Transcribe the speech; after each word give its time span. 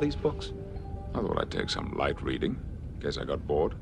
These 0.00 0.16
books? 0.16 0.52
I 1.14 1.20
thought 1.20 1.38
I'd 1.38 1.50
take 1.50 1.68
some 1.68 1.92
light 1.96 2.22
reading. 2.22 2.58
Guess 3.00 3.18
I 3.18 3.24
got 3.24 3.46
bored. 3.46 3.74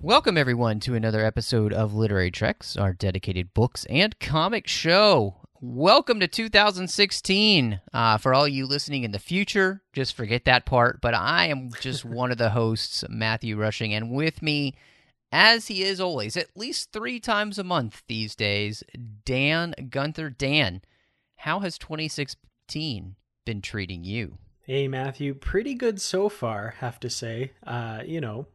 Welcome, 0.00 0.38
everyone, 0.38 0.80
to 0.80 0.94
another 0.94 1.24
episode 1.24 1.72
of 1.72 1.92
Literary 1.92 2.30
Treks, 2.30 2.76
our 2.76 2.92
dedicated 2.92 3.52
books 3.52 3.84
and 3.90 4.18
comic 4.18 4.66
show. 4.66 5.36
Welcome 5.60 6.20
to 6.20 6.28
2016. 6.28 7.80
Uh, 7.92 8.16
for 8.16 8.32
all 8.32 8.48
you 8.48 8.64
listening 8.64 9.02
in 9.02 9.10
the 9.10 9.18
future, 9.18 9.82
just 9.92 10.14
forget 10.14 10.44
that 10.44 10.64
part. 10.64 11.00
But 11.00 11.14
I 11.14 11.46
am 11.46 11.70
just 11.80 12.04
one 12.04 12.30
of 12.30 12.38
the 12.38 12.50
hosts, 12.50 13.04
Matthew 13.08 13.56
Rushing, 13.56 13.92
and 13.92 14.10
with 14.10 14.40
me, 14.40 14.74
as 15.30 15.66
he 15.66 15.82
is 15.82 16.00
always, 16.00 16.36
at 16.36 16.56
least 16.56 16.92
three 16.92 17.20
times 17.20 17.58
a 17.58 17.64
month 17.64 18.02
these 18.06 18.34
days, 18.34 18.82
Dan 19.24 19.74
Gunther. 19.90 20.30
Dan, 20.30 20.80
how 21.36 21.60
has 21.60 21.76
2016 21.76 23.16
been 23.44 23.60
treating 23.60 24.04
you? 24.04 24.38
Hey, 24.70 24.86
Matthew. 24.86 25.32
Pretty 25.32 25.72
good 25.72 25.98
so 25.98 26.28
far, 26.28 26.74
have 26.80 27.00
to 27.00 27.08
say. 27.08 27.52
Uh, 27.66 28.02
you 28.04 28.20
know, 28.20 28.48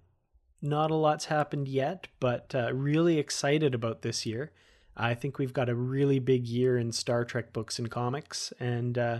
not 0.62 0.92
a 0.92 0.96
lot's 0.96 1.26
happened 1.26 1.68
yet, 1.68 2.06
but 2.20 2.54
uh, 2.54 2.72
really 2.72 3.18
excited 3.18 3.74
about 3.74 4.04
this 4.04 4.24
year. 4.24 4.52
I 4.96 5.16
think 5.16 5.40
we've 5.40 5.54
got 5.54 5.70
a 5.70 5.76
really 5.76 6.20
big 6.20 6.46
year 6.46 6.78
in 6.78 6.92
Star 6.92 7.26
Trek 7.26 7.52
books 7.52 7.80
and 7.80 7.90
comics, 7.90 8.54
and 8.60 8.96
uh, 8.96 9.20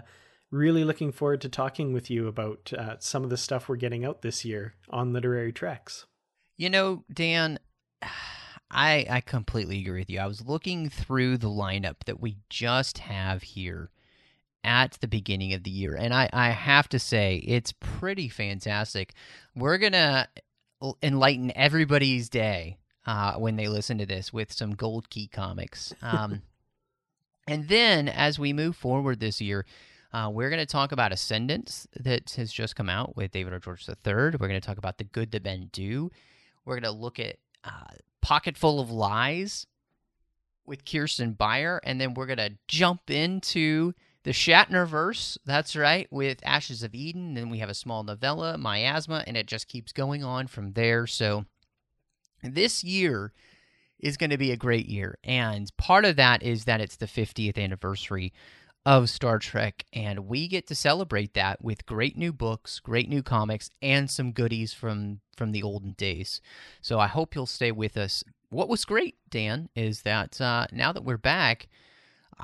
really 0.52 0.84
looking 0.84 1.12
forward 1.12 1.42
to 1.42 1.50
talking 1.50 1.94
with 1.94 2.12
you 2.12 2.28
about 2.28 2.72
uh, 2.78 2.98
some 3.00 3.24
of 3.24 3.32
the 3.32 3.38
stuff 3.38 3.68
we're 3.68 3.76
getting 3.76 4.06
out 4.06 4.22
this 4.22 4.46
year 4.46 4.76
on 4.92 5.14
Literary 5.14 5.52
Treks. 5.52 6.06
You 6.58 6.70
know, 6.70 7.06
Dan, 7.12 7.58
I 8.70 9.08
I 9.10 9.22
completely 9.22 9.82
agree 9.82 10.02
with 10.02 10.12
you. 10.12 10.20
I 10.20 10.28
was 10.28 10.46
looking 10.46 10.92
through 10.92 11.40
the 11.40 11.50
lineup 11.50 12.04
that 12.06 12.20
we 12.20 12.38
just 12.52 13.00
have 13.00 13.42
here 13.42 13.90
at 14.64 14.94
the 15.02 15.08
beginning 15.08 15.54
of 15.54 15.64
the 15.64 15.72
year, 15.72 15.96
and 15.96 16.14
I 16.14 16.30
I 16.32 16.50
have 16.50 16.90
to 16.90 17.00
say 17.00 17.38
it's 17.38 17.74
pretty 17.74 18.30
fantastic. 18.30 19.14
We're 19.56 19.78
gonna 19.78 20.28
enlighten 21.02 21.52
everybody's 21.56 22.30
day 22.30 22.78
uh, 23.06 23.36
when 23.36 23.56
they 23.56 23.68
listen 23.68 23.98
to 23.98 24.06
this 24.06 24.34
with 24.34 24.52
some 24.52 24.76
Gold 24.76 25.10
Key 25.10 25.28
comics. 25.28 25.94
Um, 26.02 26.42
and 27.46 27.68
then 27.68 28.08
as 28.08 28.40
we 28.40 28.54
move 28.54 28.76
forward 28.76 29.20
this 29.20 29.42
year. 29.42 29.66
Uh, 30.14 30.30
we're 30.30 30.52
going 30.52 30.60
to 30.60 30.66
talk 30.68 30.92
about 30.92 31.12
Ascendance 31.12 31.88
that 32.00 32.30
has 32.38 32.54
just 32.54 32.76
come 32.76 32.88
out 32.88 33.18
with 33.18 33.32
David 33.32 33.52
R. 33.52 33.58
George 33.58 33.90
III. 33.90 33.96
We're 34.06 34.32
going 34.32 34.52
to 34.52 34.62
talk 34.62 34.78
about 34.78 35.00
The 35.00 35.06
Good 35.06 35.32
That 35.32 35.44
Men 35.44 35.72
Do. 35.74 36.12
We're 36.66 36.80
going 36.80 36.84
to 36.84 36.92
look 36.92 37.20
at 37.20 37.38
uh, 37.64 37.96
Pocketful 38.22 38.80
of 38.80 38.92
Lies 38.92 39.66
with 40.68 40.86
Kirsten 40.86 41.34
Beyer, 41.34 41.82
and 41.84 42.00
then 42.00 42.14
we're 42.14 42.28
going 42.28 42.38
to 42.38 42.54
jump 42.68 43.10
into 43.10 43.94
the 44.24 44.32
Shatner 44.32 44.88
verse, 44.88 45.38
that's 45.46 45.76
right, 45.76 46.08
with 46.12 46.40
Ashes 46.44 46.82
of 46.84 46.96
Eden. 46.96 47.34
Then 47.34 47.50
we 47.50 47.60
have 47.60 47.70
a 47.70 47.74
small 47.74 48.04
novella, 48.04 48.58
Miasma, 48.58 49.24
and 49.28 49.36
it 49.36 49.48
just 49.48 49.68
keeps 49.68 49.92
going 49.92 50.24
on 50.24 50.48
from 50.48 50.74
there. 50.74 51.06
So 51.08 51.46
this 52.42 52.84
year 52.84 53.34
is 54.00 54.18
going 54.18 54.30
to 54.30 54.38
be 54.38 54.52
a 54.52 54.58
great 54.58 54.88
year, 54.88 55.18
and 55.24 55.70
part 55.78 56.06
of 56.06 56.16
that 56.18 56.44
is 56.44 56.66
that 56.66 56.82
it's 56.82 56.98
the 56.98 57.06
50th 57.06 57.58
anniversary 57.58 58.34
of 58.86 59.10
Star 59.10 59.40
Trek, 59.40 59.86
and 59.94 60.28
we 60.28 60.48
get 60.48 60.68
to 60.68 60.76
celebrate 60.76 61.34
that 61.36 61.64
with 61.64 61.86
great 61.86 62.18
new 62.18 62.34
books, 62.34 62.80
great 62.80 63.08
new 63.08 63.24
comics, 63.24 63.70
and 63.82 64.10
some 64.10 64.32
goodies 64.32 64.74
from 64.74 65.22
from 65.38 65.52
the 65.52 65.64
olden 65.64 65.94
days. 65.94 66.42
So 66.82 67.00
I 67.00 67.08
hope 67.08 67.34
you'll 67.34 67.46
stay 67.46 67.72
with 67.72 67.98
us. 67.98 68.24
What 68.50 68.70
was 68.70 68.86
great, 68.86 69.16
Dan, 69.30 69.70
is 69.76 70.02
that 70.02 70.40
uh, 70.40 70.68
now 70.72 70.92
that 70.92 71.04
we're 71.04 71.18
back, 71.18 71.70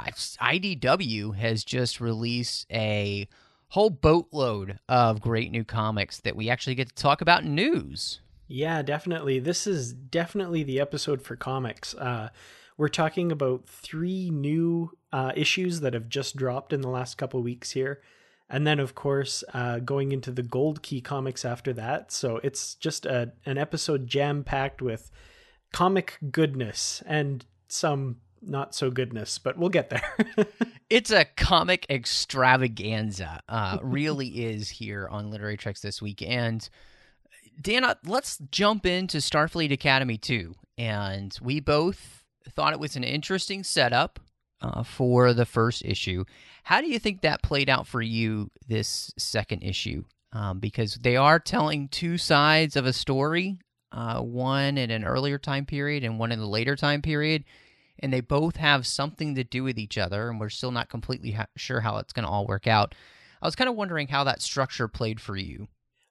IDW 0.07 1.35
has 1.35 1.63
just 1.63 1.99
released 1.99 2.65
a 2.71 3.27
whole 3.69 3.89
boatload 3.89 4.79
of 4.89 5.21
great 5.21 5.51
new 5.51 5.63
comics 5.63 6.19
that 6.21 6.35
we 6.35 6.49
actually 6.49 6.75
get 6.75 6.89
to 6.89 6.95
talk 6.95 7.21
about 7.21 7.45
news. 7.45 8.19
Yeah, 8.47 8.81
definitely. 8.81 9.39
This 9.39 9.67
is 9.67 9.93
definitely 9.93 10.63
the 10.63 10.79
episode 10.79 11.21
for 11.21 11.35
comics. 11.35 11.93
Uh, 11.93 12.29
we're 12.77 12.88
talking 12.88 13.31
about 13.31 13.67
three 13.67 14.31
new 14.31 14.91
uh, 15.13 15.33
issues 15.35 15.81
that 15.81 15.93
have 15.93 16.09
just 16.09 16.35
dropped 16.35 16.73
in 16.73 16.81
the 16.81 16.89
last 16.89 17.17
couple 17.17 17.43
weeks 17.43 17.71
here. 17.71 18.01
And 18.49 18.65
then, 18.65 18.79
of 18.79 18.95
course, 18.95 19.43
uh, 19.53 19.79
going 19.79 20.11
into 20.11 20.31
the 20.31 20.41
Gold 20.41 20.81
Key 20.81 21.01
comics 21.01 21.45
after 21.45 21.71
that. 21.73 22.11
So 22.11 22.39
it's 22.41 22.73
just 22.75 23.05
a, 23.05 23.33
an 23.45 23.59
episode 23.59 24.07
jam 24.07 24.43
packed 24.43 24.81
with 24.81 25.11
comic 25.71 26.17
goodness 26.31 27.03
and 27.05 27.45
some 27.67 28.17
not 28.41 28.75
so 28.75 28.89
goodness, 28.91 29.38
but 29.38 29.57
we'll 29.57 29.69
get 29.69 29.89
there. 29.89 30.47
it's 30.89 31.11
a 31.11 31.25
comic 31.25 31.85
extravaganza, 31.89 33.41
uh, 33.50 33.77
really 33.83 34.27
is 34.27 34.69
here 34.69 35.07
on 35.09 35.29
Literary 35.29 35.57
Treks 35.57 35.81
this 35.81 36.01
week. 36.01 36.22
And 36.22 36.67
Dan, 37.61 37.83
uh, 37.83 37.95
let's 38.05 38.38
jump 38.51 38.85
into 38.85 39.17
Starfleet 39.17 39.72
Academy 39.72 40.17
2. 40.17 40.53
And 40.77 41.38
we 41.41 41.59
both 41.59 42.23
thought 42.50 42.73
it 42.73 42.79
was 42.79 42.95
an 42.95 43.03
interesting 43.03 43.63
setup 43.63 44.19
uh, 44.61 44.83
for 44.83 45.33
the 45.33 45.45
first 45.45 45.83
issue. 45.83 46.23
How 46.63 46.81
do 46.81 46.88
you 46.88 47.00
think 47.00 47.21
that 47.21 47.41
played 47.41 47.69
out 47.69 47.88
for 47.88 48.01
you 48.01 48.51
this 48.67 49.13
second 49.17 49.63
issue? 49.63 50.03
Um, 50.31 50.59
because 50.59 50.95
they 50.95 51.16
are 51.16 51.39
telling 51.39 51.88
two 51.88 52.17
sides 52.17 52.75
of 52.75 52.85
a 52.85 52.94
story, 52.94 53.59
uh, 53.91 54.21
one 54.21 54.77
in 54.77 54.91
an 54.91 55.03
earlier 55.03 55.39
time 55.39 55.66
period 55.66 56.03
and 56.03 56.19
one 56.19 56.31
in 56.31 56.39
the 56.39 56.47
later 56.47 56.75
time 56.75 57.01
period, 57.01 57.44
and 58.01 58.11
they 58.11 58.21
both 58.21 58.55
have 58.57 58.87
something 58.87 59.35
to 59.35 59.43
do 59.43 59.63
with 59.63 59.77
each 59.77 59.97
other, 59.97 60.29
and 60.29 60.39
we're 60.39 60.49
still 60.49 60.71
not 60.71 60.89
completely 60.89 61.31
ha- 61.31 61.47
sure 61.55 61.81
how 61.81 61.97
it's 61.97 62.13
going 62.13 62.25
to 62.25 62.29
all 62.29 62.47
work 62.47 62.67
out. 62.67 62.95
I 63.41 63.47
was 63.47 63.55
kind 63.55 63.69
of 63.69 63.75
wondering 63.75 64.07
how 64.07 64.23
that 64.25 64.41
structure 64.41 64.87
played 64.87 65.21
for 65.21 65.35
you. 65.37 65.67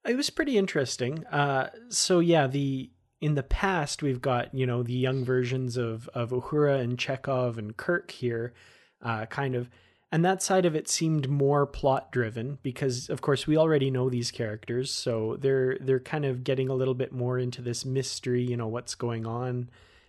It 0.07 0.17
was 0.17 0.31
pretty 0.31 0.57
interesting. 0.57 1.27
Uh, 1.27 1.71
so 1.89 2.21
yeah, 2.21 2.47
the 2.47 2.91
in 3.21 3.35
the 3.35 3.43
past 3.43 4.03
we've 4.03 4.21
got 4.21 4.55
you 4.55 4.67
know 4.67 4.83
the 4.83 4.95
young 4.95 5.25
versions 5.25 5.77
of 5.77 6.09
of 6.15 6.31
Uhura 6.31 6.81
and 6.81 6.97
Chekov 6.97 7.59
and 7.59 7.77
Kirk 7.77 8.11
here, 8.11 8.55
uh, 9.03 9.27
kind 9.27 9.55
of, 9.55 9.69
and 10.11 10.25
that 10.25 10.43
side 10.43 10.65
of 10.65 10.75
it 10.75 10.89
seemed 10.89 11.29
more 11.29 11.67
plot 11.67 12.13
driven 12.13 12.59
because 12.63 13.11
of 13.11 13.21
course 13.21 13.47
we 13.47 13.57
already 13.57 13.91
know 13.91 14.09
these 14.09 14.31
characters, 14.31 14.91
so 14.91 15.37
they're 15.41 15.77
they're 15.81 16.01
kind 16.01 16.25
of 16.25 16.45
getting 16.45 16.69
a 16.69 16.75
little 16.75 16.95
bit 16.95 17.13
more 17.13 17.39
into 17.39 17.61
this 17.61 17.85
mystery, 17.85 18.43
you 18.43 18.57
know 18.57 18.69
what's 18.69 18.95
going 18.95 19.27
on 19.27 19.69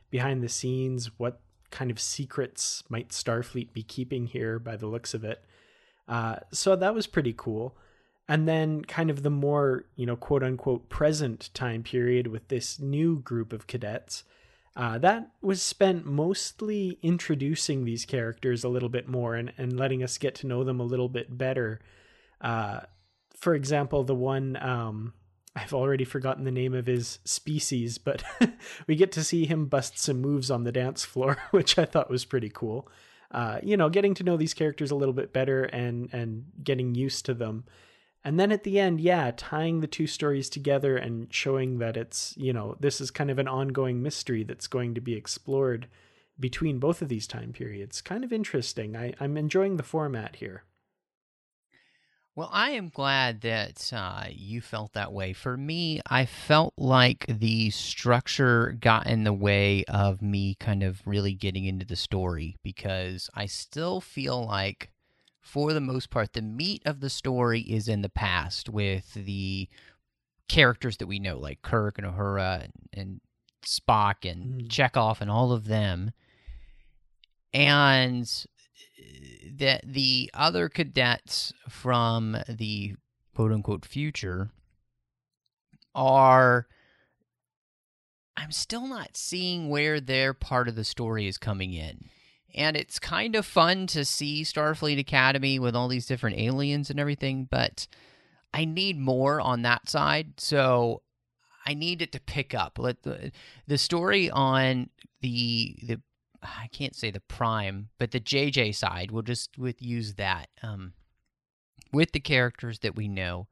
behind 0.10 0.42
the 0.42 0.50
scenes, 0.50 1.12
what 1.18 1.42
kind 1.72 1.92
of 1.92 2.00
secrets 2.00 2.84
might 2.90 3.10
Starfleet 3.10 3.74
be 3.74 3.84
keeping 3.84 4.28
here 4.28 4.60
by 4.60 4.76
the 4.76 4.88
looks 4.88 5.14
of 5.14 5.24
it. 5.24 5.44
Uh, 6.08 6.38
so 6.52 6.76
that 6.76 6.94
was 6.94 7.08
pretty 7.08 7.34
cool 7.36 7.78
and 8.30 8.48
then 8.48 8.86
kind 8.86 9.10
of 9.10 9.24
the 9.24 9.30
more 9.30 9.86
you 9.96 10.06
know 10.06 10.16
quote 10.16 10.44
unquote 10.44 10.88
present 10.88 11.50
time 11.54 11.84
period 11.84 12.28
with 12.28 12.48
this 12.48 12.80
new 12.80 13.20
group 13.20 13.52
of 13.52 13.68
cadets 13.68 14.24
uh, 14.78 14.98
that 15.00 15.30
was 15.42 15.62
spent 15.62 16.06
mostly 16.06 16.98
introducing 17.02 17.84
these 17.84 18.06
characters 18.06 18.64
a 18.64 18.70
little 18.70 18.88
bit 18.88 19.10
more 19.10 19.36
and, 19.36 19.52
and 19.58 19.78
letting 19.78 20.02
us 20.02 20.18
get 20.18 20.36
to 20.36 20.48
know 20.48 20.64
them 20.64 20.80
a 20.80 20.86
little 20.86 21.10
bit 21.10 21.38
better 21.38 21.82
uh, 22.40 22.80
for 23.36 23.56
example 23.56 24.04
the 24.04 24.16
one 24.16 24.56
um, 24.62 25.14
I've 25.60 25.74
already 25.74 26.06
forgotten 26.06 26.46
the 26.46 26.52
name 26.52 26.74
of 26.74 26.86
his 26.86 27.20
species, 27.26 27.98
but 27.98 28.24
we 28.88 28.96
get 28.96 29.12
to 29.14 29.24
see 29.24 29.46
him 29.46 29.66
bust 29.66 29.98
some 29.98 30.22
moves 30.22 30.50
on 30.50 30.64
the 30.64 30.72
dance 30.72 31.04
floor, 31.04 31.38
which 31.52 31.78
I 31.78 31.86
thought 31.86 32.10
was 32.10 32.26
pretty 32.26 32.50
cool. 32.50 32.88
Uh, 33.32 33.60
you 33.62 33.78
know, 33.78 33.90
getting 33.90 34.14
to 34.16 34.24
know 34.24 34.38
these 34.38 34.54
characters 34.54 34.90
a 34.90 34.96
little 34.96 35.14
bit 35.14 35.32
better 35.32 35.66
and 35.66 36.10
and 36.12 36.46
getting 36.64 36.96
used 36.96 37.26
to 37.26 37.34
them. 37.34 37.66
And 38.24 38.40
then 38.40 38.52
at 38.52 38.64
the 38.64 38.80
end, 38.80 39.00
yeah, 39.00 39.32
tying 39.36 39.80
the 39.80 39.88
two 39.88 40.08
stories 40.08 40.50
together 40.50 40.98
and 40.98 41.34
showing 41.34 41.80
that 41.80 41.96
it's, 41.96 42.34
you 42.38 42.52
know, 42.52 42.76
this 42.80 43.00
is 43.00 43.12
kind 43.12 43.32
of 43.32 43.40
an 43.40 43.48
ongoing 43.48 44.02
mystery 44.02 44.44
that's 44.44 44.68
going 44.68 44.94
to 44.96 45.02
be 45.02 45.14
explored 45.14 45.88
between 46.38 46.80
both 46.80 47.02
of 47.02 47.08
these 47.08 47.28
time 47.28 47.54
periods. 47.54 48.02
Kind 48.02 48.26
of 48.26 48.34
interesting. 48.34 48.96
I, 48.96 49.14
I'm 49.22 49.38
enjoying 49.38 49.78
the 49.78 49.84
format 49.84 50.38
here. 50.38 50.64
Well, 52.40 52.50
I 52.54 52.70
am 52.70 52.88
glad 52.88 53.42
that 53.42 53.92
uh, 53.94 54.28
you 54.32 54.62
felt 54.62 54.94
that 54.94 55.12
way. 55.12 55.34
For 55.34 55.58
me, 55.58 56.00
I 56.10 56.26
felt 56.26 56.74
like 56.78 57.26
the 57.28 57.70
structure 57.70 58.78
got 58.80 59.08
in 59.08 59.26
the 59.26 59.34
way 59.34 59.84
of 59.90 60.22
me 60.22 60.56
kind 60.56 60.82
of 60.82 61.06
really 61.06 61.34
getting 61.34 61.66
into 61.66 61.86
the 61.86 61.98
story 61.98 62.56
because 62.64 63.30
I 63.36 63.46
still 63.46 64.00
feel 64.00 64.42
like, 64.46 64.90
for 65.42 65.74
the 65.74 65.82
most 65.82 66.12
part, 66.12 66.32
the 66.32 66.42
meat 66.42 66.82
of 66.86 67.02
the 67.02 67.10
story 67.10 67.60
is 67.60 67.90
in 67.90 68.04
the 68.04 68.08
past 68.08 68.70
with 68.70 69.16
the 69.16 69.68
characters 70.48 70.96
that 70.96 71.08
we 71.08 71.20
know, 71.20 71.38
like 71.38 71.62
Kirk 71.62 71.98
and 71.98 72.08
Uhura 72.08 72.64
and, 72.64 72.74
and 72.94 73.22
Spock 73.66 74.24
and 74.24 74.62
Mm. 74.62 74.68
Chekov 74.70 75.20
and 75.20 75.30
all 75.30 75.52
of 75.52 75.66
them. 75.66 76.14
And 77.54 78.32
that 79.58 79.82
the 79.86 80.30
other 80.34 80.70
cadets 80.70 81.54
from 81.68 82.38
the 82.48 82.96
quote 83.36 83.52
unquote 83.52 83.86
future 83.86 84.52
are 85.96 86.68
I'm 88.38 88.52
still 88.52 88.88
not 88.88 89.18
seeing 89.18 89.70
where 89.70 90.00
their 90.00 90.34
part 90.34 90.70
of 90.70 90.76
the 90.76 90.86
story 90.86 91.28
is 91.28 91.38
coming 91.38 91.74
in. 91.74 92.10
And 92.56 92.78
it's 92.78 92.98
kind 92.98 93.36
of 93.36 93.46
fun 93.46 93.86
to 93.88 94.06
see 94.06 94.44
Starfleet 94.44 94.98
Academy 94.98 95.60
with 95.60 95.76
all 95.76 95.88
these 95.88 96.08
different 96.08 96.40
aliens 96.40 96.90
and 96.90 97.00
everything, 97.00 97.48
but 97.50 97.88
I 98.54 98.66
need 98.66 98.98
more 98.98 99.40
on 99.42 99.62
that 99.64 99.90
side. 99.90 100.40
So 100.40 101.04
I 101.66 101.74
need 101.74 102.02
it 102.02 102.12
to 102.14 102.20
pick 102.20 102.56
up. 102.56 102.80
Let 102.80 103.04
the 103.04 103.32
the 103.68 103.78
story 103.78 104.32
on 104.32 104.90
the 105.22 105.76
the 105.84 106.02
I 106.42 106.68
can't 106.72 106.96
say 106.96 107.12
the 107.12 107.20
prime, 107.20 107.90
but 107.98 108.12
the 108.12 108.20
JJ 108.20 108.76
side. 108.76 109.12
We'll 109.12 109.24
just 109.24 109.58
with 109.58 109.82
use 109.82 110.16
that 110.16 110.50
um, 110.64 110.94
with 111.92 112.12
the 112.12 112.20
characters 112.20 112.80
that 112.80 112.96
we 112.96 113.08
know. 113.08 113.48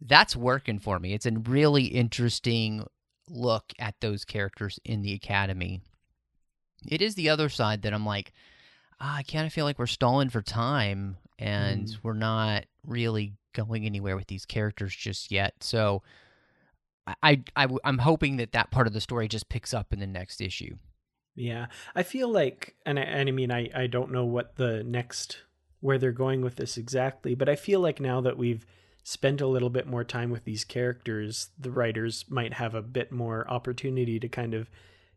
That's 0.00 0.36
working 0.36 0.78
for 0.78 0.98
me. 0.98 1.14
It's 1.14 1.26
a 1.26 1.32
really 1.32 1.84
interesting 1.84 2.86
look 3.30 3.72
at 3.78 3.94
those 4.00 4.24
characters 4.24 4.78
in 4.84 5.02
the 5.02 5.12
academy. 5.14 5.80
It 6.86 7.00
is 7.00 7.14
the 7.14 7.30
other 7.30 7.48
side 7.48 7.82
that 7.82 7.94
I'm 7.94 8.04
like, 8.04 8.32
ah, 9.00 9.16
I 9.16 9.22
kind 9.22 9.46
of 9.46 9.52
feel 9.52 9.64
like 9.64 9.78
we're 9.78 9.86
stalling 9.86 10.28
for 10.30 10.42
time 10.42 11.16
and 11.38 11.86
Mm. 11.88 11.98
we're 12.02 12.12
not 12.12 12.66
really 12.86 13.34
going 13.54 13.86
anywhere 13.86 14.16
with 14.16 14.26
these 14.26 14.44
characters 14.44 14.94
just 14.94 15.30
yet. 15.30 15.54
So 15.62 16.02
I, 17.06 17.14
I, 17.22 17.42
I, 17.56 17.68
am 17.84 17.98
hoping 17.98 18.36
that 18.36 18.52
that 18.52 18.70
part 18.70 18.86
of 18.86 18.92
the 18.92 19.00
story 19.00 19.28
just 19.28 19.48
picks 19.48 19.72
up 19.72 19.92
in 19.92 20.00
the 20.00 20.06
next 20.06 20.40
issue. 20.40 20.76
Yeah, 21.36 21.66
I 21.94 22.04
feel 22.04 22.28
like, 22.28 22.76
and 22.86 22.98
I, 22.98 23.02
and 23.02 23.28
I 23.28 23.32
mean, 23.32 23.50
I, 23.50 23.68
I 23.74 23.86
don't 23.86 24.12
know 24.12 24.24
what 24.24 24.56
the 24.56 24.84
next, 24.84 25.38
where 25.80 25.98
they're 25.98 26.12
going 26.12 26.42
with 26.42 26.56
this 26.56 26.76
exactly, 26.76 27.34
but 27.34 27.48
I 27.48 27.56
feel 27.56 27.80
like 27.80 28.00
now 28.00 28.20
that 28.20 28.38
we've 28.38 28.64
spent 29.02 29.40
a 29.40 29.46
little 29.46 29.70
bit 29.70 29.86
more 29.86 30.04
time 30.04 30.30
with 30.30 30.44
these 30.44 30.64
characters, 30.64 31.50
the 31.58 31.70
writers 31.70 32.24
might 32.28 32.54
have 32.54 32.74
a 32.74 32.82
bit 32.82 33.12
more 33.12 33.50
opportunity 33.50 34.18
to 34.20 34.28
kind 34.28 34.54
of, 34.54 34.70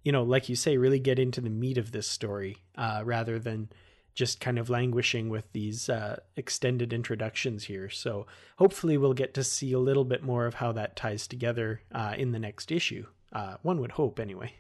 you 0.04 0.12
know, 0.12 0.24
like 0.24 0.50
you 0.50 0.56
say, 0.56 0.78
really 0.78 1.00
get 1.00 1.20
into 1.20 1.40
the 1.40 1.50
meat 1.50 1.78
of 1.78 1.92
this 1.92 2.08
story 2.08 2.58
uh, 2.76 3.02
rather 3.06 3.40
than 3.40 3.70
just 4.14 4.40
kind 4.40 4.58
of 4.58 4.70
languishing 4.70 5.30
with 5.30 5.50
these 5.54 5.88
uh, 5.90 6.20
extended 6.36 6.92
introductions 6.92 7.66
here. 7.66 7.90
So 7.90 8.26
hopefully 8.58 8.98
we'll 8.98 9.14
get 9.14 9.36
to 9.36 9.44
see 9.44 9.72
a 9.72 9.80
little 9.80 10.04
bit 10.04 10.24
more 10.24 10.48
of 10.48 10.56
how 10.56 10.72
that 10.72 10.96
ties 10.96 11.28
together 11.28 11.82
uh, 11.94 12.16
in 12.18 12.32
the 12.32 12.40
next 12.40 12.72
issue. 12.72 13.06
Uh, 13.32 13.58
one 13.62 13.80
would 13.80 13.92
hope, 13.92 14.20
anyway. 14.20 14.54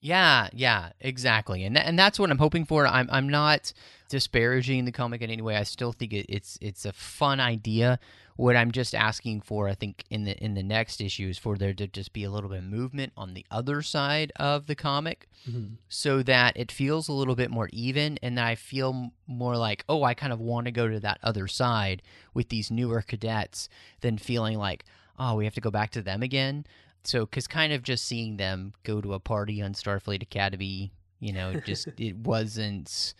Yeah, 0.00 0.48
yeah, 0.52 0.90
exactly, 1.00 1.64
and 1.64 1.76
th- 1.76 1.86
and 1.86 1.98
that's 1.98 2.18
what 2.18 2.30
I'm 2.30 2.38
hoping 2.38 2.64
for. 2.64 2.86
I'm 2.86 3.08
I'm 3.12 3.28
not 3.28 3.72
disparaging 4.08 4.84
the 4.86 4.92
comic 4.92 5.20
in 5.22 5.30
any 5.30 5.42
way. 5.42 5.56
I 5.56 5.62
still 5.64 5.92
think 5.92 6.12
it, 6.14 6.26
it's 6.28 6.58
it's 6.62 6.84
a 6.86 6.92
fun 6.92 7.38
idea. 7.38 7.98
What 8.36 8.56
I'm 8.56 8.70
just 8.72 8.94
asking 8.94 9.42
for, 9.42 9.68
I 9.68 9.74
think, 9.74 10.04
in 10.08 10.24
the 10.24 10.42
in 10.42 10.54
the 10.54 10.62
next 10.62 11.02
issue 11.02 11.28
is 11.28 11.36
for 11.36 11.58
there 11.58 11.74
to 11.74 11.86
just 11.86 12.14
be 12.14 12.24
a 12.24 12.30
little 12.30 12.48
bit 12.48 12.60
of 12.60 12.64
movement 12.64 13.12
on 13.14 13.34
the 13.34 13.44
other 13.50 13.82
side 13.82 14.32
of 14.36 14.66
the 14.66 14.74
comic, 14.74 15.28
Mhm. 15.46 15.76
so 15.90 16.22
that 16.22 16.56
it 16.56 16.72
feels 16.72 17.06
a 17.08 17.12
little 17.12 17.34
bit 17.36 17.50
more 17.50 17.68
even, 17.70 18.18
and 18.22 18.38
that 18.38 18.46
I 18.46 18.54
feel 18.54 19.12
more 19.26 19.58
like, 19.58 19.84
oh, 19.86 20.02
I 20.04 20.14
kind 20.14 20.32
of 20.32 20.40
want 20.40 20.64
to 20.64 20.70
go 20.72 20.88
to 20.88 20.98
that 21.00 21.18
other 21.22 21.46
side 21.46 22.00
with 22.32 22.48
these 22.48 22.70
newer 22.70 23.02
cadets, 23.02 23.68
than 24.00 24.16
feeling 24.16 24.56
like, 24.56 24.86
oh, 25.18 25.34
we 25.34 25.44
have 25.44 25.54
to 25.54 25.60
go 25.60 25.70
back 25.70 25.90
to 25.90 26.00
them 26.00 26.22
again 26.22 26.64
so 27.04 27.24
because 27.26 27.46
kind 27.46 27.72
of 27.72 27.82
just 27.82 28.04
seeing 28.04 28.36
them 28.36 28.72
go 28.84 29.00
to 29.00 29.14
a 29.14 29.20
party 29.20 29.60
on 29.62 29.72
starfleet 29.72 30.22
academy 30.22 30.92
you 31.18 31.32
know 31.32 31.54
just 31.60 31.88
it 31.98 32.16
wasn't 32.16 33.14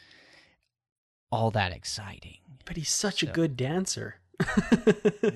all 1.33 1.51
that 1.51 1.73
exciting 1.73 2.39
But 2.65 2.77
he's 2.77 2.91
such 2.91 3.23
a 3.23 3.27
good 3.27 3.57
dancer. 3.57 4.17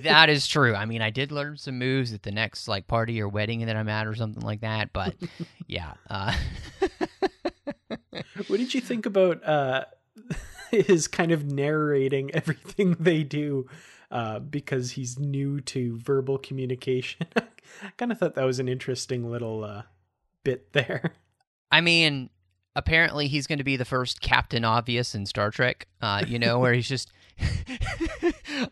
that 0.03 0.31
is 0.31 0.47
true 0.55 0.75
i 0.75 0.87
mean 0.87 1.03
i 1.03 1.11
did 1.11 1.31
learn 1.31 1.59
some 1.59 1.79
moves 1.79 2.13
at 2.15 2.23
the 2.23 2.33
next 2.33 2.67
like 2.69 2.87
party 2.87 3.21
or 3.21 3.29
wedding 3.29 3.67
that 3.67 3.77
i'm 3.77 3.89
at 3.89 4.07
or 4.07 4.15
something 4.15 4.43
like 4.43 4.63
that 4.63 4.95
but 4.95 5.15
yeah 5.67 5.93
uh 6.09 6.35
what 8.47 8.59
did 8.59 8.75
you 8.75 8.81
think 8.81 9.07
about 9.07 9.45
uh, 9.45 9.85
his 10.71 11.09
kind 11.09 11.33
of 11.33 11.45
narrating 11.45 12.35
everything 12.35 12.97
they 12.99 13.23
do 13.23 13.67
uh, 14.11 14.39
because 14.39 14.93
he's 14.93 15.19
new 15.19 15.61
to 15.61 15.97
verbal 15.99 16.39
communication? 16.39 17.27
I 17.83 17.91
kind 17.97 18.13
of 18.13 18.19
thought 18.19 18.35
that 18.35 18.45
was 18.45 18.59
an 18.59 18.69
interesting 18.69 19.31
little 19.31 19.65
uh, 19.65 19.83
bit 20.43 20.73
there. 20.73 21.15
I 21.71 21.81
mean, 21.81 22.31
apparently 22.77 23.29
he's 23.29 23.47
going 23.47 23.59
to 23.59 23.65
be 23.65 23.77
the 23.77 23.85
first 23.85 24.21
Captain 24.21 24.65
Obvious 24.65 25.15
in 25.15 25.27
Star 25.27 25.51
Trek. 25.51 25.89
Uh, 26.01 26.23
you 26.27 26.39
know, 26.39 26.59
where 26.59 26.73
he's 26.73 26.89
just. 26.89 27.11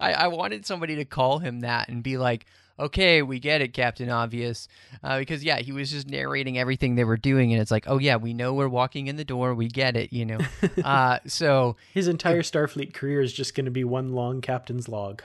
I, 0.00 0.12
I 0.12 0.26
wanted 0.28 0.64
somebody 0.64 0.96
to 0.96 1.04
call 1.04 1.40
him 1.40 1.60
that 1.60 1.88
and 1.88 2.00
be 2.00 2.16
like, 2.16 2.46
"Okay, 2.78 3.20
we 3.20 3.40
get 3.40 3.60
it, 3.60 3.72
Captain 3.72 4.08
Obvious," 4.08 4.69
uh, 5.02 5.19
because 5.19 5.43
yeah, 5.43 5.58
he 5.58 5.72
was 5.72 5.90
just 5.90 6.08
narrating 6.08 6.58
everything 6.58 6.94
they 6.94 7.02
were 7.02 7.16
doing, 7.16 7.52
and 7.52 7.60
it's 7.60 7.72
like, 7.72 7.84
"Oh 7.88 7.98
yeah, 7.98 8.17
we 8.17 8.34
know 8.34 8.55
we're 8.55 8.69
walking 8.69 9.08
in 9.08 9.17
the 9.17 9.24
door, 9.24 9.53
we 9.55 9.67
get 9.67 9.96
it," 9.96 10.12
you 10.12 10.24
know. 10.24 10.38
uh, 10.84 11.19
so 11.26 11.76
His 11.93 12.06
entire 12.06 12.43
Starfleet 12.43 12.94
career 12.94 13.20
is 13.20 13.32
just 13.32 13.56
going 13.56 13.65
to 13.65 13.72
be 13.72 13.82
one 13.82 14.12
long 14.12 14.41
captain's 14.41 14.88
log. 14.88 15.22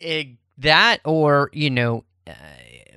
it, 0.00 0.28
that, 0.58 1.00
or 1.04 1.48
you 1.54 1.70
know. 1.70 2.04
Uh, 2.26 2.32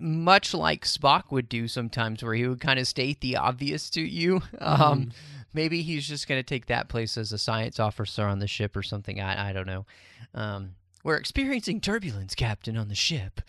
much 0.02 0.54
like 0.54 0.86
Spock 0.86 1.32
would 1.32 1.50
do 1.50 1.68
sometimes, 1.68 2.24
where 2.24 2.34
he 2.34 2.48
would 2.48 2.62
kind 2.62 2.80
of 2.80 2.88
state 2.88 3.22
the 3.22 3.38
obvious 3.38 3.90
to 3.92 4.02
you. 4.02 4.42
Um, 4.60 5.12
maybe 5.54 5.82
he's 5.82 6.08
just 6.08 6.28
going 6.28 6.40
to 6.40 6.44
take 6.44 6.68
that 6.68 6.90
place 6.90 7.18
as 7.18 7.32
a 7.32 7.38
science 7.38 7.80
officer 7.80 8.26
on 8.26 8.40
the 8.40 8.48
ship 8.48 8.76
or 8.76 8.84
something. 8.84 9.20
I, 9.20 9.50
I 9.50 9.54
don't 9.54 9.68
know. 9.68 9.86
Um, 10.34 10.72
we're 11.04 11.16
experiencing 11.16 11.80
turbulence, 11.80 12.36
Captain, 12.36 12.76
on 12.76 12.90
the 12.90 12.96
ship. 12.96 13.42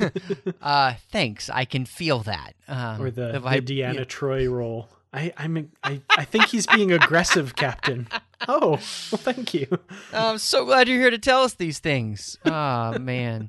uh, 0.62 0.94
thanks. 1.10 1.48
I 1.48 1.64
can 1.64 1.86
feel 1.86 2.20
that. 2.20 2.54
Um, 2.66 3.00
or 3.00 3.10
the, 3.10 3.32
the, 3.32 3.40
vib- 3.40 3.66
Deanna 3.66 3.94
yeah. 3.94 4.04
Troi 4.04 4.50
role. 4.50 4.88
I, 5.12 5.32
I'm 5.36 5.70
I, 5.84 6.00
I 6.10 6.24
think 6.24 6.46
he's 6.46 6.66
being 6.66 6.92
aggressive, 6.92 7.56
Captain. 7.56 8.08
Oh, 8.46 8.72
well, 8.72 8.76
thank 8.76 9.54
you. 9.54 9.66
I'm 10.12 10.36
so 10.36 10.66
glad 10.66 10.86
you're 10.86 11.00
here 11.00 11.08
to 11.08 11.16
tell 11.16 11.44
us 11.44 11.54
these 11.54 11.78
things. 11.78 12.36
Oh 12.44 12.98
man. 12.98 13.48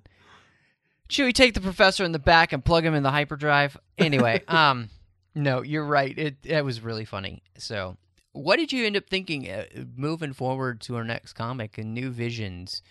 Should 1.07 1.25
we 1.25 1.33
take 1.33 1.53
the 1.53 1.62
professor 1.62 2.03
in 2.03 2.12
the 2.12 2.19
back 2.19 2.53
and 2.53 2.63
plug 2.63 2.85
him 2.85 2.95
in 2.95 3.03
the 3.03 3.12
hyperdrive? 3.12 3.77
Anyway, 3.97 4.41
um, 4.47 4.89
no, 5.33 5.62
you're 5.62 5.85
right. 5.85 6.38
It 6.43 6.65
was 6.65 6.81
really 6.81 7.05
funny. 7.05 7.43
So, 7.57 7.97
what 8.31 8.57
did 8.57 8.74
you 8.74 8.85
end 8.85 8.97
up 8.97 9.07
thinking 9.07 9.50
uh, 9.50 9.65
moving 9.95 10.33
forward 10.33 10.81
to 10.81 10.95
our 10.95 11.03
next 11.03 11.33
comic 11.33 11.77
and 11.77 11.93
New 11.93 12.09
Visions? 12.09 12.81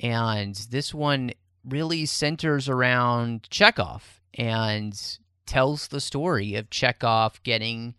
And 0.00 0.54
this 0.70 0.94
one 0.94 1.32
really 1.64 2.06
centers 2.06 2.68
around 2.68 3.42
Chekov 3.50 4.02
and 4.34 4.98
tells 5.46 5.88
the 5.88 6.00
story 6.00 6.54
of 6.54 6.70
Chekov 6.70 7.42
getting 7.42 7.94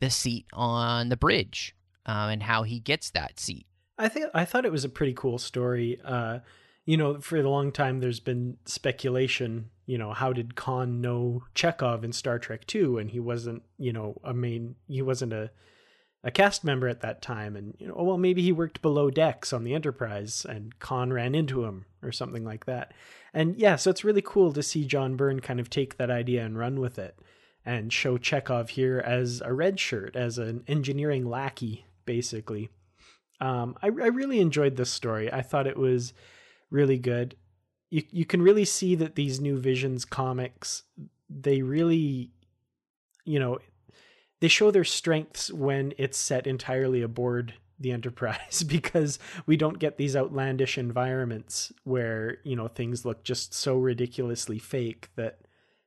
the 0.00 0.10
seat 0.10 0.46
on 0.52 1.08
the 1.08 1.16
bridge 1.16 1.74
um, 2.06 2.30
and 2.30 2.42
how 2.42 2.62
he 2.62 2.78
gets 2.78 3.10
that 3.10 3.40
seat. 3.40 3.66
I 3.96 4.08
think 4.08 4.26
I 4.34 4.44
thought 4.44 4.64
it 4.64 4.72
was 4.72 4.84
a 4.84 4.88
pretty 4.88 5.14
cool 5.14 5.38
story. 5.38 6.00
Uh, 6.04 6.40
you 6.84 6.96
know, 6.96 7.20
for 7.20 7.36
a 7.36 7.48
long 7.48 7.72
time, 7.72 8.00
there's 8.00 8.20
been 8.20 8.58
speculation. 8.64 9.70
You 9.86 9.98
know, 9.98 10.12
how 10.12 10.32
did 10.32 10.54
Khan 10.54 11.00
know 11.00 11.44
Chekov 11.54 12.04
in 12.04 12.12
Star 12.12 12.38
Trek 12.38 12.66
Two, 12.66 12.98
and 12.98 13.10
he 13.10 13.20
wasn't, 13.20 13.62
you 13.78 13.92
know, 13.92 14.20
a 14.24 14.34
main, 14.34 14.76
he 14.88 15.02
wasn't 15.02 15.32
a 15.32 15.50
a 16.24 16.30
cast 16.30 16.64
member 16.64 16.88
at 16.88 17.02
that 17.02 17.20
time, 17.20 17.54
and 17.54 17.74
you 17.78 17.86
know, 17.86 17.94
well, 17.98 18.16
maybe 18.16 18.40
he 18.40 18.50
worked 18.50 18.80
below 18.80 19.10
decks 19.10 19.52
on 19.52 19.62
the 19.62 19.74
Enterprise, 19.74 20.46
and 20.48 20.78
Khan 20.78 21.12
ran 21.12 21.34
into 21.34 21.64
him 21.64 21.84
or 22.02 22.12
something 22.12 22.44
like 22.44 22.64
that. 22.64 22.92
And 23.34 23.56
yeah, 23.58 23.76
so 23.76 23.90
it's 23.90 24.04
really 24.04 24.22
cool 24.22 24.52
to 24.54 24.62
see 24.62 24.86
John 24.86 25.16
Byrne 25.16 25.40
kind 25.40 25.60
of 25.60 25.68
take 25.68 25.98
that 25.98 26.10
idea 26.10 26.44
and 26.44 26.58
run 26.58 26.80
with 26.80 26.98
it, 26.98 27.18
and 27.64 27.92
show 27.92 28.16
Chekov 28.16 28.70
here 28.70 29.02
as 29.04 29.42
a 29.44 29.52
red 29.52 29.78
shirt, 29.78 30.16
as 30.16 30.38
an 30.38 30.64
engineering 30.66 31.28
lackey, 31.28 31.84
basically. 32.06 32.70
Um, 33.38 33.76
I, 33.82 33.88
I 33.88 33.88
really 33.88 34.40
enjoyed 34.40 34.76
this 34.76 34.90
story. 34.90 35.30
I 35.30 35.42
thought 35.42 35.66
it 35.66 35.76
was 35.76 36.14
really 36.74 36.98
good. 36.98 37.36
You 37.90 38.02
you 38.10 38.26
can 38.26 38.42
really 38.42 38.64
see 38.64 38.94
that 38.96 39.14
these 39.14 39.40
new 39.40 39.56
Visions 39.58 40.04
comics, 40.04 40.82
they 41.30 41.62
really, 41.62 42.30
you 43.24 43.38
know, 43.38 43.58
they 44.40 44.48
show 44.48 44.70
their 44.70 44.84
strengths 44.84 45.50
when 45.52 45.94
it's 45.96 46.18
set 46.18 46.46
entirely 46.46 47.00
aboard 47.00 47.54
the 47.78 47.92
enterprise 47.92 48.62
because 48.68 49.18
we 49.46 49.56
don't 49.56 49.78
get 49.78 49.96
these 49.96 50.16
outlandish 50.16 50.76
environments 50.76 51.72
where 51.84 52.38
you 52.44 52.56
know 52.56 52.68
things 52.68 53.04
look 53.04 53.24
just 53.24 53.54
so 53.54 53.76
ridiculously 53.76 54.58
fake 54.58 55.08
that 55.16 55.38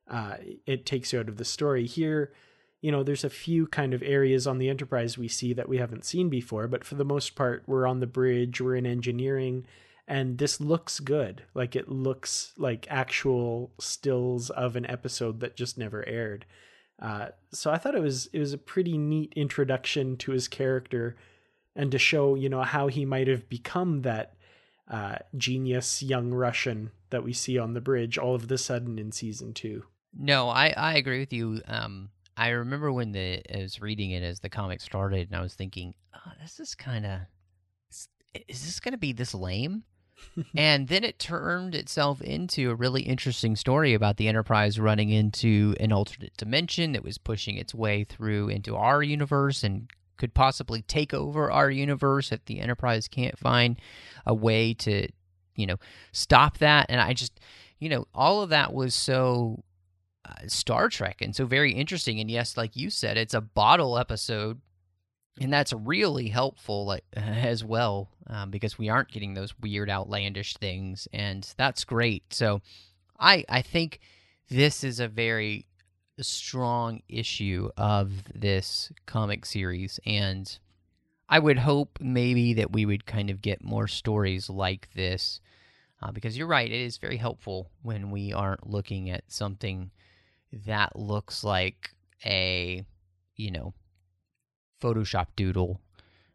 uh, 0.09 0.35
it 0.65 0.85
takes 0.85 1.11
you 1.11 1.19
out 1.19 1.29
of 1.29 1.37
the 1.37 1.45
story 1.45 1.85
here 1.85 2.33
you 2.81 2.91
know 2.91 3.03
there's 3.03 3.23
a 3.23 3.29
few 3.29 3.67
kind 3.67 3.93
of 3.93 4.03
areas 4.03 4.45
on 4.45 4.57
the 4.57 4.69
enterprise 4.69 5.17
we 5.17 5.27
see 5.27 5.53
that 5.53 5.69
we 5.69 5.77
haven't 5.77 6.05
seen 6.05 6.29
before 6.29 6.67
but 6.67 6.83
for 6.83 6.95
the 6.95 7.05
most 7.05 7.35
part 7.35 7.63
we're 7.67 7.87
on 7.87 7.99
the 7.99 8.07
bridge 8.07 8.59
we're 8.59 8.75
in 8.75 8.85
engineering 8.85 9.65
and 10.07 10.37
this 10.37 10.61
looks 10.61 10.99
good 10.99 11.43
like 11.53 11.75
it 11.75 11.89
looks 11.89 12.53
like 12.57 12.87
actual 12.89 13.71
stills 13.79 14.49
of 14.49 14.75
an 14.75 14.85
episode 14.89 15.39
that 15.39 15.57
just 15.57 15.77
never 15.77 16.07
aired 16.07 16.45
uh, 16.99 17.27
so 17.51 17.71
I 17.71 17.77
thought 17.77 17.95
it 17.95 18.01
was 18.01 18.27
it 18.33 18.39
was 18.39 18.53
a 18.53 18.57
pretty 18.57 18.97
neat 18.97 19.33
introduction 19.35 20.17
to 20.17 20.31
his 20.31 20.47
character, 20.47 21.15
and 21.75 21.91
to 21.91 21.99
show 21.99 22.35
you 22.35 22.49
know 22.49 22.63
how 22.63 22.87
he 22.87 23.05
might 23.05 23.27
have 23.27 23.47
become 23.49 24.01
that 24.01 24.33
uh, 24.89 25.17
genius 25.35 26.01
young 26.01 26.31
Russian 26.31 26.91
that 27.09 27.23
we 27.23 27.33
see 27.33 27.57
on 27.57 27.73
the 27.73 27.81
bridge 27.81 28.17
all 28.17 28.33
of 28.33 28.47
the 28.47 28.57
sudden 28.57 28.97
in 28.97 29.11
season 29.11 29.53
two. 29.53 29.83
No, 30.17 30.49
I 30.49 30.69
I 30.69 30.95
agree 30.95 31.19
with 31.19 31.33
you. 31.33 31.61
Um, 31.67 32.09
I 32.35 32.49
remember 32.49 32.91
when 32.91 33.11
the 33.11 33.43
I 33.53 33.61
was 33.61 33.79
reading 33.79 34.11
it 34.11 34.23
as 34.23 34.39
the 34.39 34.49
comic 34.49 34.81
started, 34.81 35.27
and 35.27 35.37
I 35.37 35.41
was 35.41 35.53
thinking, 35.53 35.93
oh, 36.15 36.31
this 36.41 36.59
is 36.59 36.73
kind 36.73 37.05
of 37.05 37.19
is 38.47 38.65
this 38.65 38.79
going 38.79 38.93
to 38.93 38.97
be 38.97 39.13
this 39.13 39.35
lame? 39.35 39.83
and 40.55 40.87
then 40.87 41.03
it 41.03 41.19
turned 41.19 41.75
itself 41.75 42.21
into 42.21 42.69
a 42.69 42.75
really 42.75 43.01
interesting 43.01 43.55
story 43.55 43.93
about 43.93 44.17
the 44.17 44.27
Enterprise 44.27 44.79
running 44.79 45.09
into 45.09 45.75
an 45.79 45.91
alternate 45.91 46.35
dimension 46.37 46.91
that 46.93 47.03
was 47.03 47.17
pushing 47.17 47.57
its 47.57 47.73
way 47.73 48.03
through 48.03 48.49
into 48.49 48.75
our 48.75 49.01
universe 49.01 49.63
and 49.63 49.89
could 50.17 50.33
possibly 50.33 50.81
take 50.81 51.13
over 51.13 51.51
our 51.51 51.69
universe 51.69 52.31
if 52.31 52.43
the 52.45 52.59
Enterprise 52.59 53.07
can't 53.07 53.37
find 53.37 53.79
a 54.25 54.33
way 54.33 54.73
to, 54.73 55.07
you 55.55 55.65
know, 55.65 55.77
stop 56.11 56.57
that. 56.57 56.87
And 56.89 56.99
I 56.99 57.13
just, 57.13 57.39
you 57.79 57.89
know, 57.89 58.07
all 58.13 58.41
of 58.41 58.49
that 58.49 58.73
was 58.73 58.95
so 58.95 59.63
uh, 60.25 60.33
Star 60.47 60.89
Trek 60.89 61.21
and 61.21 61.35
so 61.35 61.45
very 61.45 61.73
interesting. 61.73 62.19
And 62.19 62.29
yes, 62.29 62.57
like 62.57 62.75
you 62.75 62.89
said, 62.89 63.17
it's 63.17 63.33
a 63.33 63.41
bottle 63.41 63.97
episode 63.97 64.59
and 65.39 65.53
that's 65.53 65.73
really 65.73 66.27
helpful 66.29 66.85
like, 66.85 67.03
as 67.13 67.63
well 67.63 68.09
um, 68.27 68.51
because 68.51 68.77
we 68.77 68.89
aren't 68.89 69.11
getting 69.11 69.33
those 69.33 69.53
weird 69.59 69.89
outlandish 69.89 70.55
things 70.57 71.07
and 71.13 71.53
that's 71.57 71.83
great. 71.83 72.33
So 72.33 72.61
i 73.19 73.43
i 73.49 73.61
think 73.61 73.99
this 74.49 74.83
is 74.83 74.99
a 74.99 75.07
very 75.07 75.65
strong 76.19 77.01
issue 77.07 77.69
of 77.77 78.11
this 78.33 78.91
comic 79.05 79.45
series 79.45 79.99
and 80.05 80.57
i 81.29 81.37
would 81.37 81.59
hope 81.59 81.99
maybe 82.01 82.53
that 82.53 82.71
we 82.71 82.85
would 82.85 83.05
kind 83.05 83.29
of 83.29 83.41
get 83.41 83.63
more 83.63 83.87
stories 83.87 84.49
like 84.49 84.89
this 84.95 85.39
uh, 86.01 86.11
because 86.11 86.37
you're 86.37 86.47
right 86.47 86.71
it 86.71 86.81
is 86.81 86.97
very 86.97 87.17
helpful 87.17 87.69
when 87.83 88.09
we 88.09 88.33
aren't 88.33 88.67
looking 88.67 89.09
at 89.09 89.23
something 89.27 89.91
that 90.65 90.95
looks 90.95 91.43
like 91.43 91.91
a 92.25 92.83
you 93.35 93.51
know 93.51 93.73
Photoshop 94.81 95.27
doodle 95.35 95.81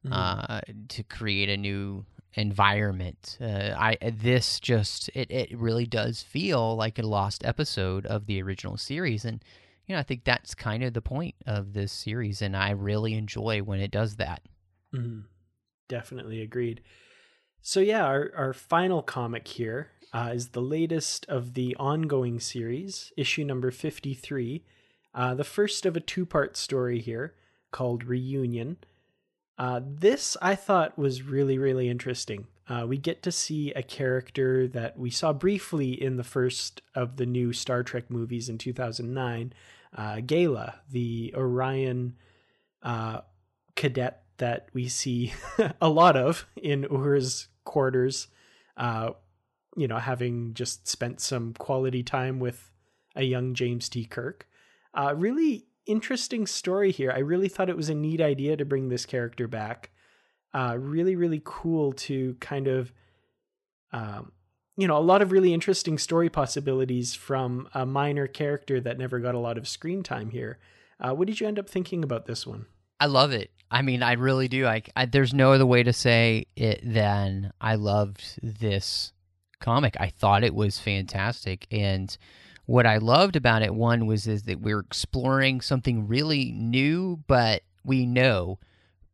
mm-hmm. 0.05 0.13
uh, 0.13 0.61
to 0.89 1.03
create 1.03 1.49
a 1.49 1.57
new 1.57 2.05
environment. 2.35 3.39
Uh, 3.41 3.75
I 3.77 3.97
this 4.01 4.61
just 4.61 5.11
it 5.15 5.31
it 5.31 5.57
really 5.57 5.87
does 5.87 6.23
feel 6.23 6.77
like 6.77 6.99
a 6.99 7.03
lost 7.03 7.45
episode 7.45 8.07
of 8.07 8.27
the 8.27 8.43
original 8.43 8.77
series, 8.77 9.25
and 9.25 9.43
you 9.87 9.95
know 9.95 10.01
I 10.01 10.03
think 10.03 10.25
that's 10.25 10.55
kind 10.55 10.83
of 10.83 10.95
the 10.95 11.03
point 11.03 11.35
of 11.47 11.73
this 11.73 11.93
series, 11.93 12.43
and 12.43 12.57
I 12.57 12.71
really 12.71 13.15
enjoy 13.15 13.61
when 13.61 13.81
it 13.81 13.91
does 13.91 14.17
that. 14.17 14.43
Mm-hmm. 14.95 15.21
Definitely 15.89 16.41
agreed. 16.41 16.83
So 17.61 17.81
yeah, 17.81 18.05
our 18.05 18.33
our 18.37 18.53
final 18.53 19.03
comic 19.03 19.47
here 19.49 19.91
uh, 20.13 20.31
is 20.35 20.49
the 20.49 20.63
latest 20.63 21.27
of 21.29 21.55
the 21.55 21.77
ongoing 21.79 22.41
series, 22.41 23.13
issue 23.17 23.45
number 23.45 23.71
fifty 23.71 24.15
three. 24.15 24.65
Uh, 25.15 25.35
the 25.35 25.45
first 25.45 25.85
of 25.85 25.95
a 25.95 26.01
two 26.01 26.25
part 26.25 26.57
story 26.57 26.99
here 26.99 27.35
called 27.73 28.05
Reunion. 28.05 28.77
Uh, 29.59 29.81
this 29.85 30.37
I 30.41 30.55
thought 30.55 30.99
was 30.99 31.23
really, 31.23 31.59
really 31.59 31.89
interesting. 31.89 32.47
Uh, 32.69 32.87
we 32.87 32.97
get 32.97 33.23
to 33.23 33.33
see 33.33 33.73
a 33.73 33.83
character 33.83 34.69
that 34.69 34.99
we 34.99 35.11
saw 35.11 35.33
briefly 35.33 36.01
in 36.01 36.17
the 36.17 36.25
first 36.25 36.81
of 36.95 37.17
the 37.17 37.27
new 37.27 37.53
Star 37.53 37.83
Trek 37.83 38.09
movies 38.09 38.49
in 38.49 38.57
2009, 38.57 39.53
uh, 39.97 40.17
Gaila, 40.25 40.75
the 40.91 41.35
Orion 41.37 42.15
uh, 42.83 43.21
cadet 43.75 44.23
that 44.39 44.69
we 44.73 44.89
see 44.89 45.33
a 45.81 45.89
lot 45.89 46.17
of 46.17 46.47
in 46.57 46.85
Uhura's 46.85 47.49
quarters. 47.65 48.29
Uh, 48.77 49.11
you 49.77 49.89
know, 49.89 49.99
having 49.99 50.55
just 50.55 50.87
spent 50.87 51.21
some 51.21 51.55
quality 51.55 52.03
time 52.03 52.39
with 52.39 52.71
a 53.17 53.23
young 53.23 53.55
James 53.55 53.89
T. 53.89 54.05
Kirk. 54.05 54.47
Uh, 54.95 55.15
really 55.17 55.67
interesting 55.87 56.47
story 56.47 56.93
here. 56.93 57.11
I 57.11 57.19
really 57.19 57.49
thought 57.49 57.69
it 57.69 57.77
was 57.77 57.89
a 57.89 57.95
neat 57.95 58.21
idea 58.21 58.57
to 58.57 58.65
bring 58.65 58.89
this 58.89 59.07
character 59.07 59.49
back. 59.49 59.91
Uh, 60.55 60.77
really, 60.79 61.17
really 61.17 61.41
cool 61.45 61.93
to 61.93 62.37
kind 62.41 62.69
of, 62.69 62.93
um, 63.93 64.33
you 64.77 64.87
know, 64.87 64.97
a 64.97 65.01
lot 65.01 65.23
of 65.23 65.33
really 65.33 65.55
interesting 65.55 65.99
story 65.99 66.29
possibilities 66.29 67.15
from 67.15 67.69
a 67.75 67.87
minor 67.87 68.27
character 68.27 68.81
that 68.81 68.99
never 68.99 69.19
got 69.19 69.35
a 69.35 69.39
lot 69.39 69.59
of 69.59 69.69
screen 69.69 70.03
time 70.03 70.31
here. 70.31 70.59
Uh, 71.01 71.13
what 71.15 71.27
did 71.27 71.41
you 71.41 71.47
end 71.47 71.59
up 71.59 71.69
thinking 71.69 72.05
about 72.05 72.27
this 72.27 72.47
one? 72.47 72.67
I 73.01 73.07
love 73.07 73.33
it. 73.33 73.51
I 73.71 73.83
mean, 73.83 74.03
I 74.03 74.13
really 74.13 74.49
do. 74.49 74.67
I, 74.67 74.83
I 74.95 75.07
there's 75.07 75.33
no 75.33 75.53
other 75.53 75.67
way 75.67 75.83
to 75.83 75.93
say 75.93 76.47
it 76.55 76.81
than 76.85 77.53
I 77.61 77.75
loved 77.75 78.39
this 78.43 79.13
comic. 79.61 79.97
I 79.99 80.09
thought 80.09 80.45
it 80.45 80.55
was 80.55 80.79
fantastic, 80.79 81.67
and 81.71 82.17
what 82.67 82.87
I 82.87 82.99
loved 82.99 83.37
about 83.37 83.63
it, 83.63 83.75
one 83.75 84.07
was 84.07 84.27
is 84.27 84.45
that 84.45 84.61
we're 84.61 84.81
exploring 84.81 85.61
something 85.61 86.07
really 86.07 86.53
new, 86.53 87.23
but 87.27 87.63
we 87.85 88.07
know, 88.07 88.59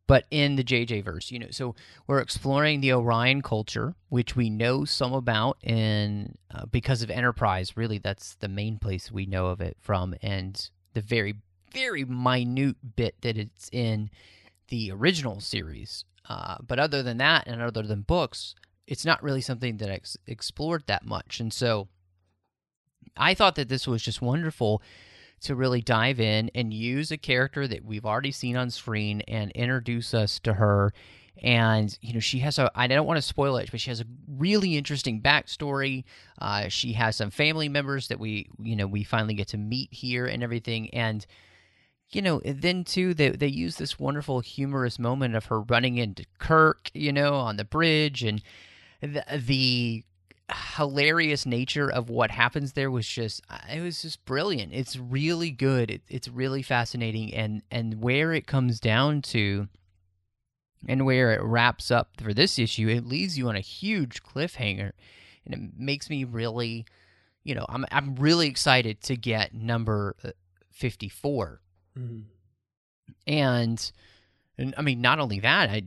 but 0.07 0.25
in 0.29 0.55
the 0.55 0.63
JJ 0.63 1.03
verse, 1.03 1.31
you 1.31 1.39
know. 1.39 1.47
So 1.49 1.75
we're 2.07 2.19
exploring 2.19 2.81
the 2.81 2.93
Orion 2.93 3.41
culture, 3.41 3.95
which 4.09 4.35
we 4.35 4.49
know 4.49 4.85
some 4.85 5.13
about, 5.13 5.57
and 5.63 6.37
uh, 6.53 6.65
because 6.67 7.01
of 7.01 7.09
Enterprise, 7.09 7.75
really, 7.75 7.97
that's 7.97 8.35
the 8.35 8.47
main 8.47 8.77
place 8.77 9.11
we 9.11 9.25
know 9.25 9.47
of 9.47 9.61
it 9.61 9.77
from, 9.79 10.15
and 10.21 10.69
the 10.93 11.01
very, 11.01 11.35
very 11.73 12.05
minute 12.05 12.77
bit 12.95 13.15
that 13.21 13.37
it's 13.37 13.69
in 13.71 14.09
the 14.67 14.91
original 14.91 15.39
series. 15.39 16.05
Uh, 16.27 16.57
but 16.65 16.77
other 16.77 17.01
than 17.01 17.17
that, 17.17 17.47
and 17.47 17.61
other 17.61 17.81
than 17.81 18.01
books, 18.01 18.53
it's 18.85 19.05
not 19.05 19.23
really 19.23 19.41
something 19.41 19.77
that 19.77 19.89
I 19.89 19.95
ex- 19.95 20.17
explored 20.27 20.83
that 20.85 21.03
much, 21.05 21.39
and 21.39 21.51
so 21.51 21.87
I 23.19 23.33
thought 23.33 23.55
that 23.55 23.69
this 23.69 23.87
was 23.87 24.01
just 24.01 24.21
wonderful 24.21 24.81
to 25.41 25.55
really 25.55 25.81
dive 25.81 26.19
in 26.19 26.49
and 26.53 26.73
use 26.73 27.11
a 27.11 27.17
character 27.17 27.67
that 27.67 27.85
we've 27.85 28.05
already 28.05 28.31
seen 28.31 28.57
on 28.57 28.69
screen 28.69 29.21
and 29.21 29.51
introduce 29.51 30.13
us 30.13 30.39
to 30.39 30.53
her. 30.53 30.93
And 31.41 31.97
you 32.01 32.13
know, 32.13 32.19
she 32.19 32.39
has 32.39 32.59
a. 32.59 32.69
I 32.75 32.87
don't 32.87 33.07
want 33.07 33.17
to 33.17 33.21
spoil 33.21 33.55
it, 33.57 33.71
but 33.71 33.79
she 33.79 33.91
has 33.91 34.01
a 34.01 34.05
really 34.27 34.75
interesting 34.75 35.21
backstory. 35.21 36.03
Uh, 36.37 36.67
she 36.67 36.93
has 36.93 37.15
some 37.15 37.31
family 37.31 37.69
members 37.69 38.09
that 38.09 38.19
we, 38.19 38.49
you 38.61 38.75
know, 38.75 38.87
we 38.87 39.05
finally 39.05 39.35
get 39.35 39.47
to 39.49 39.57
meet 39.57 39.93
here 39.93 40.25
and 40.25 40.43
everything. 40.43 40.89
And 40.93 41.25
you 42.11 42.21
know, 42.21 42.41
then 42.43 42.83
too, 42.83 43.13
they 43.13 43.29
they 43.29 43.47
use 43.47 43.77
this 43.77 43.99
wonderful 43.99 44.41
humorous 44.41 44.99
moment 44.99 45.35
of 45.35 45.45
her 45.45 45.61
running 45.61 45.97
into 45.97 46.25
Kirk, 46.39 46.89
you 46.93 47.13
know, 47.13 47.35
on 47.35 47.55
the 47.55 47.63
bridge, 47.65 48.23
and 48.23 48.41
the, 49.01 49.23
the 49.37 50.03
hilarious 50.75 51.45
nature 51.45 51.89
of 51.89 52.09
what 52.09 52.31
happens 52.31 52.73
there 52.73 52.91
was 52.91 53.07
just 53.07 53.41
uh, 53.49 53.57
it 53.71 53.81
was 53.81 54.01
just 54.01 54.23
brilliant. 54.25 54.73
It's 54.73 54.95
really 54.95 55.51
good. 55.51 55.91
It, 55.91 56.01
it's 56.07 56.27
really 56.27 56.61
fascinating 56.61 57.33
and 57.33 57.61
and 57.71 58.01
where 58.01 58.33
it 58.33 58.47
comes 58.47 58.79
down 58.79 59.21
to 59.23 59.67
and 60.87 61.05
where 61.05 61.31
it 61.33 61.41
wraps 61.43 61.91
up 61.91 62.11
for 62.21 62.33
this 62.33 62.57
issue 62.57 62.87
it 62.87 63.05
leaves 63.05 63.37
you 63.37 63.49
on 63.49 63.55
a 63.57 63.59
huge 63.59 64.23
cliffhanger 64.23 64.93
and 65.43 65.53
it 65.53 65.59
makes 65.77 66.09
me 66.09 66.23
really 66.23 66.85
you 67.43 67.53
know 67.53 67.65
i'm 67.67 67.85
i'm 67.91 68.15
really 68.15 68.47
excited 68.47 69.01
to 69.01 69.17
get 69.17 69.53
number 69.53 70.15
uh, 70.23 70.29
54 70.71 71.59
mm-hmm. 71.97 72.19
and 73.27 73.91
and 74.59 74.75
I 74.77 74.81
mean, 74.81 74.99
not 74.99 75.19
only 75.19 75.39
that, 75.39 75.69
I 75.69 75.83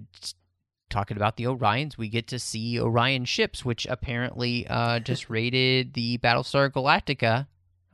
talking 0.93 1.17
about 1.17 1.37
the 1.37 1.45
Orions, 1.45 1.99
we 1.99 2.09
get 2.09 2.29
to 2.29 2.39
see 2.39 2.79
Orion 2.79 3.25
ships, 3.25 3.65
which 3.65 3.87
apparently 3.87 4.67
uh, 4.69 4.99
just 5.01 5.29
raided 5.29 5.95
the 5.95 6.19
Battlestar 6.19 6.71
Galactica 6.71 7.49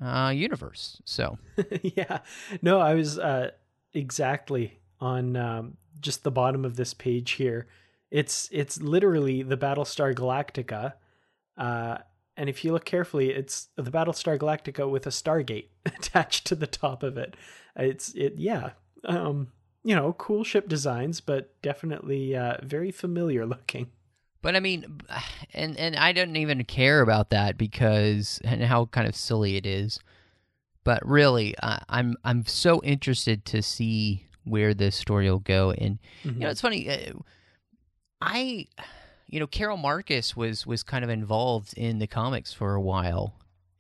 uh, 0.05 0.31
universe. 0.31 1.01
So, 1.05 1.39
yeah, 1.83 2.19
no, 2.61 2.81
I 2.81 2.95
was 2.95 3.19
uh, 3.19 3.53
exactly 3.95 4.79
on 5.01 5.37
um, 5.37 5.77
just 6.01 6.25
the 6.25 6.31
bottom 6.31 6.65
of 6.65 6.77
this 6.77 6.93
page 6.93 7.33
here. 7.33 7.67
It's 8.11 8.49
it's 8.53 8.81
literally 8.81 9.43
the 9.43 9.57
Battlestar 9.57 10.15
Galactica, 10.15 10.95
uh, 11.57 11.99
and 12.37 12.49
if 12.49 12.65
you 12.65 12.73
look 12.73 12.85
carefully, 12.85 13.31
it's 13.31 13.69
the 13.77 13.91
Battlestar 13.91 14.39
Galactica 14.39 14.91
with 14.91 15.07
a 15.07 15.11
Stargate 15.11 15.69
attached 15.87 16.47
to 16.47 16.55
the 16.55 16.67
top 16.67 17.03
of 17.03 17.19
it. 17.19 17.37
It's 17.77 18.15
it, 18.15 18.35
yeah. 18.37 18.71
Um, 19.05 19.53
you 19.85 19.95
know, 19.95 20.13
cool 20.15 20.45
ship 20.45 20.69
designs, 20.69 21.21
but 21.21 21.61
definitely 21.63 22.37
uh, 22.37 22.57
very 22.63 22.91
familiar 22.91 23.47
looking. 23.55 23.89
But 24.43 24.57
I 24.57 24.61
mean, 24.61 25.01
and 25.55 25.79
and 25.79 25.97
I 25.97 26.13
don't 26.13 26.37
even 26.37 26.65
care 26.65 27.01
about 27.01 27.31
that 27.31 27.59
because 27.59 28.41
and 28.45 28.63
how 28.63 28.87
kind 28.87 29.07
of 29.07 29.17
silly 29.17 29.57
it 29.57 29.67
is. 29.67 30.01
But 30.85 31.07
really, 31.07 31.55
uh, 31.63 31.81
I'm 31.89 32.17
I'm 32.25 32.47
so 32.47 32.81
interested 32.83 33.45
to 33.47 33.63
see 33.63 34.27
where 34.45 34.75
this 34.75 34.97
story 34.97 35.31
will 35.31 35.39
go. 35.39 35.71
And 35.71 35.99
mm-hmm. 36.23 36.29
you 36.29 36.35
know, 36.35 36.39
mm-hmm. 36.39 36.51
it's 36.51 36.61
funny. 36.61 36.89
Uh, 36.89 37.13
I, 38.21 38.67
you 39.27 39.39
know, 39.39 39.47
Carol 39.47 39.77
Marcus 39.77 40.37
was 40.37 40.67
was 40.67 40.83
kind 40.83 41.05
of 41.05 41.11
involved 41.11 41.75
in 41.77 41.99
the 41.99 42.07
comics 42.07 42.53
for 42.53 42.75
a 42.75 42.81
while, 42.81 43.35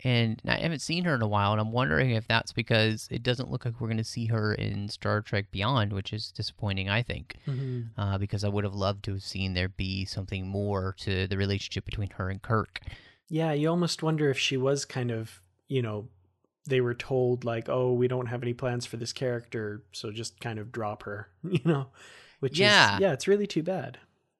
and 0.04 0.40
I 0.46 0.58
haven't 0.58 0.80
seen 0.80 1.04
her 1.04 1.14
in 1.14 1.22
a 1.22 1.28
while, 1.28 1.52
and 1.52 1.60
I'm 1.60 1.72
wondering 1.72 2.10
if 2.10 2.28
that's 2.28 2.52
because 2.52 3.08
it 3.10 3.22
doesn't 3.22 3.50
look 3.50 3.64
like 3.64 3.80
we're 3.80 3.88
going 3.88 3.96
to 3.98 4.04
see 4.04 4.26
her 4.26 4.54
in 4.54 4.88
Star 4.88 5.20
Trek 5.20 5.50
Beyond, 5.50 5.92
which 5.92 6.12
is 6.12 6.30
disappointing, 6.30 6.88
I 6.88 7.02
think, 7.02 7.36
mm-hmm. 7.46 8.00
uh, 8.00 8.16
because 8.18 8.44
I 8.44 8.48
would 8.48 8.64
have 8.64 8.74
loved 8.74 9.04
to 9.04 9.12
have 9.14 9.22
seen 9.22 9.54
there 9.54 9.68
be 9.68 10.04
something 10.04 10.46
more 10.46 10.94
to 10.98 11.26
the 11.26 11.36
relationship 11.36 11.84
between 11.84 12.10
her 12.10 12.30
and 12.30 12.40
Kirk. 12.40 12.80
Yeah, 13.28 13.52
you 13.52 13.68
almost 13.68 14.02
wonder 14.02 14.30
if 14.30 14.38
she 14.38 14.56
was 14.56 14.84
kind 14.84 15.10
of, 15.10 15.42
you 15.66 15.82
know, 15.82 16.08
they 16.64 16.80
were 16.80 16.94
told 16.94 17.44
like, 17.44 17.68
"Oh, 17.68 17.92
we 17.92 18.06
don't 18.06 18.26
have 18.26 18.42
any 18.42 18.54
plans 18.54 18.86
for 18.86 18.98
this 18.98 19.12
character, 19.12 19.82
so 19.92 20.12
just 20.12 20.38
kind 20.38 20.60
of 20.60 20.70
drop 20.70 21.02
her," 21.02 21.28
you 21.42 21.60
know, 21.64 21.88
which 22.38 22.58
yeah, 22.58 22.94
is, 22.94 23.00
yeah, 23.00 23.12
it's 23.12 23.26
really 23.26 23.46
too 23.46 23.64
bad. 23.64 23.98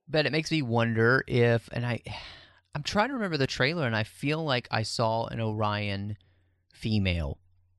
But 0.08 0.24
it 0.24 0.32
makes 0.32 0.50
me 0.50 0.62
wonder 0.62 1.24
if, 1.26 1.68
and 1.72 1.84
I 1.84 2.00
I'm 2.78 2.84
trying 2.84 3.08
to 3.08 3.14
remember 3.14 3.36
the 3.36 3.48
trailer, 3.48 3.88
and 3.88 3.96
I 3.96 4.04
feel 4.04 4.44
like 4.44 4.68
I 4.70 4.84
saw 4.84 5.26
an 5.26 5.40
Orion 5.40 6.16
female 6.72 7.36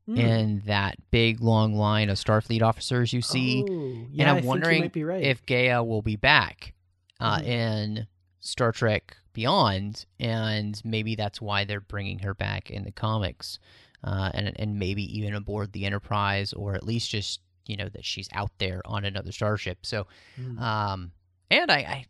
mm. 0.10 0.20
in 0.20 0.62
that 0.65 0.98
big 1.10 1.39
long 1.39 1.74
line 1.74 2.10
of 2.10 2.18
Starfleet 2.18 2.62
officers 2.62 3.13
you 3.13 3.22
see. 3.22 3.63
Oh, 3.65 4.08
yeah, 4.12 4.24
and 4.24 4.29
I'm 4.29 4.44
I 4.44 4.46
wondering 4.46 4.91
right. 4.94 5.24
if 5.24 5.46
Gaia 5.46 5.82
will 5.86 6.01
be 6.01 6.18
back 6.18 6.74
uh, 7.22 7.39
mm. 7.39 7.46
in 7.46 8.08
Star 8.41 8.74
Trek 8.74 9.15
Beyond, 9.32 10.06
and 10.20 10.82
maybe 10.84 11.15
that's 11.15 11.39
why 11.39 11.63
they're 11.63 11.79
bringing 11.79 12.20
her 12.20 12.34
back 12.34 12.70
in 12.70 12.84
the 12.84 12.91
comics, 12.91 13.58
uh, 14.03 14.32
and 14.34 14.51
and 14.60 14.79
maybe 14.79 15.03
even 15.18 15.34
aboard 15.34 15.72
the 15.72 15.86
Enterprise, 15.86 16.51
or 16.51 16.75
at 16.75 16.84
least 16.84 17.10
just 17.10 17.39
you 17.68 17.77
know 17.77 17.88
that 17.88 18.03
she's 18.03 18.27
out 18.34 18.51
there 18.58 18.82
on 18.84 19.06
another 19.06 19.32
starship. 19.32 19.86
So, 19.86 20.08
mm. 20.38 20.60
um, 20.60 21.13
and 21.50 21.72
I, 21.72 21.77
I 21.77 22.06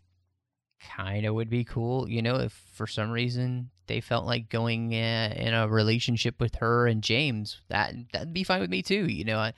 kind 0.80 1.26
of 1.26 1.36
would 1.36 1.50
be 1.50 1.64
cool, 1.64 2.10
you 2.10 2.22
know, 2.22 2.36
if 2.36 2.54
for 2.74 2.88
some 2.88 3.12
reason 3.12 3.70
they 3.88 4.00
felt 4.00 4.26
like 4.26 4.50
going 4.50 4.94
uh, 4.94 5.34
in 5.36 5.54
a 5.54 5.68
relationship 5.68 6.40
with 6.40 6.56
her 6.56 6.88
and 6.88 7.04
James. 7.04 7.60
That 7.70 7.94
that'd 8.14 8.34
be 8.34 8.44
fine 8.44 8.62
with 8.62 8.70
me 8.70 8.82
too. 8.82 9.08
You 9.08 9.26
know, 9.26 9.40
I, 9.40 9.54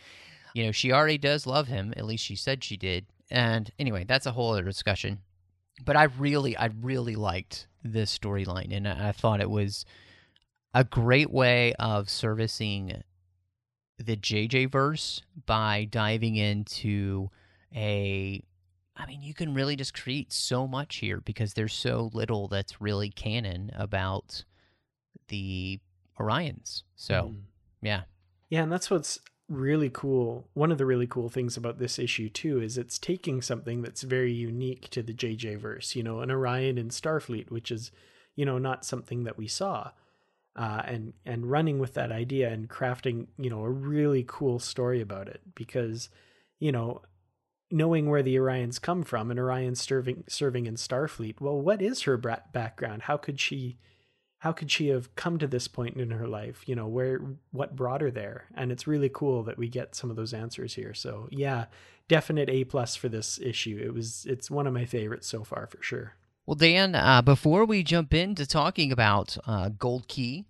you 0.54 0.66
know, 0.66 0.72
she 0.72 0.92
already 0.92 1.18
does 1.18 1.46
love 1.46 1.68
him. 1.68 1.94
At 1.96 2.06
least 2.06 2.24
she 2.24 2.36
said 2.36 2.63
she 2.63 2.78
did. 2.78 3.06
And 3.30 3.72
anyway, 3.78 4.06
that's 4.06 4.25
a 4.25 4.32
whole 4.32 4.51
other 4.51 4.63
discussion. 4.63 5.20
But 5.84 5.96
I 5.96 6.04
really, 6.04 6.56
I 6.58 6.70
really 6.82 7.16
liked 7.16 7.68
this 7.84 8.18
storyline, 8.18 8.75
and 8.75 8.88
I 8.88 9.12
thought 9.12 9.42
it 9.42 9.50
was 9.50 9.86
a 10.74 10.84
great 10.84 11.32
way 11.32 11.74
of 11.80 12.10
servicing 12.10 13.01
the 13.98 14.16
JJ 14.16 14.72
verse 14.72 15.22
by 15.46 15.88
diving 15.90 16.36
into 16.36 17.30
a 17.75 18.43
I 19.02 19.08
mean, 19.08 19.24
you 19.24 19.34
can 19.34 19.56
really 19.56 19.76
just 19.76 20.00
create 20.00 20.32
so 20.32 20.68
much 20.68 20.98
here 20.98 21.20
because 21.22 21.54
there's 21.54 21.74
so 21.74 22.12
little 22.14 22.48
that's 22.48 22.80
really 22.80 23.10
canon 23.10 23.72
about 23.74 24.44
the 25.30 25.80
Orions. 26.20 26.84
So, 26.96 27.32
mm. 27.34 27.38
yeah. 27.82 28.04
Yeah, 28.50 28.64
and 28.64 28.72
that's 28.72 28.92
what's 28.92 29.20
really 29.50 29.90
cool. 29.90 30.48
One 30.54 30.72
of 30.72 30.78
the 30.78 30.86
really 30.86 31.08
cool 31.08 31.30
things 31.30 31.58
about 31.58 31.80
this 31.80 31.98
issue 31.98 32.30
too 32.30 32.62
is 32.62 32.78
it's 32.78 33.00
taking 33.00 33.42
something 33.42 33.82
that's 33.82 34.04
very 34.04 34.32
unique 34.32 34.90
to 34.92 35.02
the 35.02 35.14
JJ 35.14 35.58
verse, 35.58 35.96
you 35.96 36.04
know, 36.04 36.20
an 36.20 36.30
Orion 36.30 36.78
in 36.78 36.90
Starfleet, 36.90 37.50
which 37.50 37.72
is, 37.72 37.92
you 38.36 38.46
know, 38.46 38.60
not 38.60 38.86
something 38.86 39.24
that 39.24 39.38
we 39.38 39.48
saw. 39.48 39.92
Uh, 40.56 40.82
and 40.86 41.14
and 41.26 41.50
running 41.50 41.80
with 41.80 41.94
that 41.94 42.12
idea 42.12 42.52
and 42.52 42.70
crafting, 42.70 43.28
you 43.38 43.50
know, 43.50 43.64
a 43.64 43.70
really 43.70 44.24
cool 44.28 44.60
story 44.60 45.02
about 45.02 45.28
it 45.28 45.42
because, 45.56 46.10
you 46.60 46.74
know, 46.74 47.02
knowing 47.71 48.10
where 48.10 48.23
the 48.23 48.36
Orions 48.36 48.81
come 48.81 49.03
from 49.03 49.31
and 49.31 49.39
Orion 49.39 49.75
serving 49.75 50.25
serving 50.27 50.65
in 50.65 50.75
Starfleet. 50.75 51.39
Well, 51.39 51.60
what 51.60 51.81
is 51.81 52.01
her 52.01 52.17
background? 52.17 53.03
How 53.03 53.17
could 53.17 53.39
she 53.39 53.77
how 54.39 54.51
could 54.51 54.71
she 54.71 54.88
have 54.88 55.13
come 55.15 55.38
to 55.38 55.45
this 55.45 55.67
point 55.67 55.97
in 55.97 56.10
her 56.10 56.27
life? 56.27 56.63
You 56.65 56.75
know, 56.75 56.88
where 56.88 57.21
what 57.51 57.75
brought 57.75 58.01
her 58.01 58.10
there? 58.10 58.45
And 58.55 58.71
it's 58.71 58.88
really 58.88 59.10
cool 59.10 59.43
that 59.43 59.57
we 59.57 59.69
get 59.69 59.93
some 59.93 60.10
of 60.10 60.15
those 60.15 60.34
answers 60.34 60.73
here. 60.73 60.95
So, 60.95 61.27
yeah, 61.29 61.65
definite 62.07 62.49
A 62.49 62.63
plus 62.63 62.95
for 62.95 63.07
this 63.07 63.39
issue. 63.39 63.79
It 63.81 63.93
was 63.93 64.25
it's 64.27 64.49
one 64.49 64.65
of 64.65 64.73
my 64.73 64.86
favorites 64.86 65.27
so 65.27 65.43
far 65.43 65.67
for 65.67 65.81
sure. 65.81 66.15
Well, 66.47 66.55
Dan, 66.55 66.95
uh, 66.95 67.21
before 67.21 67.65
we 67.65 67.84
jump 67.84 68.15
into 68.15 68.47
talking 68.47 68.91
about 68.91 69.38
uh, 69.45 69.69
Gold 69.69 70.07
Key, 70.07 70.45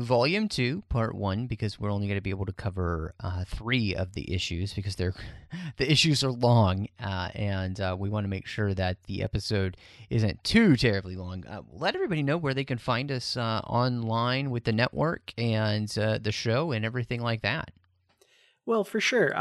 Volume 0.00 0.48
2, 0.48 0.84
Part 0.88 1.14
1, 1.14 1.46
because 1.46 1.78
we're 1.78 1.90
only 1.90 2.06
going 2.06 2.16
to 2.16 2.22
be 2.22 2.30
able 2.30 2.46
to 2.46 2.52
cover 2.52 3.14
uh, 3.20 3.44
three 3.44 3.94
of 3.94 4.14
the 4.14 4.32
issues 4.32 4.72
because 4.72 4.96
they're 4.96 5.14
the 5.76 5.90
issues 5.90 6.24
are 6.24 6.30
long, 6.30 6.88
uh, 7.02 7.28
and 7.34 7.80
uh, 7.80 7.94
we 7.98 8.08
want 8.08 8.24
to 8.24 8.28
make 8.28 8.46
sure 8.46 8.72
that 8.72 9.02
the 9.04 9.22
episode 9.22 9.76
isn't 10.08 10.42
too 10.42 10.76
terribly 10.76 11.16
long. 11.16 11.44
Uh, 11.46 11.60
let 11.72 11.94
everybody 11.94 12.22
know 12.22 12.38
where 12.38 12.54
they 12.54 12.64
can 12.64 12.78
find 12.78 13.12
us 13.12 13.36
uh, 13.36 13.60
online 13.66 14.50
with 14.50 14.64
the 14.64 14.72
network 14.72 15.34
and 15.36 15.96
uh, 15.98 16.18
the 16.18 16.32
show 16.32 16.72
and 16.72 16.84
everything 16.84 17.20
like 17.20 17.42
that. 17.42 17.70
Well, 18.64 18.84
for 18.84 19.00
sure. 19.00 19.34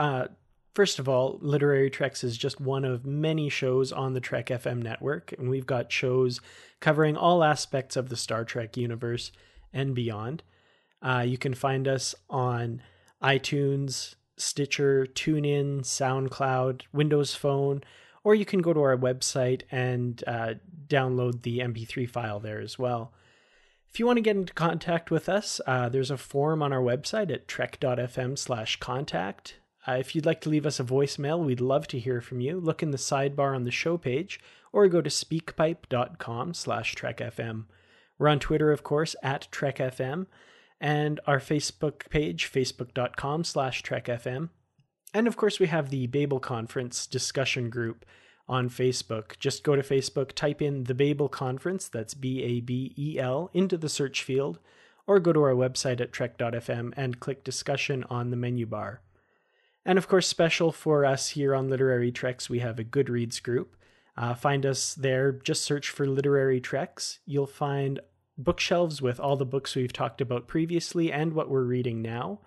First 0.76 1.00
of 1.00 1.10
all, 1.10 1.40
Literary 1.42 1.90
Treks 1.90 2.24
is 2.24 2.38
just 2.38 2.62
one 2.62 2.86
of 2.86 3.06
many 3.06 3.50
shows 3.50 3.92
on 3.92 4.14
the 4.14 4.22
Trek 4.22 4.48
FM 4.48 4.82
network, 4.82 5.34
and 5.38 5.50
we've 5.50 5.66
got 5.66 5.92
shows 5.92 6.42
covering 6.80 7.18
all 7.18 7.44
aspects 7.44 7.96
of 7.96 8.10
the 8.10 8.16
Star 8.16 8.46
Trek 8.46 8.78
universe 8.78 9.32
and 9.74 9.94
beyond. 9.94 10.44
Uh, 11.02 11.24
you 11.26 11.38
can 11.38 11.54
find 11.54 11.88
us 11.88 12.16
on 12.30 12.82
iTunes, 13.22 14.16
Stitcher, 14.38 15.06
TuneIn, 15.06 15.82
SoundCloud, 15.82 16.84
Windows 16.94 17.36
Phone, 17.36 17.84
or 18.24 18.36
you 18.36 18.46
can 18.46 18.62
go 18.62 18.74
to 18.74 18.82
our 18.82 18.98
website 18.98 19.64
and 19.72 20.24
uh, 20.28 20.56
download 20.88 21.42
the 21.42 21.60
MP3 21.60 22.10
file 22.10 22.40
there 22.40 22.60
as 22.60 22.78
well. 22.78 23.14
If 23.92 24.00
you 24.00 24.06
want 24.06 24.18
to 24.18 24.22
get 24.22 24.36
into 24.36 24.54
contact 24.54 25.10
with 25.10 25.28
us, 25.28 25.60
uh, 25.66 25.90
there's 25.90 26.12
a 26.12 26.18
form 26.18 26.62
on 26.62 26.72
our 26.72 26.82
website 26.82 27.32
at 27.32 27.48
trek.fm 27.48 28.38
slash 28.38 28.78
contact. 28.78 29.56
Uh, 29.88 29.94
if 29.94 30.14
you'd 30.14 30.26
like 30.26 30.42
to 30.42 30.50
leave 30.50 30.66
us 30.66 30.80
a 30.80 30.84
voicemail, 30.84 31.44
we'd 31.44 31.62
love 31.62 31.88
to 31.88 32.00
hear 32.00 32.22
from 32.22 32.40
you. 32.40 32.60
Look 32.60 32.84
in 32.84 32.92
the 32.92 32.98
sidebar 32.98 33.56
on 33.56 33.64
the 33.64 33.72
show 33.72 33.98
page 33.98 34.40
or 34.72 34.88
go 34.88 35.02
to 35.02 35.10
speakpipe.com 35.10 36.54
slash 36.54 36.96
trekfm. 36.96 37.66
We're 38.20 38.28
on 38.28 38.40
Twitter, 38.40 38.72
of 38.72 38.84
course, 38.84 39.16
at 39.24 39.48
TrekFM, 39.52 40.28
and 40.80 41.20
our 41.28 41.40
Facebook 41.40 42.10
page, 42.10 42.52
facebook.com 42.52 43.44
slash 43.44 43.84
TrekFM. 43.84 44.50
And 45.14 45.28
of 45.28 45.38
course, 45.38 45.60
we 45.60 45.68
have 45.68 45.90
the 45.90 46.08
Babel 46.08 46.40
Conference 46.40 47.08
discussion 47.08 47.70
group 47.70 48.06
on 48.48 48.70
Facebook. 48.70 49.38
Just 49.40 49.64
go 49.64 49.76
to 49.76 49.82
Facebook, 49.82 50.34
type 50.34 50.62
in 50.62 50.86
the 50.86 50.96
Babel 50.96 51.30
Conference, 51.30 51.88
that's 51.88 52.14
B 52.14 52.44
A 52.44 52.62
B 52.62 52.94
E 52.98 53.20
L, 53.20 53.50
into 53.54 53.78
the 53.78 53.90
search 53.90 54.24
field, 54.24 54.60
or 55.06 55.20
go 55.20 55.34
to 55.34 55.42
our 55.42 55.54
website 55.54 56.02
at 56.02 56.12
trek.fm 56.12 56.94
and 56.96 57.20
click 57.20 57.44
discussion 57.44 58.04
on 58.10 58.30
the 58.32 58.38
menu 58.38 58.66
bar. 58.66 59.02
And 59.86 59.98
of 59.98 60.08
course, 60.08 60.28
special 60.28 60.72
for 60.72 61.06
us 61.06 61.30
here 61.30 61.56
on 61.56 61.70
Literary 61.70 62.12
Treks, 62.12 62.50
we 62.50 62.60
have 62.60 62.80
a 62.80 62.84
Goodreads 62.84 63.42
group. 63.42 63.76
Uh, 64.18 64.34
find 64.34 64.66
us 64.66 64.94
there, 64.96 65.32
just 65.32 65.64
search 65.64 65.90
for 65.90 66.06
Literary 66.06 66.60
Treks. 66.60 67.20
You'll 67.26 67.48
find 67.48 68.00
bookshelves 68.40 69.02
with 69.02 69.20
all 69.20 69.36
the 69.36 69.46
books 69.46 69.76
we've 69.76 69.94
talked 69.94 70.22
about 70.22 70.48
previously 70.48 71.12
and 71.12 71.34
what 71.34 71.50
we're 71.50 71.64
reading 71.64 72.02
now. 72.02 72.40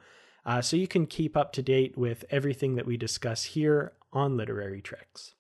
Uh, 0.45 0.61
so 0.61 0.77
you 0.77 0.89
can 0.89 1.07
keep 1.07 1.37
up 1.37 1.53
to 1.53 1.63
date 1.63 1.97
with 1.97 2.25
everything 2.31 2.75
that 2.75 2.87
we 2.87 2.97
discuss 2.97 3.45
here 3.45 3.93
on 4.13 4.37
Literary 4.37 4.81
Treks. 4.81 5.35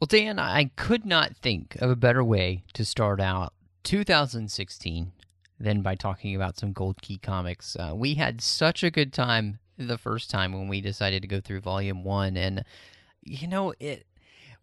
Well, 0.00 0.06
Dan, 0.08 0.38
I 0.38 0.72
could 0.76 1.06
not 1.06 1.36
think 1.36 1.76
of 1.76 1.90
a 1.90 1.96
better 1.96 2.24
way 2.24 2.64
to 2.74 2.84
start 2.84 3.20
out 3.20 3.52
2016 3.84 5.12
than 5.58 5.82
by 5.82 5.94
talking 5.94 6.34
about 6.34 6.58
some 6.58 6.72
Gold 6.72 7.00
Key 7.00 7.18
comics. 7.18 7.76
Uh, 7.76 7.92
we 7.94 8.14
had 8.14 8.40
such 8.40 8.82
a 8.82 8.90
good 8.90 9.12
time 9.12 9.58
the 9.78 9.96
first 9.96 10.28
time 10.28 10.52
when 10.52 10.68
we 10.68 10.80
decided 10.80 11.22
to 11.22 11.28
go 11.28 11.40
through 11.40 11.60
Volume 11.60 12.04
1, 12.04 12.36
and 12.36 12.64
you 13.22 13.46
know 13.46 13.72
it. 13.78 14.06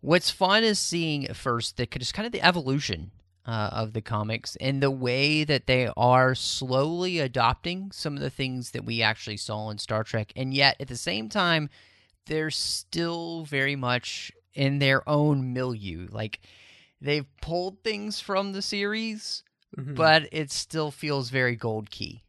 What's 0.01 0.29
fun 0.29 0.63
is 0.63 0.79
seeing 0.79 1.33
first 1.33 1.77
the 1.77 1.85
just 1.85 2.13
kind 2.13 2.25
of 2.25 2.31
the 2.31 2.45
evolution 2.45 3.11
uh, 3.45 3.69
of 3.73 3.93
the 3.93 4.01
comics 4.01 4.55
and 4.57 4.81
the 4.81 4.91
way 4.91 5.43
that 5.43 5.67
they 5.67 5.89
are 5.97 6.33
slowly 6.33 7.19
adopting 7.19 7.91
some 7.91 8.15
of 8.15 8.21
the 8.21 8.29
things 8.29 8.71
that 8.71 8.85
we 8.85 9.01
actually 9.01 9.37
saw 9.37 9.69
in 9.69 9.77
Star 9.77 10.03
Trek, 10.03 10.31
and 10.35 10.53
yet 10.53 10.75
at 10.79 10.87
the 10.87 10.95
same 10.95 11.29
time, 11.29 11.69
they're 12.25 12.51
still 12.51 13.43
very 13.45 13.75
much 13.75 14.31
in 14.53 14.79
their 14.79 15.07
own 15.09 15.53
milieu. 15.53 16.07
Like 16.09 16.39
they've 17.01 17.25
pulled 17.41 17.83
things 17.83 18.19
from 18.19 18.53
the 18.53 18.61
series, 18.61 19.43
Mhm. 19.77 19.95
but 19.95 20.29
it 20.31 20.51
still 20.51 20.91
feels 20.91 21.29
very 21.29 21.55
Gold 21.55 21.89
Key. 21.89 22.23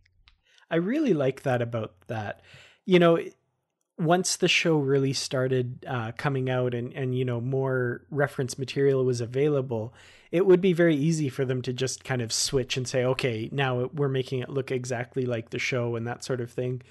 I 0.71 0.77
really 0.77 1.15
like 1.15 1.43
that 1.43 1.63
about 1.63 1.95
that. 2.09 2.41
You 2.87 2.99
know, 2.99 3.19
once 3.97 4.37
the 4.37 4.49
show 4.49 4.79
really 4.79 5.13
started 5.13 5.85
uh, 5.87 6.11
coming 6.17 6.51
out 6.51 6.75
and, 6.75 6.93
and, 6.95 7.17
you 7.17 7.25
know, 7.25 7.41
more 7.41 8.05
reference 8.11 8.59
material 8.59 9.05
was 9.05 9.21
available, 9.21 9.95
it 10.35 10.47
would 10.47 10.61
be 10.61 10.73
very 10.73 10.97
easy 10.97 11.29
for 11.29 11.45
them 11.45 11.63
to 11.63 11.73
just 11.73 12.03
kind 12.03 12.21
of 12.21 12.33
switch 12.33 12.77
and 12.77 12.89
say, 12.89 13.05
okay, 13.05 13.49
now 13.53 13.89
we're 13.95 14.09
making 14.09 14.41
it 14.41 14.49
look 14.49 14.73
exactly 14.73 15.27
like 15.27 15.51
the 15.51 15.61
show 15.61 15.95
and 15.95 16.09
that 16.09 16.25
sort 16.25 16.41
of 16.41 16.51
thing. 16.51 16.83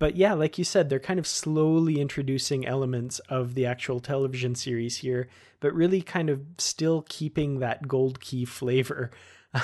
But 0.00 0.16
yeah, 0.16 0.32
like 0.32 0.58
you 0.58 0.64
said, 0.64 0.88
they're 0.90 0.98
kind 0.98 1.20
of 1.20 1.26
slowly 1.28 2.00
introducing 2.00 2.66
elements 2.66 3.20
of 3.28 3.54
the 3.54 3.66
actual 3.66 4.00
television 4.00 4.56
series 4.56 4.96
here, 4.96 5.28
but 5.60 5.72
really 5.74 6.02
kind 6.02 6.28
of 6.28 6.40
still 6.58 7.06
keeping 7.08 7.60
that 7.60 7.86
gold 7.86 8.18
key 8.18 8.44
flavor. 8.44 9.12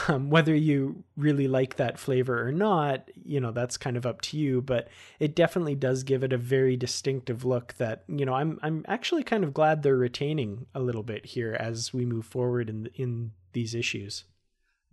Um, 0.08 0.30
whether 0.30 0.54
you 0.54 1.04
really 1.16 1.48
like 1.48 1.76
that 1.76 1.98
flavor 1.98 2.46
or 2.46 2.52
not, 2.52 3.10
you 3.24 3.40
know, 3.40 3.52
that's 3.52 3.76
kind 3.76 3.96
of 3.96 4.06
up 4.06 4.20
to 4.22 4.38
you, 4.38 4.62
but 4.62 4.88
it 5.18 5.34
definitely 5.34 5.74
does 5.74 6.02
give 6.02 6.22
it 6.22 6.32
a 6.32 6.38
very 6.38 6.76
distinctive 6.76 7.44
look 7.44 7.74
that, 7.74 8.04
you 8.08 8.24
know, 8.24 8.34
I'm 8.34 8.58
I'm 8.62 8.84
actually 8.88 9.22
kind 9.22 9.44
of 9.44 9.54
glad 9.54 9.82
they're 9.82 9.96
retaining 9.96 10.66
a 10.74 10.80
little 10.80 11.02
bit 11.02 11.26
here 11.26 11.56
as 11.58 11.92
we 11.92 12.06
move 12.06 12.26
forward 12.26 12.68
in 12.68 12.88
in 12.94 13.32
these 13.52 13.74
issues. 13.74 14.24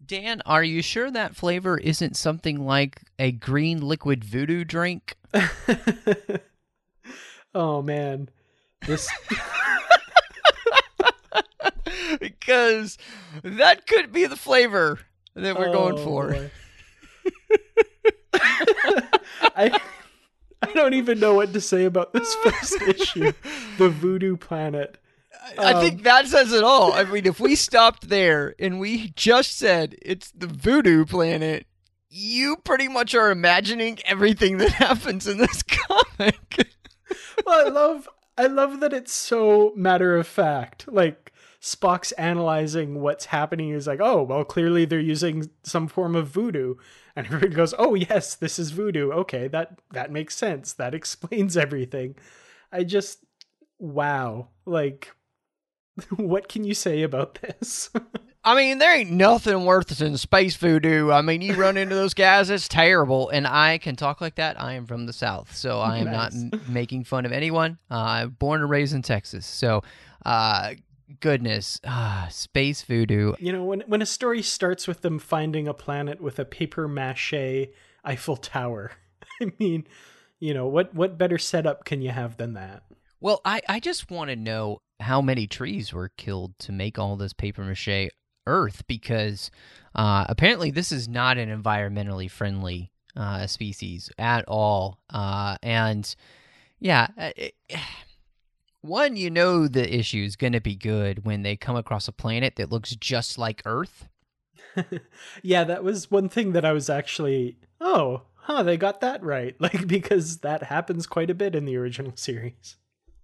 Dan, 0.03 0.41
are 0.45 0.63
you 0.63 0.81
sure 0.81 1.11
that 1.11 1.35
flavor 1.35 1.77
isn't 1.77 2.17
something 2.17 2.65
like 2.65 3.03
a 3.19 3.31
green 3.31 3.81
liquid 3.81 4.23
voodoo 4.23 4.63
drink? 4.63 5.15
oh 7.53 7.81
man. 7.81 8.29
This 8.87 9.07
because 12.19 12.97
that 13.43 13.87
could 13.87 14.11
be 14.11 14.25
the 14.25 14.35
flavor 14.35 14.99
that 15.35 15.57
we're 15.57 15.71
going 15.71 15.95
Oh, 15.99 16.03
for. 16.03 16.49
I 19.55 19.79
I 20.63 20.73
don't 20.73 20.93
even 20.93 21.19
know 21.19 21.33
what 21.33 21.53
to 21.53 21.61
say 21.61 21.85
about 21.85 22.13
this 22.13 22.33
first 22.35 22.81
issue. 22.87 23.31
The 23.77 23.89
Voodoo 23.89 24.37
Planet. 24.37 24.97
I 25.57 25.73
Um, 25.73 25.81
think 25.81 26.03
that 26.03 26.27
says 26.27 26.53
it 26.53 26.63
all. 26.63 26.93
I 26.93 27.03
mean, 27.03 27.25
if 27.25 27.39
we 27.39 27.55
stopped 27.55 28.09
there 28.09 28.53
and 28.59 28.79
we 28.79 29.09
just 29.15 29.57
said 29.57 29.95
it's 30.01 30.31
the 30.31 30.45
voodoo 30.47 31.03
planet, 31.05 31.65
you 32.09 32.57
pretty 32.57 32.87
much 32.87 33.15
are 33.15 33.31
imagining 33.31 33.97
everything 34.05 34.57
that 34.57 34.69
happens 34.73 35.27
in 35.27 35.39
this 35.39 35.63
comic. 35.63 36.67
well, 37.45 37.65
I 37.67 37.69
love 37.69 38.07
I 38.37 38.45
love 38.47 38.79
that 38.81 38.93
it's 38.93 39.13
so 39.13 39.73
matter 39.75 40.15
of 40.15 40.27
fact. 40.27 40.85
Like 40.87 41.30
Spock's 41.61 42.11
analyzing 42.13 43.01
what's 43.01 43.25
happening. 43.25 43.71
He's 43.73 43.87
like, 43.87 43.99
"Oh, 44.01 44.23
well, 44.23 44.43
clearly 44.43 44.85
they're 44.85 44.99
using 44.99 45.49
some 45.63 45.87
form 45.87 46.15
of 46.15 46.27
voodoo," 46.27 46.75
and 47.15 47.25
everybody 47.27 47.53
goes, 47.53 47.73
"Oh, 47.77 47.93
yes, 47.93 48.35
this 48.35 48.57
is 48.57 48.71
voodoo. 48.71 49.11
Okay, 49.11 49.47
that 49.49 49.79
that 49.91 50.11
makes 50.11 50.35
sense. 50.35 50.73
That 50.73 50.95
explains 50.95 51.55
everything." 51.57 52.15
I 52.71 52.83
just, 52.83 53.23
wow, 53.79 54.47
like, 54.65 55.11
what 56.15 56.47
can 56.47 56.63
you 56.63 56.73
say 56.73 57.03
about 57.03 57.35
this? 57.41 57.89
I 58.43 58.55
mean, 58.55 58.79
there 58.79 58.95
ain't 58.95 59.11
nothing 59.11 59.65
worse 59.65 59.85
than 59.85 60.17
space 60.17 60.55
voodoo. 60.55 61.11
I 61.11 61.21
mean, 61.21 61.41
you 61.41 61.53
run 61.53 61.77
into 61.77 61.93
those 61.93 62.15
guys, 62.15 62.49
it's 62.49 62.67
terrible. 62.67 63.29
And 63.29 63.45
I 63.45 63.77
can 63.77 63.95
talk 63.95 64.19
like 64.19 64.35
that. 64.35 64.59
I 64.59 64.73
am 64.73 64.87
from 64.87 65.05
the 65.05 65.13
South, 65.13 65.55
so 65.55 65.79
I 65.79 65.97
am 65.99 66.09
not 66.09 66.33
m- 66.33 66.49
making 66.67 67.03
fun 67.03 67.27
of 67.27 67.31
anyone. 67.33 67.77
Uh, 67.91 67.97
I'm 67.97 68.29
born 68.31 68.61
and 68.61 68.69
raised 68.69 68.95
in 68.95 69.03
Texas. 69.03 69.45
So, 69.45 69.83
uh, 70.25 70.71
goodness, 71.19 71.79
ah, 71.85 72.27
space 72.31 72.81
voodoo. 72.83 73.33
you 73.39 73.51
know, 73.51 73.63
when 73.63 73.81
when 73.87 74.01
a 74.01 74.05
story 74.05 74.41
starts 74.41 74.87
with 74.87 75.01
them 75.01 75.19
finding 75.19 75.67
a 75.67 75.73
planet 75.73 76.21
with 76.21 76.39
a 76.39 76.45
paper 76.45 76.87
mache 76.87 77.67
Eiffel 78.03 78.37
Tower, 78.37 78.91
I 79.41 79.51
mean, 79.59 79.85
you 80.39 80.53
know, 80.53 80.67
what 80.67 80.93
what 80.93 81.17
better 81.17 81.37
setup 81.37 81.85
can 81.85 82.01
you 82.01 82.11
have 82.11 82.37
than 82.37 82.53
that? 82.53 82.83
Well, 83.19 83.41
I, 83.45 83.61
I 83.69 83.79
just 83.79 84.09
want 84.09 84.31
to 84.31 84.35
know 84.35 84.81
how 84.99 85.21
many 85.21 85.45
trees 85.45 85.93
were 85.93 86.09
killed 86.17 86.57
to 86.59 86.71
make 86.71 86.97
all 86.97 87.15
this 87.15 87.33
paper 87.33 87.63
mache 87.63 88.09
Earth 88.47 88.83
because 88.87 89.51
uh, 89.95 90.25
apparently 90.27 90.71
this 90.71 90.91
is 90.91 91.07
not 91.07 91.37
an 91.37 91.49
environmentally 91.49 92.29
friendly 92.29 92.91
uh, 93.15 93.47
species 93.47 94.09
at 94.17 94.45
all. 94.47 94.99
Uh, 95.09 95.57
and 95.61 96.15
yeah, 96.79 97.07
uh, 97.17 97.31
it, 97.35 97.53
one, 98.81 99.15
you 99.15 99.29
know, 99.29 99.67
the 99.67 99.95
issue 99.95 100.23
is 100.23 100.35
going 100.35 100.53
to 100.53 100.61
be 100.61 100.75
good 100.75 101.25
when 101.25 101.43
they 101.43 101.55
come 101.55 101.75
across 101.75 102.07
a 102.07 102.11
planet 102.11 102.55
that 102.55 102.71
looks 102.71 102.95
just 102.95 103.37
like 103.37 103.61
Earth. 103.65 104.07
yeah, 105.41 105.63
that 105.63 105.83
was 105.83 106.09
one 106.09 106.29
thing 106.29 106.53
that 106.53 106.65
I 106.65 106.71
was 106.71 106.89
actually, 106.89 107.57
oh, 107.79 108.23
huh, 108.35 108.63
they 108.63 108.77
got 108.77 109.01
that 109.01 109.23
right. 109.23 109.55
Like, 109.59 109.87
because 109.87 110.39
that 110.39 110.63
happens 110.63 111.07
quite 111.07 111.29
a 111.29 111.35
bit 111.35 111.55
in 111.55 111.65
the 111.65 111.77
original 111.77 112.13
series. 112.15 112.77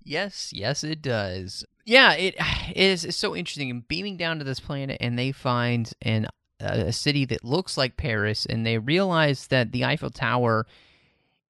Yes, 0.04 0.54
yes, 0.54 0.84
it 0.84 1.02
does. 1.02 1.66
Yeah, 1.86 2.14
it 2.14 2.36
is 2.76 3.06
it's 3.06 3.18
so 3.18 3.36
interesting. 3.36 3.70
And 3.70 3.88
beaming 3.88 4.18
down 4.18 4.40
to 4.40 4.46
this 4.46 4.60
planet, 4.60 4.98
and 5.02 5.18
they 5.18 5.32
find 5.32 5.92
an 6.02 6.28
a 6.60 6.92
city 6.92 7.26
that 7.26 7.44
looks 7.44 7.78
like 7.78 7.98
Paris, 7.98 8.46
and 8.46 8.66
they 8.66 8.78
realize 8.78 9.48
that 9.48 9.72
the 9.72 9.86
Eiffel 9.86 10.10
Tower, 10.10 10.66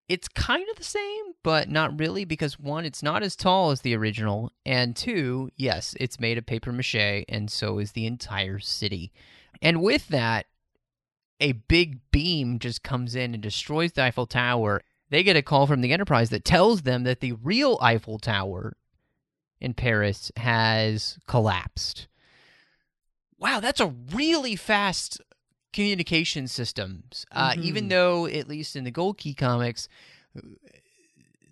it's 0.09 0.27
kind 0.29 0.67
of 0.69 0.77
the 0.77 0.83
same, 0.83 1.33
but 1.43 1.69
not 1.69 1.99
really, 1.99 2.23
because 2.23 2.59
one, 2.59 2.85
it's 2.85 3.03
not 3.03 3.23
as 3.23 3.35
tall 3.35 3.71
as 3.71 3.81
the 3.81 3.95
original, 3.95 4.51
and 4.65 4.95
two, 4.95 5.51
yes, 5.57 5.95
it's 5.99 6.19
made 6.19 6.37
of 6.37 6.45
paper 6.45 6.71
mache, 6.71 7.25
and 7.27 7.51
so 7.51 7.79
is 7.79 7.91
the 7.91 8.05
entire 8.05 8.59
city. 8.59 9.11
And 9.61 9.81
with 9.81 10.07
that, 10.07 10.45
a 11.39 11.51
big 11.51 11.99
beam 12.11 12.57
just 12.59 12.83
comes 12.83 13.15
in 13.15 13.33
and 13.33 13.43
destroys 13.43 13.91
the 13.91 14.03
Eiffel 14.03 14.25
Tower. 14.25 14.81
They 15.09 15.23
get 15.23 15.35
a 15.35 15.41
call 15.41 15.67
from 15.67 15.81
the 15.81 15.91
Enterprise 15.93 16.29
that 16.29 16.45
tells 16.45 16.83
them 16.83 17.03
that 17.03 17.19
the 17.19 17.33
real 17.33 17.77
Eiffel 17.81 18.17
Tower 18.17 18.77
in 19.59 19.73
Paris 19.73 20.31
has 20.37 21.17
collapsed. 21.27 22.07
Wow, 23.37 23.59
that's 23.59 23.79
a 23.79 23.93
really 24.13 24.55
fast 24.55 25.21
communication 25.77 26.47
systems. 26.47 27.25
Uh, 27.31 27.53
even 27.61 27.85
Mhm. 27.85 27.89
though, 27.89 28.25
at 28.25 28.47
least 28.49 28.75
in 28.75 28.83
the 28.83 28.91
Gold 28.91 29.17
Key 29.17 29.33
comics, 29.33 29.87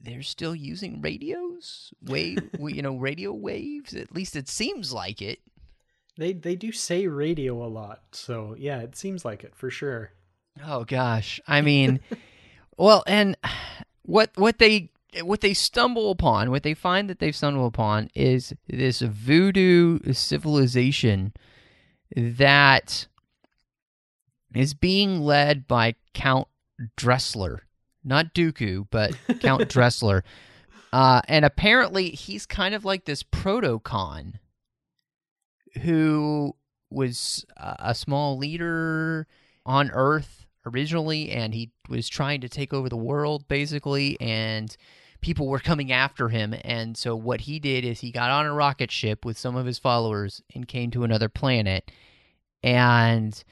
they're 0.03 0.23
still 0.23 0.55
using 0.55 1.01
radios, 1.01 1.93
wave, 2.03 2.49
you 2.59 2.81
know, 2.81 2.95
radio 2.95 3.31
waves. 3.33 3.93
At 3.93 4.13
least 4.13 4.35
it 4.35 4.47
seems 4.47 4.91
like 4.93 5.21
it. 5.21 5.39
They 6.17 6.33
they 6.33 6.55
do 6.55 6.71
say 6.71 7.07
radio 7.07 7.63
a 7.63 7.67
lot, 7.67 8.01
so 8.13 8.55
yeah, 8.57 8.79
it 8.79 8.95
seems 8.95 9.25
like 9.25 9.43
it 9.43 9.53
for 9.55 9.69
sure. 9.69 10.11
Oh 10.65 10.85
gosh, 10.85 11.41
I 11.47 11.61
mean, 11.61 11.99
well, 12.77 13.03
and 13.05 13.35
what 14.03 14.31
what 14.35 14.57
they 14.59 14.89
what 15.21 15.41
they 15.41 15.53
stumble 15.53 16.11
upon, 16.11 16.51
what 16.51 16.63
they 16.63 16.73
find 16.73 17.09
that 17.09 17.19
they've 17.19 17.35
stumbled 17.35 17.67
upon, 17.73 18.09
is 18.15 18.53
this 18.67 19.01
voodoo 19.01 19.99
civilization 20.13 21.33
that 22.15 23.07
is 24.55 24.73
being 24.73 25.21
led 25.21 25.67
by 25.67 25.95
Count 26.13 26.47
Dressler, 26.95 27.63
not 28.03 28.33
Dooku, 28.33 28.87
but 28.89 29.17
Count 29.39 29.69
Dressler, 29.69 30.23
uh, 30.93 31.21
and 31.27 31.45
apparently 31.45 32.09
he's 32.09 32.45
kind 32.45 32.73
of 32.73 32.85
like 32.85 33.05
this 33.05 33.23
protocon 33.23 34.35
who 35.81 36.55
was 36.89 37.45
a 37.57 37.75
a 37.79 37.95
small 37.95 38.37
leader 38.37 39.27
on 39.65 39.91
Earth 39.91 40.45
originally, 40.65 41.31
and 41.31 41.53
he 41.53 41.71
was 41.89 42.07
trying 42.07 42.41
to 42.41 42.49
take 42.49 42.73
over 42.73 42.89
the 42.89 42.97
world 42.97 43.47
basically, 43.47 44.19
and 44.19 44.75
people 45.21 45.47
were 45.47 45.59
coming 45.59 45.91
after 45.91 46.29
him. 46.29 46.55
And 46.63 46.97
so, 46.97 47.15
what 47.15 47.41
he 47.41 47.59
did 47.59 47.85
is 47.85 47.99
he 47.99 48.11
got 48.11 48.31
on 48.31 48.45
a 48.45 48.53
rocket 48.53 48.91
ship 48.91 49.25
with 49.25 49.37
some 49.37 49.55
of 49.55 49.65
his 49.65 49.79
followers 49.79 50.41
and 50.53 50.67
came 50.67 50.91
to 50.91 51.03
another 51.03 51.29
planet, 51.29 51.91
and 52.63 53.43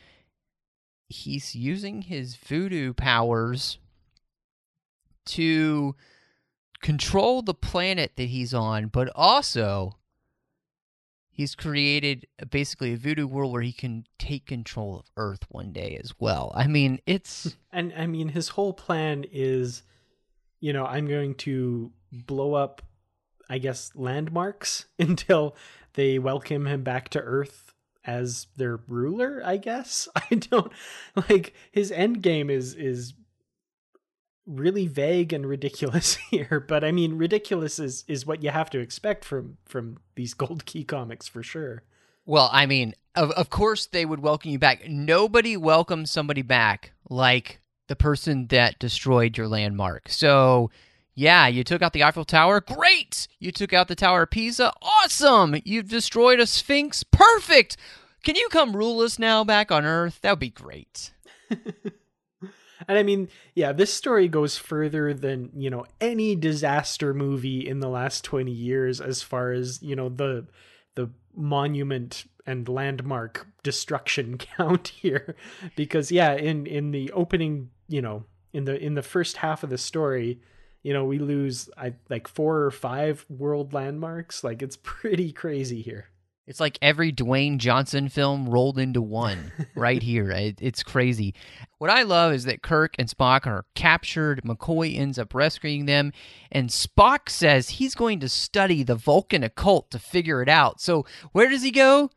he's 1.14 1.56
using 1.56 2.04
his 2.04 2.36
voodoo 2.36 2.94
powers 2.94 3.78
to 5.26 5.96
control 6.82 7.42
the 7.42 7.54
planet 7.54 8.14
that 8.18 8.26
he's 8.26 8.54
on, 8.54 8.88
but 8.88 9.10
also 9.16 9.98
he's 11.30 11.56
created 11.56 12.28
basically 12.50 12.94
a 12.94 12.98
voodoo 12.98 13.28
world 13.28 13.54
where 13.54 13.62
he 13.62 13.72
can 13.72 14.06
take 14.18 14.46
control 14.46 14.98
of 15.00 15.06
Earth 15.16 15.44
one 15.50 15.72
day 15.72 16.00
as 16.04 16.14
well. 16.20 16.52
I 16.56 16.68
mean, 16.68 17.00
it's 17.06 17.56
And 17.72 17.94
I 17.98 18.08
mean, 18.08 18.30
his 18.30 18.50
whole 18.50 18.74
plan 18.74 19.26
is, 19.32 19.84
you 20.60 20.74
know, 20.74 20.86
I'm 20.86 21.08
going 21.08 21.36
to 21.36 21.92
blow 22.12 22.54
up 22.54 22.82
I 23.50 23.58
guess, 23.58 23.92
landmarks 23.96 24.86
until 25.00 25.56
they 25.94 26.18
welcome 26.20 26.66
him 26.66 26.84
back 26.84 27.10
to 27.10 27.20
Earth 27.20 27.73
as 28.06 28.48
their 28.58 28.80
ruler. 28.88 29.42
I 29.46 29.58
guess 29.58 30.08
I 30.16 30.36
don't 30.36 30.72
like 31.30 31.54
his 31.72 31.92
end 31.92 32.22
game 32.22 32.50
is 32.50 32.74
is 32.76 33.14
really 34.46 34.88
vague 34.88 35.32
and 35.32 35.46
ridiculous 35.46 36.16
here 36.30 36.60
but 36.68 36.84
i 36.84 36.92
mean 36.92 37.18
ridiculous 37.18 37.80
is 37.80 38.04
is 38.10 38.26
what 38.26 38.44
you 38.44 38.50
have 38.50 38.70
to 38.70 38.78
expect 38.78 39.24
from 39.24 39.56
from 39.64 39.98
these 40.16 40.34
gold 40.34 40.66
key 40.66 40.84
comics 40.84 41.30
for 41.30 41.42
sure 41.42 41.84
Well, 42.26 42.50
I 42.52 42.66
mean, 42.66 42.94
of 43.16 43.32
of 43.32 43.50
course 43.50 43.86
they 43.86 44.06
would 44.06 44.20
welcome 44.20 44.52
you 44.52 44.60
back. 44.60 44.88
Nobody 44.88 45.56
welcomes 45.58 46.12
somebody 46.12 46.42
back 46.42 46.92
like 47.10 47.62
the 47.88 47.96
person 47.96 48.48
that 48.48 48.80
destroyed 48.80 49.38
your 49.38 49.48
landmark. 49.48 50.10
So, 50.10 50.72
yeah, 51.16 51.48
you 51.48 51.64
took 51.64 51.82
out 51.82 51.94
the 51.94 52.04
Eiffel 52.04 52.26
Tower. 52.26 52.62
Great. 52.62 53.28
You 53.40 53.52
took 53.52 53.74
out 53.74 53.88
the 53.88 53.96
Tower 53.96 54.24
of 54.24 54.32
Pisa. 54.32 54.74
Awesome. 54.82 55.56
You've 55.64 55.90
destroyed 55.90 56.40
a 56.40 56.48
Sphinx. 56.48 57.04
Perfect. 57.04 57.78
Can 58.24 58.36
you 58.36 58.48
come 58.50 58.76
rule 58.76 59.02
us 59.02 59.20
now 59.20 59.44
back 59.44 59.72
on 59.72 59.86
Earth? 59.86 60.20
That 60.22 60.32
would 60.32 60.40
be 60.40 60.50
great. 60.50 61.12
and 62.88 62.98
i 62.98 63.04
mean 63.04 63.30
yeah 63.56 63.72
this 63.72 63.94
story 63.94 64.28
goes 64.28 64.58
further 64.58 65.14
than 65.14 65.50
you 65.56 65.70
know 65.70 65.86
any 66.02 66.36
disaster 66.36 67.14
movie 67.14 67.68
in 67.68 67.80
the 67.80 67.88
last 67.88 68.24
20 68.24 68.52
years 68.52 69.00
as 69.00 69.22
far 69.22 69.52
as 69.52 69.82
you 69.82 69.96
know 69.96 70.10
the 70.10 70.46
the 70.96 71.10
monument 71.36 72.26
and 72.46 72.68
landmark 72.68 73.48
destruction 73.64 74.38
count 74.58 74.90
here 74.90 75.36
because 75.76 76.12
yeah 76.12 76.34
in 76.34 76.66
in 76.66 76.92
the 76.92 77.12
opening 77.12 77.70
you 77.88 78.02
know 78.02 78.24
in 78.52 78.66
the 78.66 78.78
in 78.84 78.94
the 78.94 79.02
first 79.02 79.38
half 79.38 79.64
of 79.64 79.70
the 79.70 79.78
story 79.78 80.40
you 80.84 80.94
know 80.94 81.06
we 81.06 81.18
lose 81.20 81.70
i 81.78 81.94
like 82.10 82.28
four 82.28 82.62
or 82.62 82.72
five 82.72 83.26
world 83.30 83.74
landmarks 83.74 84.44
like 84.44 84.62
it's 84.62 84.78
pretty 84.84 85.32
crazy 85.32 85.82
here 85.82 86.08
It's 86.46 86.60
like 86.60 86.78
every 86.82 87.14
Dwayne 87.14 87.58
Johnson 87.58 88.10
film 88.10 88.50
rolled 88.50 88.78
into 88.78 89.02
one 89.02 89.54
right 89.76 90.04
here. 90.04 90.30
It, 90.30 90.58
it's 90.60 90.84
crazy. 90.84 91.34
What 91.78 91.90
I 91.90 92.04
love 92.04 92.34
is 92.34 92.44
that 92.44 92.62
Kirk 92.62 92.96
and 93.00 93.08
Spock 93.08 93.48
are 93.48 93.64
captured. 93.76 94.42
McCoy 94.44 95.00
ends 95.00 95.18
up 95.18 95.34
rescuing 95.34 95.86
them, 95.86 96.12
and 96.52 96.68
Spock 96.70 97.30
says 97.30 97.70
he's 97.70 97.96
going 97.96 98.20
to 98.20 98.28
study 98.28 98.84
the 98.84 98.96
Vulcan 98.96 99.42
occult 99.42 99.90
to 99.92 100.00
figure 100.00 100.42
it 100.42 100.50
out. 100.50 100.82
So 100.82 101.06
where 101.32 101.48
does 101.48 101.64
he 101.64 101.72
go? 101.72 102.10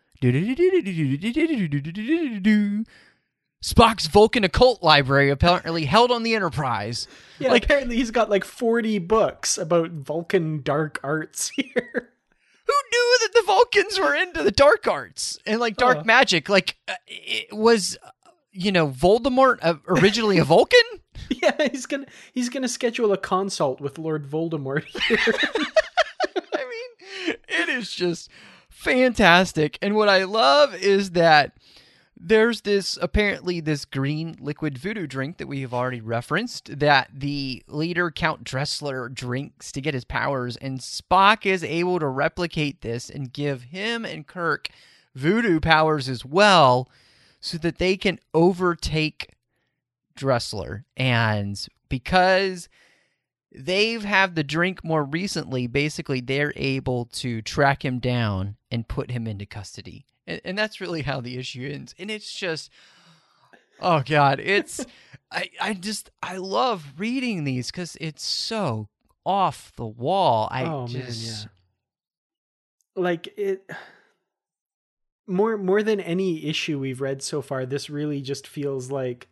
Spock's 3.63 4.07
Vulcan 4.07 4.45
occult 4.45 4.83
library 4.83 5.31
apparently 5.31 5.87
held 5.87 6.11
on 6.11 6.23
the 6.23 6.35
Enterprise. 6.35 7.09
yeah 7.39 7.51
Like- 7.51 7.65
apparently 7.65 7.97
he's 7.97 8.11
got 8.11 8.31
like 8.31 8.45
40 8.45 8.99
books 9.01 9.59
about 9.59 9.91
vulcan 9.91 10.63
dark 10.63 11.01
arts 11.03 11.49
here 11.57 12.13
Who 12.67 12.73
knew 12.93 13.19
that 13.23 13.31
the 13.35 13.43
Vulcans 13.47 13.99
were 13.99 14.15
into 14.15 14.43
the 14.43 14.51
dark 14.51 14.87
arts 14.87 15.39
and 15.47 15.59
like 15.61 15.77
dark 15.77 15.99
Uh. 15.99 16.05
magic? 16.05 16.49
Like, 16.49 16.77
uh, 16.89 16.95
it 17.07 17.53
was, 17.53 17.97
uh, 18.03 18.11
you 18.53 18.73
know, 18.73 18.89
Voldemort 18.89 19.59
uh, 19.63 19.75
originally 19.89 20.39
a 20.39 20.45
Vulcan? 20.45 20.81
Yeah, 21.31 21.69
he's 21.73 21.87
gonna 21.87 22.07
he's 22.35 22.49
gonna 22.51 22.69
schedule 22.69 23.13
a 23.13 23.17
consult 23.19 23.81
with 23.81 23.99
Lord 23.99 24.29
Voldemort 24.31 24.85
here. 25.09 25.19
I 26.55 26.65
mean, 26.65 27.37
it 27.49 27.69
is 27.69 27.91
just 27.93 28.31
fantastic. 28.69 29.77
And 29.83 29.97
what 29.97 30.09
I 30.09 30.25
love 30.25 30.75
is 30.75 31.13
that 31.13 31.53
there's 32.19 32.63
this 32.63 32.99
apparently 33.03 33.61
this 33.61 33.85
green 33.85 34.37
liquid 34.41 34.79
voodoo 34.79 35.07
drink 35.07 35.37
that 35.37 35.47
we 35.47 35.61
have 35.61 35.75
already 35.75 36.01
referenced 36.01 36.79
that 36.79 37.11
the 37.13 37.63
leader 37.69 38.11
Count 38.11 38.43
Dressler 38.43 39.09
drinks 39.09 39.71
to 39.73 39.81
get 39.81 39.95
his 39.95 40.05
powers, 40.05 40.57
and 40.57 40.81
Spock 40.81 41.45
is 41.45 41.63
able 41.63 41.99
to 41.99 42.07
replicate 42.07 42.81
this 42.81 43.11
and 43.11 43.33
give 43.33 43.65
him 43.65 44.05
and 44.05 44.27
Kirk 44.27 44.69
voodoo 45.15 45.61
powers 45.61 46.09
as 46.09 46.25
well, 46.25 46.89
so 47.41 47.59
that 47.59 47.79
they 47.79 47.97
can 47.97 48.19
overtake 48.33 49.35
Dressler. 50.17 50.85
And 50.97 51.65
because 51.89 52.69
they've 53.55 54.05
had 54.05 54.35
the 54.35 54.45
drink 54.45 54.83
more 54.83 55.05
recently, 55.05 55.67
basically 55.67 56.21
they're 56.21 56.53
able 56.57 57.07
to 57.07 57.43
track 57.43 57.85
him 57.85 57.99
down 57.99 58.56
and 58.71 58.89
put 58.89 59.11
him 59.11 59.27
into 59.27 59.47
custody. 59.47 60.07
And, 60.27 60.41
and 60.45 60.59
that's 60.59 60.81
really 60.81 61.03
how 61.03 61.21
the 61.21 61.39
issue 61.39 61.69
ends. 61.73 61.95
And 61.99 62.11
it's 62.11 62.33
just 62.33 62.71
oh 63.81 64.03
god, 64.05 64.41
it's 64.41 64.85
I 65.31 65.51
I 65.61 65.75
just 65.75 66.11
I 66.23 66.37
love 66.37 66.95
reading 66.99 67.45
these 67.45 67.71
cuz 67.71 67.97
it's 68.01 68.25
so 68.25 68.89
off 69.25 69.73
the 69.77 69.87
wall. 69.87 70.49
I 70.51 70.65
oh 70.65 70.87
just 70.87 71.27
man, 71.27 71.51
yeah. 72.97 73.03
Like 73.03 73.35
it 73.37 73.71
more 75.27 75.57
more 75.59 75.83
than 75.83 76.01
any 76.01 76.47
issue 76.47 76.79
we've 76.79 77.01
read 77.01 77.23
so 77.23 77.43
far, 77.43 77.67
this 77.67 77.91
really 77.91 78.21
just 78.21 78.47
feels 78.47 78.91
like 78.91 79.29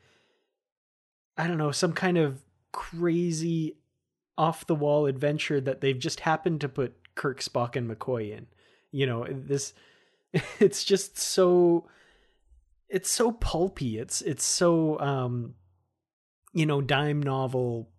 I 1.37 1.47
don't 1.47 1.59
know, 1.59 1.73
some 1.73 1.93
kind 1.93 2.19
of 2.19 2.43
crazy 2.73 3.77
off 4.37 4.67
the 4.67 4.75
wall 4.75 5.07
adventure 5.07 5.61
that 5.61 5.81
they've 5.81 5.99
just 5.99 6.21
happened 6.21 6.61
to 6.61 6.69
put 6.69 6.95
Kirk, 7.15 7.41
Spock, 7.41 7.77
and 7.77 7.89
McCoy 7.89 8.37
in. 8.37 8.47
You 8.95 9.07
know, 9.07 9.27
this 9.29 9.75
it's 10.61 10.85
just 10.85 11.19
so 11.19 11.89
it's 12.89 13.11
so 13.11 13.33
pulpy. 13.33 13.99
It's 13.99 14.23
it's 14.23 14.45
so 14.45 14.99
um 15.01 15.55
you 16.53 16.65
know, 16.65 16.81
dime 16.81 17.21
novel 17.21 17.91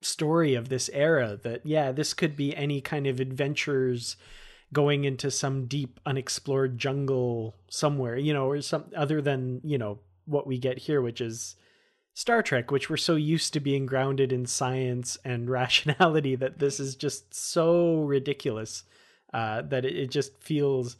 story 0.00 0.54
of 0.54 0.70
this 0.70 0.88
era 0.94 1.38
that 1.42 1.66
yeah, 1.66 1.92
this 1.92 2.14
could 2.14 2.36
be 2.36 2.56
any 2.56 2.80
kind 2.80 3.06
of 3.06 3.20
adventures 3.20 4.16
going 4.72 5.04
into 5.04 5.30
some 5.30 5.66
deep 5.66 6.00
unexplored 6.06 6.78
jungle 6.78 7.56
somewhere, 7.68 8.16
you 8.16 8.32
know, 8.32 8.48
or 8.48 8.62
some 8.62 8.86
other 8.96 9.20
than, 9.20 9.60
you 9.62 9.76
know, 9.76 9.98
what 10.24 10.46
we 10.46 10.56
get 10.56 10.78
here 10.78 11.02
which 11.02 11.20
is 11.20 11.56
Star 12.14 12.42
Trek, 12.42 12.70
which 12.70 12.88
we're 12.88 12.96
so 12.96 13.14
used 13.14 13.52
to 13.52 13.60
being 13.60 13.84
grounded 13.84 14.32
in 14.32 14.46
science 14.46 15.18
and 15.22 15.50
rationality 15.60 16.34
that 16.36 16.60
this 16.60 16.80
is 16.80 16.96
just 16.96 17.34
so 17.34 18.00
ridiculous 18.00 18.84
uh, 19.32 19.62
that 19.62 19.84
it, 19.84 19.96
it 19.96 20.10
just 20.10 20.36
feels 20.42 20.96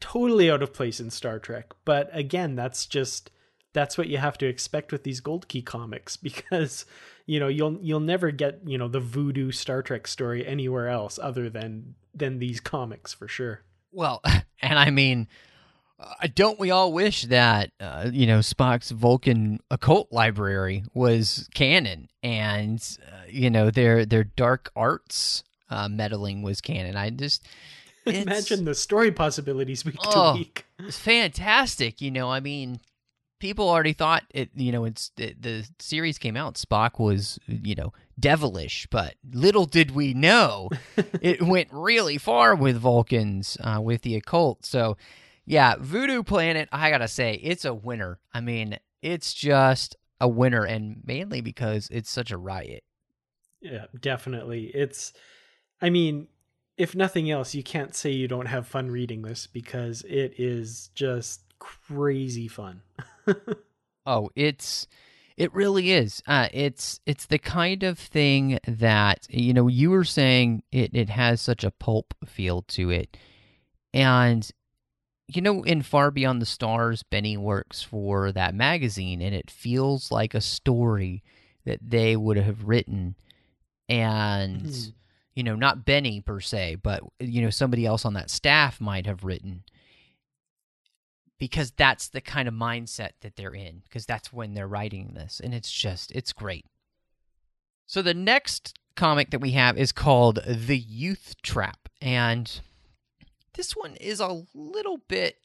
totally 0.00 0.50
out 0.50 0.62
of 0.62 0.72
place 0.72 1.00
in 1.00 1.10
Star 1.10 1.38
Trek. 1.38 1.72
But 1.84 2.10
again, 2.12 2.56
that's 2.56 2.86
just 2.86 3.30
that's 3.72 3.98
what 3.98 4.08
you 4.08 4.18
have 4.18 4.38
to 4.38 4.46
expect 4.46 4.92
with 4.92 5.02
these 5.02 5.20
Gold 5.20 5.48
Key 5.48 5.62
comics 5.62 6.16
because 6.28 6.84
you 7.26 7.40
know 7.40 7.48
you'll 7.48 7.78
you'll 7.80 8.00
never 8.00 8.30
get 8.30 8.60
you 8.66 8.78
know 8.78 8.88
the 8.88 9.00
voodoo 9.00 9.50
Star 9.50 9.82
Trek 9.82 10.06
story 10.06 10.46
anywhere 10.46 10.88
else 10.88 11.18
other 11.22 11.50
than 11.50 11.94
than 12.14 12.38
these 12.38 12.60
comics 12.60 13.12
for 13.12 13.28
sure. 13.28 13.62
Well, 13.92 14.22
and 14.62 14.78
I 14.78 14.90
mean, 14.90 15.28
uh, 15.98 16.28
don't 16.34 16.58
we 16.58 16.70
all 16.70 16.92
wish 16.92 17.22
that 17.22 17.70
uh, 17.80 18.10
you 18.12 18.26
know 18.26 18.38
Spock's 18.38 18.90
Vulcan 18.90 19.60
occult 19.70 20.12
library 20.12 20.84
was 20.94 21.48
canon, 21.54 22.08
and 22.22 22.80
uh, 23.06 23.22
you 23.28 23.50
know 23.50 23.70
their 23.70 24.04
their 24.04 24.24
dark 24.24 24.70
arts 24.76 25.44
uh, 25.70 25.88
meddling 25.88 26.42
was 26.42 26.60
canon? 26.60 26.96
I 26.96 27.10
just 27.10 27.46
it's, 28.06 28.18
Imagine 28.18 28.64
the 28.64 28.74
story 28.74 29.12
possibilities 29.12 29.84
week 29.84 29.96
Oh. 30.04 30.32
to 30.34 30.38
week. 30.38 30.66
it's 30.80 30.98
fantastic. 30.98 32.00
You 32.00 32.10
know, 32.10 32.30
I 32.30 32.40
mean, 32.40 32.80
people 33.40 33.68
already 33.68 33.92
thought 33.94 34.24
it. 34.30 34.50
You 34.54 34.72
know, 34.72 34.84
it's 34.84 35.10
it, 35.16 35.40
the 35.42 35.66
series 35.78 36.18
came 36.18 36.36
out. 36.36 36.54
Spock 36.56 36.98
was 36.98 37.38
you 37.46 37.74
know 37.74 37.92
devilish, 38.18 38.86
but 38.90 39.14
little 39.32 39.64
did 39.66 39.90
we 39.92 40.14
know 40.14 40.68
it 41.20 41.42
went 41.42 41.68
really 41.72 42.18
far 42.18 42.54
with 42.54 42.76
Vulcans 42.76 43.56
uh, 43.60 43.80
with 43.80 44.02
the 44.02 44.14
occult. 44.16 44.64
So, 44.64 44.96
yeah, 45.46 45.74
Voodoo 45.78 46.22
Planet. 46.22 46.68
I 46.72 46.90
gotta 46.90 47.08
say, 47.08 47.34
it's 47.34 47.64
a 47.64 47.74
winner. 47.74 48.18
I 48.32 48.40
mean, 48.40 48.78
it's 49.02 49.32
just 49.34 49.96
a 50.20 50.28
winner, 50.28 50.64
and 50.64 51.02
mainly 51.04 51.40
because 51.40 51.88
it's 51.90 52.08
such 52.10 52.30
a 52.30 52.36
riot. 52.38 52.84
Yeah, 53.60 53.86
definitely. 53.98 54.66
It's 54.74 55.12
I 55.80 55.90
mean, 55.90 56.28
if 56.76 56.94
nothing 56.94 57.30
else, 57.30 57.54
you 57.54 57.62
can't 57.62 57.94
say 57.94 58.10
you 58.10 58.26
don't 58.28 58.46
have 58.46 58.66
fun 58.66 58.90
reading 58.90 59.22
this 59.22 59.46
because 59.46 60.02
it 60.02 60.34
is 60.38 60.90
just 60.94 61.42
crazy 61.58 62.48
fun. 62.48 62.82
Oh, 64.06 64.28
it's 64.36 64.86
it 65.38 65.54
really 65.54 65.90
is. 65.90 66.22
Uh, 66.26 66.48
it's 66.52 67.00
it's 67.06 67.24
the 67.24 67.38
kind 67.38 67.82
of 67.82 67.98
thing 67.98 68.58
that 68.68 69.26
you 69.30 69.54
know 69.54 69.66
you 69.66 69.90
were 69.90 70.04
saying 70.04 70.62
it 70.70 70.90
it 70.94 71.08
has 71.08 71.40
such 71.40 71.64
a 71.64 71.70
pulp 71.70 72.12
feel 72.26 72.60
to 72.62 72.90
it, 72.90 73.16
and 73.94 74.50
you 75.26 75.40
know 75.40 75.62
in 75.62 75.80
Far 75.80 76.10
Beyond 76.10 76.42
the 76.42 76.46
Stars, 76.46 77.02
Benny 77.02 77.38
works 77.38 77.82
for 77.82 78.30
that 78.32 78.54
magazine, 78.54 79.22
and 79.22 79.34
it 79.34 79.50
feels 79.50 80.10
like 80.10 80.34
a 80.34 80.40
story 80.42 81.22
that 81.64 81.80
they 81.80 82.14
would 82.14 82.36
have 82.36 82.64
written, 82.64 83.14
and 83.88 84.66
Mhm. 84.66 84.92
You 85.34 85.42
know 85.42 85.56
not 85.56 85.84
Benny 85.84 86.20
per 86.20 86.40
se, 86.40 86.76
but 86.82 87.02
you 87.18 87.42
know 87.42 87.50
somebody 87.50 87.86
else 87.86 88.04
on 88.04 88.14
that 88.14 88.30
staff 88.30 88.80
might 88.80 89.06
have 89.06 89.24
written 89.24 89.64
because 91.38 91.72
that's 91.72 92.08
the 92.08 92.20
kind 92.20 92.48
of 92.48 92.54
mindset 92.54 93.10
that 93.20 93.36
they're 93.36 93.54
in 93.54 93.82
because 93.84 94.06
that's 94.06 94.32
when 94.32 94.54
they're 94.54 94.68
writing 94.68 95.12
this 95.14 95.40
and 95.42 95.52
it's 95.52 95.70
just 95.70 96.12
it's 96.12 96.32
great 96.32 96.64
so 97.86 98.02
the 98.02 98.14
next 98.14 98.74
comic 98.96 99.30
that 99.30 99.40
we 99.40 99.52
have 99.52 99.76
is 99.76 99.92
called 99.92 100.40
The 100.46 100.78
Youth 100.78 101.34
Trap. 101.42 101.88
And 102.00 102.60
this 103.54 103.72
one 103.76 103.94
is 103.96 104.20
a 104.20 104.42
little 104.54 104.98
bit. 105.08 105.36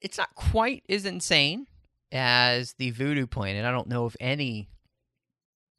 It's 0.00 0.18
not 0.18 0.34
quite 0.34 0.84
as 0.88 1.06
insane 1.06 1.66
as 2.12 2.74
the 2.74 2.90
Voodoo 2.90 3.26
Planet. 3.26 3.64
I 3.64 3.70
don't 3.70 3.88
know 3.88 4.06
if 4.06 4.16
any 4.20 4.68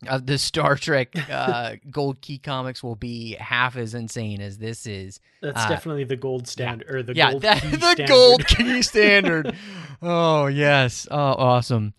of 0.07 0.25
the 0.25 0.37
Star 0.37 0.75
Trek 0.75 1.09
uh, 1.31 1.75
Gold 1.89 2.21
Key 2.21 2.37
comics 2.37 2.83
will 2.83 2.95
be 2.95 3.35
half 3.39 3.75
as 3.77 3.93
insane 3.93 4.41
as 4.41 4.57
this 4.57 4.85
is. 4.85 5.19
That's 5.41 5.61
Uh, 5.65 5.69
definitely 5.69 6.03
the 6.03 6.15
gold 6.17 6.47
standard 6.47 6.89
or 6.93 7.01
the 7.03 7.15
yeah, 7.15 7.31
gold 7.31 7.41
that, 7.43 7.61
key 7.61 7.69
the 7.69 7.77
standard. 7.79 8.07
gold 8.07 8.47
key 8.47 8.81
standard. 8.83 9.55
oh 10.01 10.47
yes, 10.47 11.07
oh 11.09 11.17
awesome. 11.17 11.93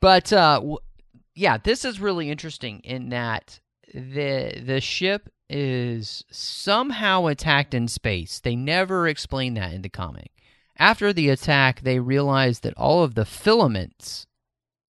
But 0.00 0.32
uh, 0.32 0.56
w- 0.56 0.78
yeah, 1.34 1.58
this 1.58 1.84
is 1.84 2.00
really 2.00 2.30
interesting 2.30 2.80
in 2.80 3.08
that 3.10 3.60
the 3.92 4.62
the 4.64 4.80
ship 4.80 5.28
is 5.48 6.24
somehow 6.30 7.26
attacked 7.26 7.74
in 7.74 7.88
space. 7.88 8.40
They 8.40 8.56
never 8.56 9.06
explain 9.08 9.54
that 9.54 9.72
in 9.72 9.82
the 9.82 9.88
comic. 9.88 10.30
After 10.78 11.12
the 11.12 11.28
attack, 11.30 11.80
they 11.82 11.98
realize 12.00 12.60
that 12.60 12.74
all 12.76 13.02
of 13.02 13.14
the 13.14 13.24
filaments, 13.24 14.26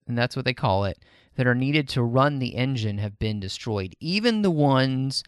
and 0.06 0.16
that's 0.16 0.36
what 0.36 0.44
they 0.44 0.54
call 0.54 0.84
it, 0.84 0.98
that 1.36 1.46
are 1.46 1.54
needed 1.54 1.88
to 1.90 2.02
run 2.02 2.38
the 2.38 2.54
engine 2.54 2.98
have 2.98 3.18
been 3.18 3.40
destroyed, 3.40 3.94
even 4.00 4.42
the 4.42 4.50
ones 4.50 5.22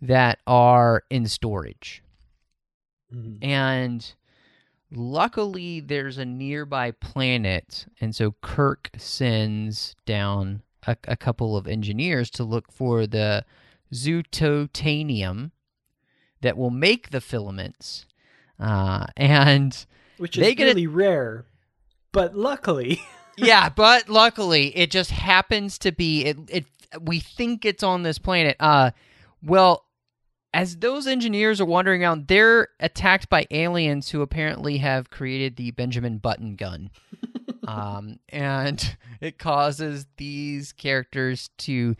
that 0.00 0.38
are 0.46 1.04
in 1.10 1.26
storage. 1.28 2.02
Mhm. 3.14 3.38
And 3.44 4.14
luckily, 4.90 5.80
there's 5.80 6.18
a 6.18 6.24
nearby 6.24 6.90
planet, 6.90 7.86
and 8.00 8.14
so 8.14 8.32
Kirk 8.42 8.90
sends 8.96 9.94
down 10.06 10.62
a, 10.86 10.96
a 11.06 11.16
couple 11.16 11.56
of 11.56 11.68
engineers 11.68 12.30
to 12.30 12.44
look 12.44 12.72
for 12.72 13.06
the 13.06 13.44
zoototanium 13.92 15.50
that 16.40 16.56
will 16.56 16.70
make 16.70 17.10
the 17.10 17.20
filaments. 17.20 18.06
Uh, 18.58 19.06
and 19.16 19.86
Which 20.18 20.36
is 20.36 20.54
get 20.54 20.64
a- 20.64 20.66
really 20.70 20.86
rare. 20.86 21.46
But 22.12 22.36
luckily, 22.36 23.00
yeah, 23.36 23.68
but 23.68 24.08
luckily, 24.08 24.76
it 24.76 24.90
just 24.90 25.10
happens 25.10 25.78
to 25.78 25.92
be 25.92 26.24
it. 26.24 26.36
It 26.48 26.64
we 27.00 27.20
think 27.20 27.64
it's 27.64 27.82
on 27.82 28.02
this 28.02 28.18
planet. 28.18 28.56
Uh, 28.60 28.90
well, 29.42 29.84
as 30.54 30.76
those 30.76 31.06
engineers 31.06 31.60
are 31.60 31.64
wandering 31.64 32.02
around, 32.02 32.28
they're 32.28 32.68
attacked 32.80 33.28
by 33.28 33.46
aliens 33.50 34.10
who 34.10 34.20
apparently 34.20 34.78
have 34.78 35.10
created 35.10 35.56
the 35.56 35.70
Benjamin 35.70 36.18
Button 36.18 36.56
gun. 36.56 36.90
um, 37.66 38.18
and 38.28 38.96
it 39.20 39.38
causes 39.38 40.06
these 40.16 40.72
characters 40.72 41.48
to 41.58 41.96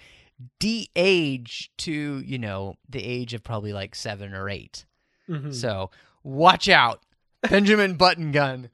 de-age 0.58 1.70
to 1.78 2.20
you 2.26 2.36
know 2.36 2.74
the 2.88 3.02
age 3.04 3.32
of 3.32 3.44
probably 3.44 3.72
like 3.72 3.94
seven 3.94 4.34
or 4.34 4.48
8 4.48 4.84
Mhm. 5.30 5.54
So 5.54 5.90
watch 6.24 6.68
out, 6.68 7.00
Benjamin 7.48 7.94
Button 7.94 8.32
gun. 8.32 8.70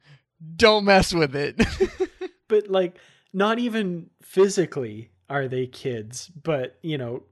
Don't 0.55 0.85
mess 0.85 1.13
with 1.13 1.35
it. 1.35 1.59
but 2.49 2.67
like 2.67 2.97
not 3.31 3.57
even 3.59 4.09
physically 4.21 5.11
are 5.29 5.47
they 5.47 5.65
kids, 5.67 6.27
but 6.27 6.77
you 6.81 6.97
know, 6.97 7.23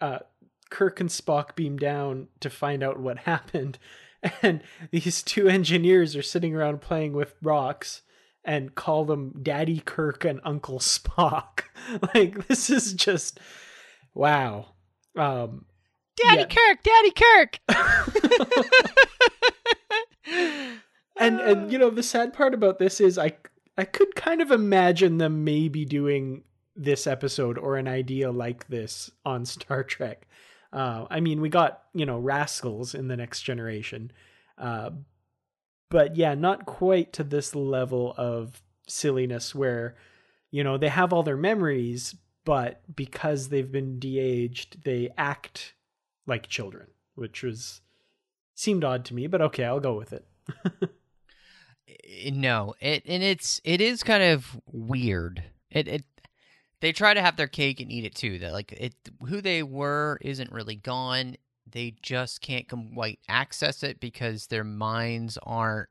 uh 0.00 0.20
Kirk 0.70 1.00
and 1.00 1.08
Spock 1.10 1.56
beam 1.56 1.76
down 1.78 2.28
to 2.40 2.48
find 2.50 2.82
out 2.84 3.00
what 3.00 3.18
happened, 3.32 3.78
and 4.42 4.62
these 4.92 5.22
two 5.22 5.48
engineers 5.48 6.14
are 6.14 6.22
sitting 6.22 6.54
around 6.54 6.80
playing 6.80 7.12
with 7.12 7.34
rocks 7.42 8.02
and 8.44 8.76
call 8.76 9.04
them 9.04 9.32
Daddy 9.42 9.80
Kirk 9.84 10.24
and 10.24 10.40
Uncle 10.44 10.78
Spock. 10.78 11.62
like 12.14 12.46
this 12.46 12.70
is 12.70 12.92
just 12.92 13.40
wow. 14.14 14.74
Um 15.16 15.64
Daddy 16.16 16.42
Yeah. 16.42 16.46
Kirk, 16.46 16.82
Daddy 16.82 17.10
Kirk. 17.10 17.58
and 21.18 21.40
and 21.40 21.72
you 21.72 21.78
know 21.78 21.90
the 21.90 22.02
sad 22.02 22.32
part 22.32 22.54
about 22.54 22.78
this 22.78 23.00
is 23.00 23.18
I 23.18 23.32
I 23.78 23.84
could 23.84 24.14
kind 24.14 24.40
of 24.40 24.50
imagine 24.50 25.18
them 25.18 25.44
maybe 25.44 25.84
doing 25.84 26.44
this 26.74 27.06
episode 27.06 27.58
or 27.58 27.76
an 27.76 27.88
idea 27.88 28.30
like 28.30 28.68
this 28.68 29.10
on 29.24 29.44
Star 29.44 29.84
Trek. 29.84 30.26
Uh, 30.72 31.06
I 31.10 31.20
mean, 31.20 31.40
we 31.40 31.48
got 31.48 31.84
you 31.94 32.06
know 32.06 32.18
rascals 32.18 32.94
in 32.94 33.08
the 33.08 33.16
next 33.16 33.42
generation, 33.42 34.12
uh, 34.58 34.90
but 35.90 36.16
yeah, 36.16 36.34
not 36.34 36.66
quite 36.66 37.12
to 37.14 37.24
this 37.24 37.54
level 37.54 38.14
of 38.16 38.62
silliness 38.88 39.54
where 39.54 39.96
you 40.50 40.64
know 40.64 40.76
they 40.76 40.88
have 40.88 41.12
all 41.12 41.22
their 41.22 41.36
memories, 41.36 42.14
but 42.44 42.82
because 42.94 43.48
they've 43.48 43.70
been 43.70 43.98
de-aged, 43.98 44.84
they 44.84 45.10
act 45.16 45.74
like 46.26 46.48
children, 46.48 46.88
which 47.14 47.42
was 47.42 47.80
seemed 48.54 48.84
odd 48.84 49.04
to 49.06 49.14
me. 49.14 49.28
But 49.28 49.40
okay, 49.42 49.64
I'll 49.64 49.80
go 49.80 49.96
with 49.96 50.12
it. 50.12 50.26
no, 52.32 52.74
it 52.80 53.02
and 53.06 53.22
it's 53.22 53.60
it 53.64 53.80
is 53.80 54.02
kind 54.02 54.22
of 54.22 54.60
weird. 54.72 55.42
It 55.70 55.88
it 55.88 56.04
they 56.80 56.92
try 56.92 57.14
to 57.14 57.22
have 57.22 57.36
their 57.36 57.48
cake 57.48 57.80
and 57.80 57.90
eat 57.90 58.04
it 58.04 58.14
too. 58.14 58.38
That 58.38 58.52
like 58.52 58.72
it 58.72 58.94
who 59.28 59.40
they 59.40 59.62
were 59.62 60.18
isn't 60.20 60.52
really 60.52 60.76
gone. 60.76 61.36
They 61.68 61.94
just 62.02 62.40
can't 62.40 62.68
quite 62.94 63.18
access 63.28 63.82
it 63.82 63.98
because 63.98 64.46
their 64.46 64.64
minds 64.64 65.38
aren't 65.42 65.88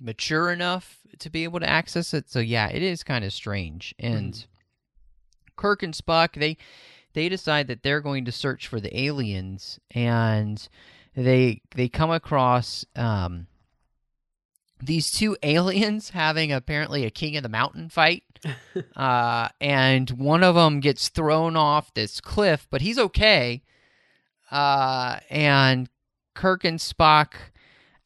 mature 0.00 0.50
enough 0.50 0.98
to 1.18 1.30
be 1.30 1.44
able 1.44 1.60
to 1.60 1.68
access 1.68 2.12
it. 2.14 2.30
So 2.30 2.38
yeah, 2.40 2.68
it 2.68 2.82
is 2.82 3.02
kind 3.02 3.24
of 3.24 3.32
strange. 3.32 3.94
And 3.98 4.44
Kirk 5.56 5.82
and 5.82 5.94
Spock 5.94 6.34
they 6.34 6.56
they 7.12 7.28
decide 7.28 7.66
that 7.68 7.82
they're 7.82 8.00
going 8.00 8.24
to 8.24 8.32
search 8.32 8.68
for 8.68 8.80
the 8.80 8.98
aliens 8.98 9.80
and 9.90 10.68
they 11.16 11.60
they 11.74 11.88
come 11.88 12.10
across 12.10 12.84
um 12.96 13.46
these 14.82 15.10
two 15.10 15.36
aliens 15.42 16.10
having 16.10 16.52
apparently 16.52 17.04
a 17.04 17.10
king 17.10 17.36
of 17.36 17.42
the 17.42 17.48
mountain 17.48 17.88
fight 17.88 18.24
uh 18.96 19.48
and 19.60 20.10
one 20.10 20.42
of 20.42 20.54
them 20.54 20.80
gets 20.80 21.08
thrown 21.08 21.56
off 21.56 21.92
this 21.94 22.20
cliff 22.20 22.66
but 22.70 22.80
he's 22.80 22.98
okay. 22.98 23.62
Uh 24.50 25.18
and 25.28 25.88
kirk 26.34 26.64
and 26.64 26.78
spock 26.78 27.34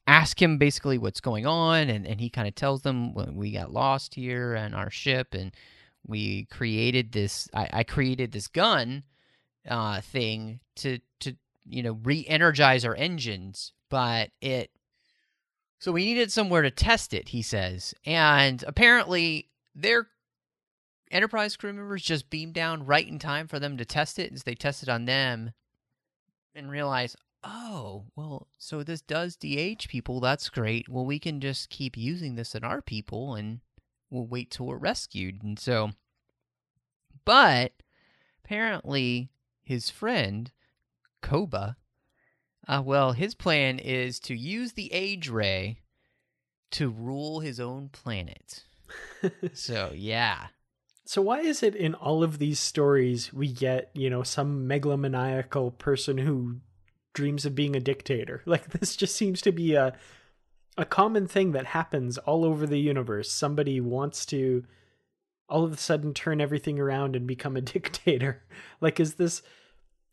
ask 0.07 0.41
him 0.41 0.59
basically 0.59 0.99
what's 0.99 1.21
going 1.21 1.47
on 1.47 1.89
and, 1.89 2.07
and 2.07 2.21
he 2.21 2.29
kind 2.29 2.47
of 2.49 2.55
tells 2.55 2.83
them 2.83 3.15
"Well, 3.15 3.31
we 3.33 3.53
got 3.53 3.73
lost 3.73 4.15
here 4.15 4.55
and 4.55 4.75
our 4.75 4.91
ship 4.91 5.35
and 5.35 5.53
we 6.07 6.45
created 6.47 7.13
this 7.13 7.49
i, 7.55 7.69
I 7.73 7.85
created 7.85 8.33
this 8.33 8.49
gun 8.49 9.05
uh 9.69 10.01
thing 10.01 10.61
to 10.77 10.99
to 11.21 11.37
you 11.67 11.83
know 11.83 11.99
re-energize 12.03 12.85
our 12.85 12.95
engines 12.95 13.73
but 13.89 14.31
it 14.41 14.71
so 15.79 15.93
we 15.93 16.05
needed 16.05 16.33
somewhere 16.33 16.63
to 16.63 16.71
test 16.71 17.13
it 17.13 17.29
he 17.29 17.43
says. 17.43 17.95
And 18.05 18.65
apparently 18.67 19.51
their 19.75 20.09
enterprise 21.11 21.57
crew 21.57 21.73
members 21.73 22.03
just 22.03 22.31
beamed 22.31 22.55
down 22.55 22.87
right 22.87 23.07
in 23.07 23.19
time 23.19 23.47
for 23.47 23.59
them 23.59 23.77
to 23.77 23.85
test 23.85 24.19
it 24.19 24.33
as 24.33 24.43
they 24.45 24.55
tested 24.55 24.89
on 24.89 25.05
them 25.05 25.53
and 26.55 26.71
realized, 26.71 27.17
oh 27.43 28.05
well 28.17 28.49
so 28.59 28.83
this 28.83 29.01
does 29.03 29.37
dh 29.37 29.87
people. 29.89 30.21
That's 30.21 30.49
great. 30.49 30.89
Well 30.89 31.05
we 31.05 31.19
can 31.19 31.41
just 31.41 31.71
keep 31.71 31.97
using 31.97 32.35
this 32.35 32.55
in 32.55 32.65
our 32.65 32.81
people 32.81 33.35
and 33.35 33.61
we'll 34.11 34.27
wait 34.27 34.51
till 34.51 34.67
we're 34.67 34.77
rescued. 34.77 35.43
And 35.43 35.59
so 35.59 35.91
but 37.25 37.73
apparently 38.45 39.31
his 39.63 39.91
friend 39.91 40.51
koba 41.23 41.77
uh, 42.69 42.83
well 42.85 43.13
his 43.13 43.35
plan 43.35 43.79
is 43.79 44.19
to 44.21 44.35
use 44.35 44.73
the 44.73 44.93
age 44.93 45.29
ray 45.29 45.79
to 46.71 46.89
rule 46.91 47.41
his 47.41 47.61
own 47.61 47.89
planet 47.89 48.65
so 49.53 49.93
yeah 49.95 50.47
So 51.07 51.21
why 51.21 51.41
is 51.41 51.63
it 51.63 51.75
in 51.75 51.95
all 51.95 52.23
of 52.23 52.39
these 52.39 52.59
stories 52.59 53.31
we 53.33 53.53
get, 53.53 53.91
you 53.93 54.09
know, 54.09 54.23
some 54.23 54.67
megalomaniacal 54.67 55.77
person 55.77 56.17
who 56.19 56.61
dreams 57.13 57.45
of 57.45 57.55
being 57.55 57.77
a 57.77 57.81
dictator? 57.81 58.43
Like 58.47 58.71
this 58.71 58.97
just 58.97 59.15
seems 59.15 59.43
to 59.43 59.53
be 59.53 59.75
a 59.75 59.95
a 60.77 60.85
common 60.85 61.27
thing 61.29 61.53
that 61.53 61.67
happens 61.67 62.19
all 62.19 62.45
over 62.45 62.67
the 62.67 62.81
universe. 62.81 63.31
Somebody 63.31 63.81
wants 63.81 64.25
to 64.27 64.65
all 65.49 65.63
of 65.65 65.73
a 65.73 65.77
sudden 65.77 66.15
turn 66.15 66.41
everything 66.41 66.81
around 66.81 67.15
and 67.17 67.27
become 67.27 67.57
a 67.57 67.61
dictator. 67.75 68.43
Like 68.81 68.99
is 68.99 69.15
this 69.15 69.43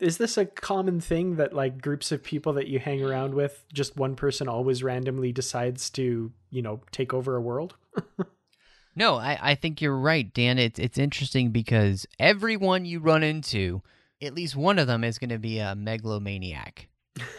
is 0.01 0.17
this 0.17 0.37
a 0.37 0.45
common 0.45 0.99
thing 0.99 1.37
that 1.37 1.53
like 1.53 1.81
groups 1.81 2.11
of 2.11 2.23
people 2.23 2.53
that 2.53 2.67
you 2.67 2.79
hang 2.79 3.01
around 3.01 3.33
with, 3.33 3.63
just 3.71 3.95
one 3.95 4.15
person 4.15 4.49
always 4.49 4.83
randomly 4.83 5.31
decides 5.31 5.89
to, 5.91 6.31
you 6.49 6.61
know, 6.61 6.81
take 6.91 7.13
over 7.13 7.35
a 7.35 7.41
world? 7.41 7.75
No, 8.95 9.15
I, 9.15 9.39
I 9.41 9.55
think 9.55 9.81
you're 9.81 9.97
right, 9.97 10.31
Dan. 10.33 10.59
It's 10.59 10.79
it's 10.79 10.97
interesting 10.97 11.51
because 11.51 12.05
everyone 12.19 12.85
you 12.85 12.99
run 12.99 13.23
into, 13.23 13.81
at 14.21 14.33
least 14.33 14.55
one 14.55 14.77
of 14.79 14.87
them 14.87 15.03
is 15.03 15.17
going 15.17 15.29
to 15.29 15.39
be 15.39 15.59
a 15.59 15.75
megalomaniac. 15.75 16.87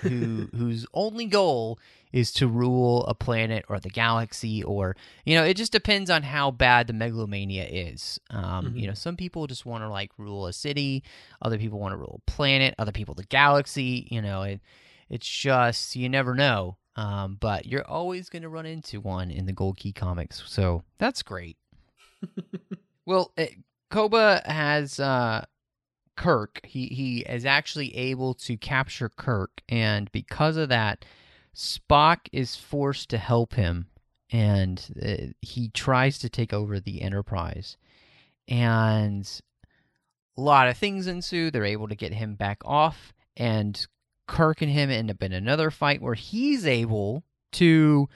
Who 0.02 0.48
whose 0.56 0.86
only 0.94 1.26
goal 1.26 1.78
is 2.12 2.30
to 2.32 2.46
rule 2.46 3.04
a 3.06 3.14
planet 3.14 3.64
or 3.68 3.80
the 3.80 3.88
galaxy 3.88 4.62
or 4.62 4.94
you 5.24 5.34
know 5.34 5.44
it 5.44 5.54
just 5.56 5.72
depends 5.72 6.10
on 6.10 6.22
how 6.22 6.50
bad 6.50 6.86
the 6.86 6.92
megalomania 6.92 7.64
is. 7.64 8.20
Um, 8.30 8.74
Mhm. 8.74 8.80
you 8.80 8.86
know 8.86 8.94
some 8.94 9.16
people 9.16 9.46
just 9.46 9.64
want 9.64 9.82
to 9.82 9.88
like 9.88 10.10
rule 10.18 10.46
a 10.46 10.52
city 10.52 11.02
other 11.40 11.56
people 11.58 11.78
want 11.78 11.92
to 11.92 11.96
rule 11.96 12.20
a 12.26 12.30
planet 12.30 12.74
other 12.78 12.92
people 12.92 13.14
the 13.14 13.24
galaxy 13.24 14.06
you 14.10 14.20
know 14.20 14.42
it 14.42 14.60
it's 15.08 15.26
just 15.28 15.96
you 15.96 16.08
never 16.08 16.34
know. 16.34 16.76
Um, 16.94 17.38
but 17.40 17.64
you're 17.64 17.86
always 17.88 18.28
going 18.28 18.42
to 18.42 18.50
run 18.50 18.66
into 18.66 19.00
one 19.00 19.30
in 19.30 19.46
the 19.46 19.52
gold 19.54 19.78
key 19.78 19.92
comics 19.92 20.42
so 20.46 20.82
that's 20.98 21.22
great. 21.22 21.56
Well 23.06 23.32
it, 23.36 23.54
koba 23.90 24.42
has 24.44 25.00
uh, 25.00 25.44
kirk 26.16 26.60
he, 26.64 26.86
he 26.88 27.20
is 27.20 27.44
actually 27.44 27.94
able 27.96 28.34
to 28.34 28.56
capture 28.56 29.08
kirk 29.08 29.62
and 29.68 30.10
because 30.12 30.56
of 30.56 30.68
that 30.68 31.04
spock 31.54 32.18
is 32.32 32.56
forced 32.56 33.08
to 33.10 33.18
help 33.18 33.54
him 33.54 33.86
and 34.32 34.88
uh, 35.04 35.32
he 35.42 35.68
tries 35.68 36.18
to 36.18 36.30
take 36.30 36.52
over 36.52 36.80
the 36.80 37.02
enterprise. 37.02 37.76
And 38.48 39.28
a 40.36 40.40
lot 40.40 40.68
of 40.68 40.78
things 40.78 41.06
ensue 41.06 41.50
they're 41.50 41.64
able 41.64 41.88
to 41.88 41.94
get 41.94 42.14
him 42.14 42.34
back 42.34 42.58
off 42.64 43.12
and 43.36 43.86
kirk 44.26 44.62
and 44.62 44.72
him 44.72 44.90
end 44.90 45.10
up 45.10 45.22
in 45.22 45.32
another 45.32 45.70
fight 45.70 46.00
where 46.00 46.14
he's 46.14 46.66
able 46.66 47.22
to 47.52 48.08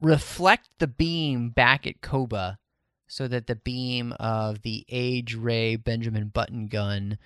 reflect 0.00 0.68
the 0.78 0.88
beam 0.88 1.50
back 1.50 1.86
at 1.86 2.00
koba 2.00 2.58
so 3.06 3.28
that 3.28 3.46
the 3.46 3.56
beam 3.56 4.12
of 4.18 4.62
the 4.62 4.84
age 4.88 5.34
ray 5.34 5.76
benjamin 5.76 6.28
button 6.28 6.66
gun 6.66 7.18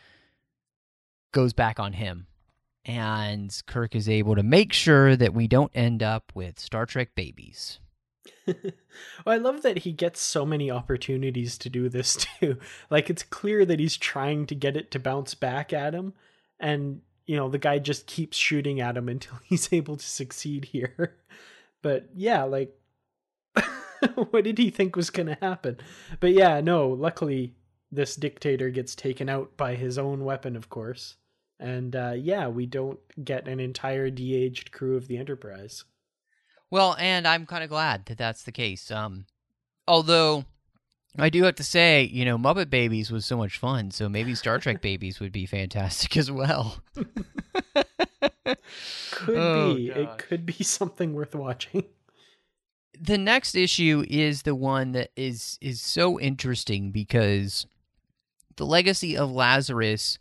goes 1.33 1.53
back 1.53 1.78
on 1.78 1.93
him 1.95 2.26
and 2.85 3.62
kirk 3.66 3.95
is 3.95 4.09
able 4.09 4.35
to 4.35 4.43
make 4.43 4.72
sure 4.72 5.16
that 5.16 5.35
we 5.35 5.47
don't 5.47 5.72
end 5.74 6.03
up 6.03 6.33
with 6.35 6.59
star 6.59 6.87
trek 6.87 7.11
babies 7.14 7.78
well, 8.47 8.55
I 9.26 9.37
love 9.37 9.62
that 9.62 9.78
he 9.78 9.93
gets 9.93 10.20
so 10.20 10.45
many 10.45 10.70
opportunities 10.70 11.57
to 11.59 11.70
do 11.70 11.89
this 11.89 12.16
too. 12.41 12.59
Like 12.89 13.09
it's 13.09 13.22
clear 13.22 13.64
that 13.64 13.78
he's 13.78 13.97
trying 13.97 14.47
to 14.47 14.55
get 14.55 14.76
it 14.76 14.91
to 14.91 14.99
bounce 14.99 15.35
back 15.35 15.72
at 15.72 15.95
him 15.95 16.14
and 16.59 17.01
you 17.26 17.37
know, 17.37 17.49
the 17.49 17.59
guy 17.59 17.78
just 17.78 18.09
keeps 18.09 18.37
shooting 18.37 18.81
at 18.81 18.97
him 18.97 19.09
until 19.09 19.39
he's 19.45 19.72
able 19.72 19.97
to 19.97 20.05
succeed 20.05 20.66
here. 20.66 21.16
But 21.83 22.09
yeah, 22.14 22.43
like 22.43 22.76
what 24.30 24.44
did 24.44 24.59
he 24.59 24.70
think 24.70 24.96
was 24.96 25.11
going 25.11 25.26
to 25.28 25.38
happen? 25.40 25.78
But 26.20 26.32
yeah, 26.32 26.61
no, 26.61 26.88
luckily 26.88 27.55
this 27.92 28.16
dictator 28.16 28.70
gets 28.70 28.94
taken 28.94 29.28
out 29.28 29.57
by 29.57 29.74
his 29.74 29.98
own 29.98 30.24
weapon, 30.24 30.57
of 30.57 30.68
course. 30.68 31.16
And 31.59 31.94
uh, 31.94 32.12
yeah, 32.16 32.48
we 32.48 32.66
don't 32.66 32.98
get 33.22 33.46
an 33.48 33.61
entire 33.61 34.09
de-aged 34.11 34.72
crew 34.72 34.96
of 34.96 35.09
the 35.09 35.18
Enterprise. 35.18 35.84
Well, 36.70 36.96
and 36.98 37.26
I'm 37.26 37.46
kind 37.46 37.64
of 37.64 37.68
glad 37.70 38.07
that 38.07 38.16
that's 38.18 38.44
the 38.44 38.53
case. 38.53 38.90
Um, 38.90 39.26
although 39.88 40.44
I 41.18 41.28
do 41.28 41.42
have 41.42 41.57
to 41.57 41.64
say, 41.64 42.05
you 42.05 42.24
know, 42.24 42.38
Muppet 42.38 42.70
Babies 42.70 43.11
was 43.11 43.26
so 43.26 43.36
much 43.36 43.59
fun, 43.59 43.90
so 43.90 44.09
maybe 44.09 44.34
Star 44.36 44.59
Trek 44.59 44.80
Babies 44.82 45.18
would 45.20 45.32
be 45.32 45.44
fantastic 45.46 46.16
as 46.16 46.30
well. 46.30 46.78
Could 49.11 49.36
Oh, 49.36 49.74
be. 49.74 49.88
gosh. 49.88 49.96
It 49.98 50.18
could 50.18 50.46
be 50.46 50.64
something 50.64 51.12
worth 51.14 51.34
watching. 51.34 51.84
The 53.01 53.18
next 53.18 53.55
issue 53.55 54.05
is 54.09 54.42
the 54.42 54.55
one 54.55 54.92
that 54.92 55.11
is 55.16 55.59
is 55.62 55.80
so 55.80 56.20
interesting 56.20 56.90
because 56.90 57.66
the 58.57 58.66
legacy 58.66 59.16
of 59.16 59.32
Lazarus 59.32 60.18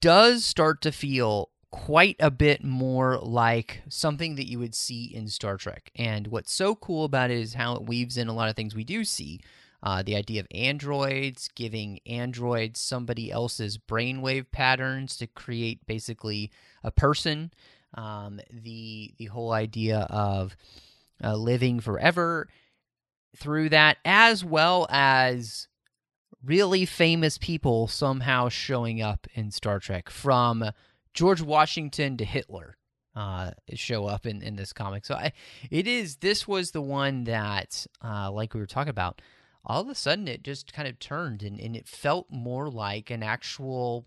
does 0.00 0.44
start 0.44 0.80
to 0.82 0.92
feel 0.92 1.50
quite 1.70 2.16
a 2.20 2.30
bit 2.30 2.62
more 2.62 3.18
like 3.18 3.82
something 3.88 4.36
that 4.36 4.48
you 4.48 4.58
would 4.58 4.74
see 4.74 5.04
in 5.04 5.28
Star 5.28 5.56
Trek. 5.56 5.90
And 5.96 6.28
what's 6.28 6.52
so 6.52 6.76
cool 6.76 7.04
about 7.04 7.30
it 7.30 7.38
is 7.38 7.54
how 7.54 7.74
it 7.74 7.82
weaves 7.82 8.16
in 8.16 8.28
a 8.28 8.32
lot 8.32 8.48
of 8.48 8.56
things 8.56 8.74
we 8.74 8.84
do 8.84 9.04
see. 9.04 9.40
Uh, 9.82 10.02
the 10.02 10.16
idea 10.16 10.40
of 10.40 10.46
androids 10.52 11.50
giving 11.54 12.00
androids 12.06 12.80
somebody 12.80 13.30
else's 13.30 13.78
brainwave 13.78 14.46
patterns 14.50 15.16
to 15.16 15.26
create 15.26 15.84
basically 15.86 16.50
a 16.84 16.90
person. 16.90 17.52
Um, 17.94 18.40
the 18.50 19.12
the 19.18 19.26
whole 19.26 19.52
idea 19.52 20.06
of 20.08 20.56
uh, 21.22 21.34
living 21.36 21.80
forever 21.80 22.48
through 23.36 23.68
that, 23.70 23.98
as 24.04 24.44
well 24.44 24.86
as 24.90 25.68
really 26.44 26.86
famous 26.86 27.38
people 27.38 27.86
somehow 27.88 28.48
showing 28.48 29.02
up 29.02 29.26
in 29.34 29.50
Star 29.50 29.78
Trek, 29.78 30.08
from 30.10 30.70
George 31.14 31.42
Washington 31.42 32.16
to 32.18 32.24
Hitler. 32.24 32.76
Uh, 33.14 33.50
show 33.72 34.04
up 34.04 34.26
in, 34.26 34.42
in 34.42 34.56
this 34.56 34.74
comic. 34.74 35.06
So 35.06 35.14
I, 35.14 35.32
it 35.70 35.86
is. 35.86 36.16
This 36.16 36.46
was 36.46 36.72
the 36.72 36.82
one 36.82 37.24
that, 37.24 37.86
uh, 38.04 38.30
like 38.30 38.52
we 38.52 38.60
were 38.60 38.66
talking 38.66 38.90
about, 38.90 39.22
all 39.64 39.80
of 39.80 39.88
a 39.88 39.94
sudden 39.94 40.28
it 40.28 40.42
just 40.44 40.74
kind 40.74 40.86
of 40.86 40.98
turned 40.98 41.42
and, 41.42 41.58
and 41.58 41.74
it 41.74 41.88
felt 41.88 42.26
more 42.30 42.68
like 42.68 43.10
an 43.10 43.22
actual, 43.22 44.04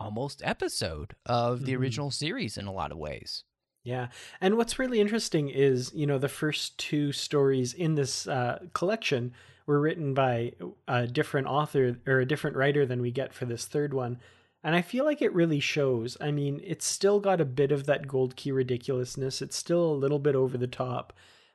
almost 0.00 0.42
episode 0.44 1.14
of 1.26 1.64
the 1.64 1.74
Mhm. 1.74 1.78
original 1.78 2.10
series 2.10 2.58
in 2.58 2.66
a 2.66 2.72
lot 2.72 2.90
of 2.90 2.98
ways. 2.98 3.44
Yeah. 3.82 4.08
And 4.40 4.56
what's 4.56 4.78
really 4.78 5.00
interesting 5.00 5.48
is, 5.48 5.92
you 5.94 6.06
know, 6.06 6.18
the 6.18 6.28
first 6.28 6.78
two 6.78 7.12
stories 7.12 7.72
in 7.72 7.94
this 7.94 8.26
uh, 8.26 8.58
collection 8.74 9.32
were 9.66 9.80
written 9.80 10.12
by 10.14 10.52
a 10.86 11.06
different 11.06 11.46
author 11.46 11.96
or 12.06 12.20
a 12.20 12.26
different 12.26 12.56
writer 12.56 12.84
than 12.84 13.00
we 13.00 13.10
get 13.10 13.32
for 13.32 13.46
this 13.46 13.66
third 13.66 13.94
one. 13.94 14.18
And 14.62 14.74
I 14.74 14.82
feel 14.82 15.06
like 15.06 15.22
it 15.22 15.32
really 15.32 15.60
shows. 15.60 16.18
I 16.20 16.30
mean, 16.30 16.60
it's 16.62 16.86
still 16.86 17.20
got 17.20 17.40
a 17.40 17.46
bit 17.46 17.72
of 17.72 17.86
that 17.86 18.06
gold 18.06 18.36
key 18.36 18.52
ridiculousness. 18.52 19.40
It's 19.40 19.56
still 19.56 19.84
a 19.84 19.94
little 19.94 20.18
bit 20.18 20.34
over 20.34 20.58
the 20.58 20.66
top, 20.66 21.14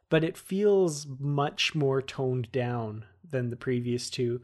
but 0.09 0.23
it 0.23 0.37
feels 0.37 1.05
much 1.19 1.75
more 1.75 2.01
toned 2.01 2.51
down 2.51 3.05
than 3.29 3.51
the 3.51 3.55
previous 3.55 4.09
two. 4.09 4.41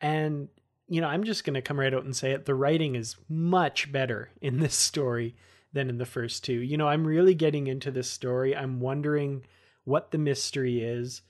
And, 0.00 0.48
you 0.88 1.00
know, 1.00 1.06
I'm 1.06 1.22
just 1.22 1.44
going 1.44 1.54
to 1.54 1.62
come 1.62 1.78
right 1.78 1.94
out 1.94 2.04
and 2.04 2.16
say 2.16 2.32
it. 2.32 2.46
The 2.46 2.54
writing 2.56 2.96
is 2.96 3.16
much 3.28 3.92
better 3.92 4.30
in 4.40 4.58
this 4.58 4.74
story 4.74 5.36
than 5.74 5.90
in 5.90 5.98
the 5.98 6.06
first 6.06 6.44
two. 6.44 6.54
You 6.54 6.76
know, 6.76 6.88
I'm 6.88 7.06
really 7.06 7.34
getting 7.34 7.66
into 7.66 7.90
this 7.90 8.10
story. 8.10 8.56
I'm 8.56 8.80
wondering 8.80 9.44
what 9.84 10.10
the 10.10 10.18
mystery 10.18 10.82
is. 10.82 11.20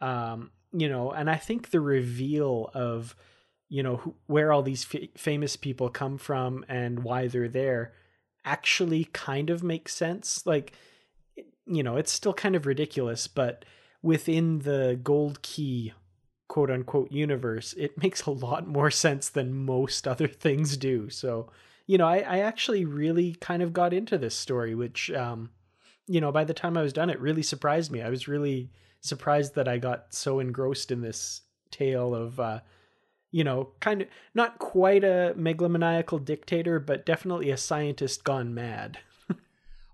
Um, 0.00 0.50
you 0.72 0.88
know, 0.88 1.10
and 1.10 1.28
I 1.28 1.36
think 1.36 1.70
the 1.70 1.80
reveal 1.80 2.70
of, 2.72 3.14
you 3.68 3.82
know, 3.82 3.96
who, 3.96 4.14
where 4.26 4.52
all 4.52 4.62
these 4.62 4.86
f- 4.94 5.10
famous 5.16 5.56
people 5.56 5.90
come 5.90 6.16
from 6.16 6.64
and 6.68 7.02
why 7.02 7.26
they're 7.26 7.48
there 7.48 7.92
actually 8.44 9.04
kind 9.12 9.50
of 9.50 9.62
makes 9.62 9.92
sense. 9.92 10.46
Like, 10.46 10.72
you 11.66 11.82
know, 11.82 11.96
it's 11.96 12.12
still 12.12 12.32
kind 12.32 12.56
of 12.56 12.66
ridiculous, 12.66 13.26
but 13.26 13.64
within 14.02 14.60
the 14.60 14.98
gold 15.02 15.42
key 15.42 15.92
quote 16.48 16.70
unquote 16.70 17.12
universe, 17.12 17.74
it 17.76 17.96
makes 18.02 18.26
a 18.26 18.30
lot 18.30 18.66
more 18.66 18.90
sense 18.90 19.28
than 19.28 19.54
most 19.54 20.06
other 20.06 20.28
things 20.28 20.76
do. 20.76 21.10
So, 21.10 21.50
you 21.90 21.98
know, 21.98 22.06
I, 22.06 22.18
I 22.18 22.38
actually 22.38 22.84
really 22.84 23.34
kind 23.40 23.64
of 23.64 23.72
got 23.72 23.92
into 23.92 24.16
this 24.16 24.36
story, 24.36 24.76
which, 24.76 25.10
um, 25.10 25.50
you 26.06 26.20
know, 26.20 26.30
by 26.30 26.44
the 26.44 26.54
time 26.54 26.76
I 26.76 26.82
was 26.82 26.92
done, 26.92 27.10
it 27.10 27.18
really 27.18 27.42
surprised 27.42 27.90
me. 27.90 28.00
I 28.00 28.10
was 28.10 28.28
really 28.28 28.70
surprised 29.00 29.56
that 29.56 29.66
I 29.66 29.78
got 29.78 30.14
so 30.14 30.38
engrossed 30.38 30.92
in 30.92 31.00
this 31.00 31.40
tale 31.72 32.14
of, 32.14 32.38
uh, 32.38 32.60
you 33.32 33.42
know, 33.42 33.70
kind 33.80 34.02
of 34.02 34.08
not 34.34 34.60
quite 34.60 35.02
a 35.02 35.34
megalomaniacal 35.36 36.24
dictator, 36.24 36.78
but 36.78 37.04
definitely 37.04 37.50
a 37.50 37.56
scientist 37.56 38.22
gone 38.22 38.54
mad. 38.54 38.98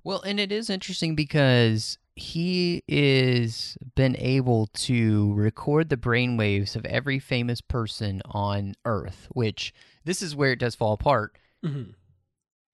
Well, 0.05 0.23
and 0.23 0.39
it 0.39 0.53
is 0.53 0.71
interesting 0.71 1.17
because 1.17 1.99
he 2.15 2.85
is 2.87 3.77
been 3.97 4.17
able 4.21 4.69
to 4.69 5.35
record 5.35 5.89
the 5.89 5.97
brainwaves 5.97 6.77
of 6.77 6.85
every 6.85 7.19
famous 7.19 7.61
person 7.61 8.23
on 8.25 8.77
Earth, 8.85 9.27
which 9.33 9.75
this 10.05 10.23
is 10.23 10.37
where 10.37 10.53
it 10.53 10.61
does 10.61 10.77
fall 10.77 10.93
apart. 10.93 11.37
Mm-hmm. 11.67 11.91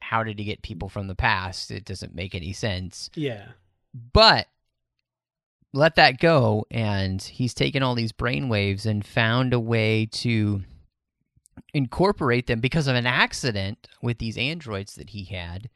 How 0.00 0.22
did 0.24 0.38
he 0.38 0.44
get 0.44 0.62
people 0.62 0.88
from 0.88 1.06
the 1.06 1.14
past? 1.14 1.70
It 1.70 1.84
doesn't 1.84 2.14
make 2.14 2.34
any 2.34 2.52
sense. 2.52 3.10
Yeah. 3.14 3.46
But 4.12 4.48
let 5.72 5.94
that 5.96 6.18
go, 6.18 6.66
and 6.70 7.22
he's 7.22 7.54
taken 7.54 7.82
all 7.82 7.94
these 7.94 8.12
brainwaves 8.12 8.84
and 8.84 9.06
found 9.06 9.54
a 9.54 9.60
way 9.60 10.06
to 10.06 10.62
incorporate 11.72 12.46
them 12.46 12.60
because 12.60 12.86
of 12.86 12.96
an 12.96 13.06
accident 13.06 13.88
with 14.02 14.18
these 14.18 14.36
androids 14.36 14.94
that 14.96 15.10
he 15.10 15.24
had 15.24 15.70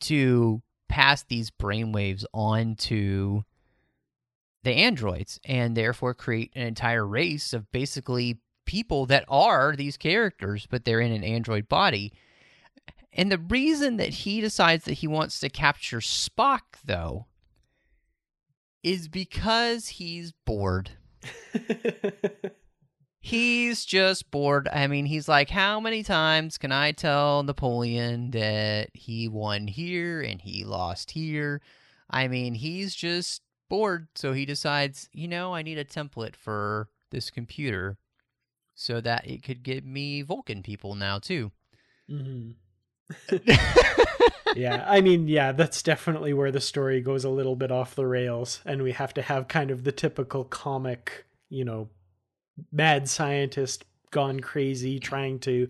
to 0.00 0.62
pass 0.88 1.22
these 1.22 1.50
brainwaves 1.50 2.24
on 2.34 2.74
to 2.76 3.44
the 4.62 4.72
androids 4.72 5.40
and 5.44 5.76
therefore 5.76 6.12
create 6.12 6.52
an 6.54 6.66
entire 6.66 7.06
race 7.06 7.52
of 7.52 7.70
basically 7.72 8.40
people 8.66 9.06
that 9.06 9.24
are 9.28 9.74
these 9.76 9.96
characters, 9.96 10.66
but 10.68 10.84
they're 10.84 11.00
in 11.00 11.12
an 11.12 11.24
android 11.24 11.68
body. 11.68 12.12
And 13.16 13.32
the 13.32 13.38
reason 13.38 13.96
that 13.96 14.10
he 14.10 14.42
decides 14.42 14.84
that 14.84 14.92
he 14.94 15.08
wants 15.08 15.40
to 15.40 15.48
capture 15.48 16.00
Spock, 16.00 16.60
though, 16.84 17.26
is 18.82 19.08
because 19.08 19.88
he's 19.88 20.32
bored. 20.44 20.90
he's 23.20 23.86
just 23.86 24.30
bored. 24.30 24.68
I 24.70 24.86
mean, 24.86 25.06
he's 25.06 25.28
like, 25.28 25.48
how 25.48 25.80
many 25.80 26.02
times 26.02 26.58
can 26.58 26.72
I 26.72 26.92
tell 26.92 27.42
Napoleon 27.42 28.32
that 28.32 28.90
he 28.92 29.28
won 29.28 29.66
here 29.66 30.20
and 30.20 30.38
he 30.38 30.64
lost 30.64 31.12
here? 31.12 31.62
I 32.10 32.28
mean, 32.28 32.54
he's 32.54 32.94
just 32.94 33.40
bored, 33.70 34.08
so 34.14 34.34
he 34.34 34.44
decides, 34.44 35.08
you 35.14 35.26
know, 35.26 35.54
I 35.54 35.62
need 35.62 35.78
a 35.78 35.84
template 35.86 36.36
for 36.36 36.90
this 37.10 37.30
computer 37.30 37.96
so 38.74 39.00
that 39.00 39.26
it 39.26 39.42
could 39.42 39.62
give 39.62 39.86
me 39.86 40.20
Vulcan 40.20 40.62
people 40.62 40.94
now 40.94 41.18
too. 41.18 41.50
hmm 42.06 42.50
yeah, 44.56 44.84
I 44.86 45.00
mean, 45.00 45.28
yeah, 45.28 45.52
that's 45.52 45.82
definitely 45.82 46.32
where 46.32 46.50
the 46.50 46.60
story 46.60 47.00
goes 47.00 47.24
a 47.24 47.30
little 47.30 47.56
bit 47.56 47.70
off 47.70 47.94
the 47.94 48.06
rails, 48.06 48.60
and 48.64 48.82
we 48.82 48.92
have 48.92 49.14
to 49.14 49.22
have 49.22 49.48
kind 49.48 49.70
of 49.70 49.84
the 49.84 49.92
typical 49.92 50.44
comic, 50.44 51.26
you 51.48 51.64
know, 51.64 51.88
mad 52.72 53.08
scientist 53.08 53.84
gone 54.10 54.40
crazy 54.40 54.98
trying 54.98 55.38
to, 55.40 55.68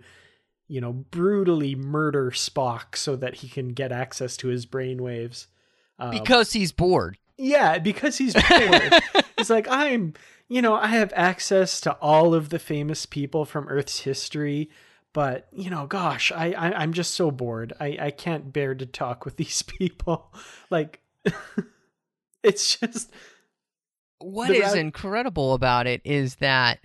you 0.68 0.80
know, 0.80 0.92
brutally 0.92 1.74
murder 1.74 2.30
Spock 2.30 2.96
so 2.96 3.16
that 3.16 3.36
he 3.36 3.48
can 3.48 3.70
get 3.70 3.92
access 3.92 4.36
to 4.38 4.48
his 4.48 4.66
brainwaves. 4.66 5.46
Um, 5.98 6.10
because 6.10 6.52
he's 6.52 6.72
bored. 6.72 7.16
yeah, 7.38 7.78
because 7.78 8.18
he's 8.18 8.34
bored. 8.34 8.92
He's 9.38 9.50
like, 9.50 9.66
I'm, 9.68 10.14
you 10.48 10.62
know, 10.62 10.74
I 10.74 10.86
have 10.86 11.12
access 11.14 11.78
to 11.82 11.92
all 11.96 12.34
of 12.34 12.48
the 12.48 12.58
famous 12.58 13.04
people 13.04 13.44
from 13.44 13.68
Earth's 13.68 14.00
history, 14.00 14.70
but 15.16 15.48
you 15.50 15.70
know, 15.70 15.86
gosh, 15.86 16.30
I, 16.30 16.52
I 16.52 16.82
I'm 16.82 16.92
just 16.92 17.14
so 17.14 17.30
bored. 17.30 17.72
I 17.80 17.96
I 17.98 18.10
can't 18.10 18.52
bear 18.52 18.74
to 18.74 18.84
talk 18.84 19.24
with 19.24 19.36
these 19.38 19.62
people. 19.62 20.30
Like, 20.68 21.00
it's 22.42 22.76
just 22.76 23.10
what 24.18 24.50
is 24.50 24.74
incredible 24.74 25.54
about 25.54 25.86
it 25.86 26.02
is 26.04 26.36
that 26.36 26.80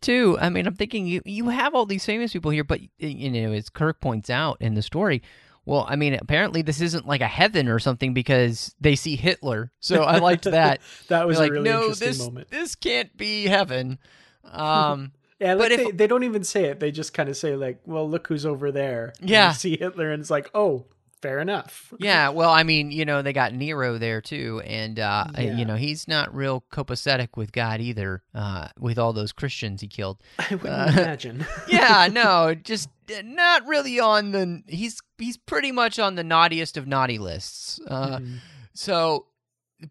too 0.00 0.36
i 0.40 0.48
mean 0.48 0.66
i'm 0.66 0.74
thinking 0.74 1.06
you 1.06 1.22
you 1.24 1.48
have 1.48 1.76
all 1.76 1.86
these 1.86 2.04
famous 2.04 2.32
people 2.32 2.50
here 2.50 2.64
but 2.64 2.80
you 2.98 3.30
know 3.30 3.52
as 3.52 3.68
kirk 3.68 4.00
points 4.00 4.28
out 4.30 4.56
in 4.60 4.74
the 4.74 4.82
story 4.82 5.22
well 5.64 5.86
i 5.88 5.94
mean 5.94 6.12
apparently 6.14 6.60
this 6.60 6.80
isn't 6.80 7.06
like 7.06 7.20
a 7.20 7.28
heaven 7.28 7.68
or 7.68 7.78
something 7.78 8.12
because 8.12 8.74
they 8.80 8.96
see 8.96 9.14
hitler 9.14 9.70
so 9.78 10.02
i 10.02 10.18
liked 10.18 10.42
that 10.42 10.80
that 11.08 11.24
was 11.24 11.38
like 11.38 11.52
really 11.52 11.70
no 11.70 11.94
this 11.94 12.18
moment. 12.18 12.50
this 12.50 12.74
can't 12.74 13.16
be 13.16 13.44
heaven 13.44 13.96
um 14.44 15.12
Yeah, 15.42 15.54
like 15.54 15.58
but 15.58 15.72
if- 15.72 15.84
they, 15.86 15.90
they 15.92 16.06
don't 16.06 16.24
even 16.24 16.44
say 16.44 16.64
it. 16.66 16.80
They 16.80 16.90
just 16.90 17.12
kind 17.14 17.28
of 17.28 17.36
say 17.36 17.56
like, 17.56 17.80
"Well, 17.84 18.08
look 18.08 18.26
who's 18.28 18.46
over 18.46 18.70
there." 18.72 19.12
And 19.20 19.28
Yeah. 19.30 19.52
see 19.52 19.76
Hitler, 19.76 20.10
and 20.12 20.20
it's 20.20 20.30
like, 20.30 20.50
"Oh, 20.54 20.86
fair 21.20 21.38
enough." 21.38 21.92
yeah 22.00 22.30
well 22.30 22.50
i 22.50 22.64
mean 22.64 22.90
you 22.90 23.04
know 23.04 23.22
they 23.22 23.32
got 23.32 23.54
nero 23.54 23.96
there 23.96 24.20
too 24.20 24.60
and 24.66 24.98
uh 24.98 25.24
Yeah. 25.38 25.56
you 25.56 25.64
know 25.64 25.76
he's 25.76 26.08
not 26.08 26.34
real 26.34 26.64
copacetic 26.72 27.36
with 27.36 27.52
god 27.52 27.80
either 27.80 28.24
uh 28.34 28.66
with 28.76 28.98
all 28.98 29.12
those 29.12 29.30
christians 29.30 29.82
he 29.82 29.86
killed 29.86 30.20
I 30.40 30.56
wouldn't 30.56 30.66
Uh, 30.66 30.92
imagine. 31.02 31.46
yeah, 31.68 32.08
no, 32.10 32.56
just 32.56 32.88
uh, 33.16 33.22
not 33.24 33.64
really 33.68 34.00
on 34.00 34.32
the. 34.32 34.62
He's 34.66 35.00
he's 35.18 35.36
pretty 35.36 35.70
much 35.70 35.98
on 36.00 36.16
the 36.16 36.24
naughtiest 36.24 36.76
of 36.76 36.86
naughty 36.88 37.18
lists. 37.18 37.78
Uh, 37.86 38.18
Mhm. 38.18 38.38
So, 38.74 39.26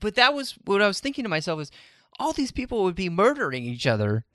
but 0.02 0.16
that 0.16 0.34
was 0.34 0.56
what 0.66 0.82
I 0.82 0.88
was 0.88 1.00
thinking 1.00 1.24
to 1.24 1.30
myself 1.30 1.62
is 1.62 1.72
all 2.20 2.34
these 2.34 2.52
people 2.52 2.84
would 2.84 2.96
be 2.96 3.10
murdering 3.10 3.64
each 3.64 3.88
other 3.88 4.26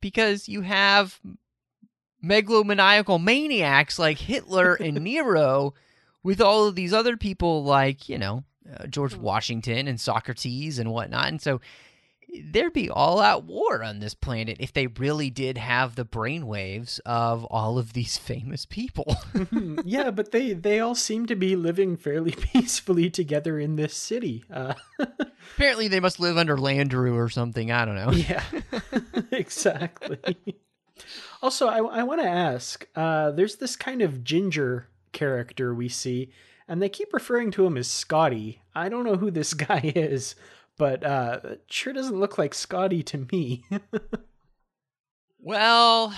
because 0.00 0.48
you 0.48 0.62
have 0.62 1.20
megalomaniacal 2.24 3.22
maniacs 3.22 3.98
like 3.98 4.18
Hitler 4.18 4.74
and 4.74 5.00
Nero 5.02 5.74
with 6.22 6.40
all 6.40 6.66
of 6.66 6.74
these 6.74 6.92
other 6.92 7.16
people 7.16 7.64
like 7.64 8.08
you 8.08 8.18
know 8.18 8.44
uh, 8.74 8.86
George 8.86 9.14
Washington 9.14 9.88
and 9.88 10.00
Socrates 10.00 10.78
and 10.78 10.92
whatnot, 10.92 11.28
and 11.28 11.40
so 11.40 11.60
there'd 12.50 12.72
be 12.72 12.88
all 12.90 13.20
out 13.20 13.44
war 13.44 13.82
on 13.82 13.98
this 14.00 14.14
planet 14.14 14.56
if 14.60 14.72
they 14.72 14.86
really 14.86 15.30
did 15.30 15.58
have 15.58 15.94
the 15.94 16.04
brainwaves 16.04 17.00
of 17.06 17.44
all 17.46 17.78
of 17.78 17.92
these 17.92 18.16
famous 18.30 18.66
people. 18.66 19.14
Hmm, 19.14 19.78
yeah, 19.84 20.10
but 20.10 20.32
they 20.32 20.52
they 20.52 20.80
all 20.80 20.94
seem 20.94 21.26
to 21.26 21.36
be 21.36 21.56
living 21.56 21.96
fairly 21.96 22.30
peacefully 22.52 23.10
together 23.10 23.58
in 23.58 23.76
this 23.76 23.94
city. 23.96 24.44
Uh, 24.52 24.74
Apparently, 25.54 25.88
they 25.88 26.00
must 26.00 26.20
live 26.20 26.36
under 26.36 26.56
Landru 26.56 27.14
or 27.14 27.28
something. 27.28 27.70
I 27.72 27.84
don't 27.84 27.96
know. 27.96 28.10
yeah, 28.12 28.42
exactly. 29.32 30.18
Also, 31.42 31.66
I, 31.66 31.78
I 31.78 32.02
want 32.02 32.20
to 32.20 32.28
ask. 32.28 32.86
Uh, 32.94 33.30
there's 33.30 33.56
this 33.56 33.76
kind 33.76 34.02
of 34.02 34.22
ginger 34.22 34.88
character 35.12 35.74
we 35.74 35.88
see, 35.88 36.30
and 36.68 36.80
they 36.80 36.88
keep 36.88 37.12
referring 37.12 37.50
to 37.52 37.66
him 37.66 37.76
as 37.76 37.88
Scotty. 37.88 38.60
I 38.74 38.88
don't 38.88 39.04
know 39.04 39.16
who 39.16 39.30
this 39.30 39.54
guy 39.54 39.92
is, 39.94 40.34
but 40.80 41.04
uh, 41.04 41.40
sure 41.68 41.92
doesn't 41.92 42.18
look 42.18 42.38
like 42.38 42.54
Scotty 42.54 43.02
to 43.02 43.26
me. 43.30 43.62
Well, 45.42 46.12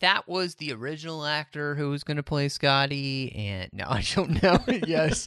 that 0.00 0.28
was 0.28 0.56
the 0.56 0.72
original 0.72 1.24
actor 1.24 1.74
who 1.74 1.90
was 1.90 2.04
going 2.04 2.16
to 2.16 2.22
play 2.22 2.48
Scotty, 2.48 3.32
and 3.34 3.70
no, 3.72 3.84
I 3.88 4.02
don't 4.14 4.42
know. 4.42 4.58
yes, 4.86 5.26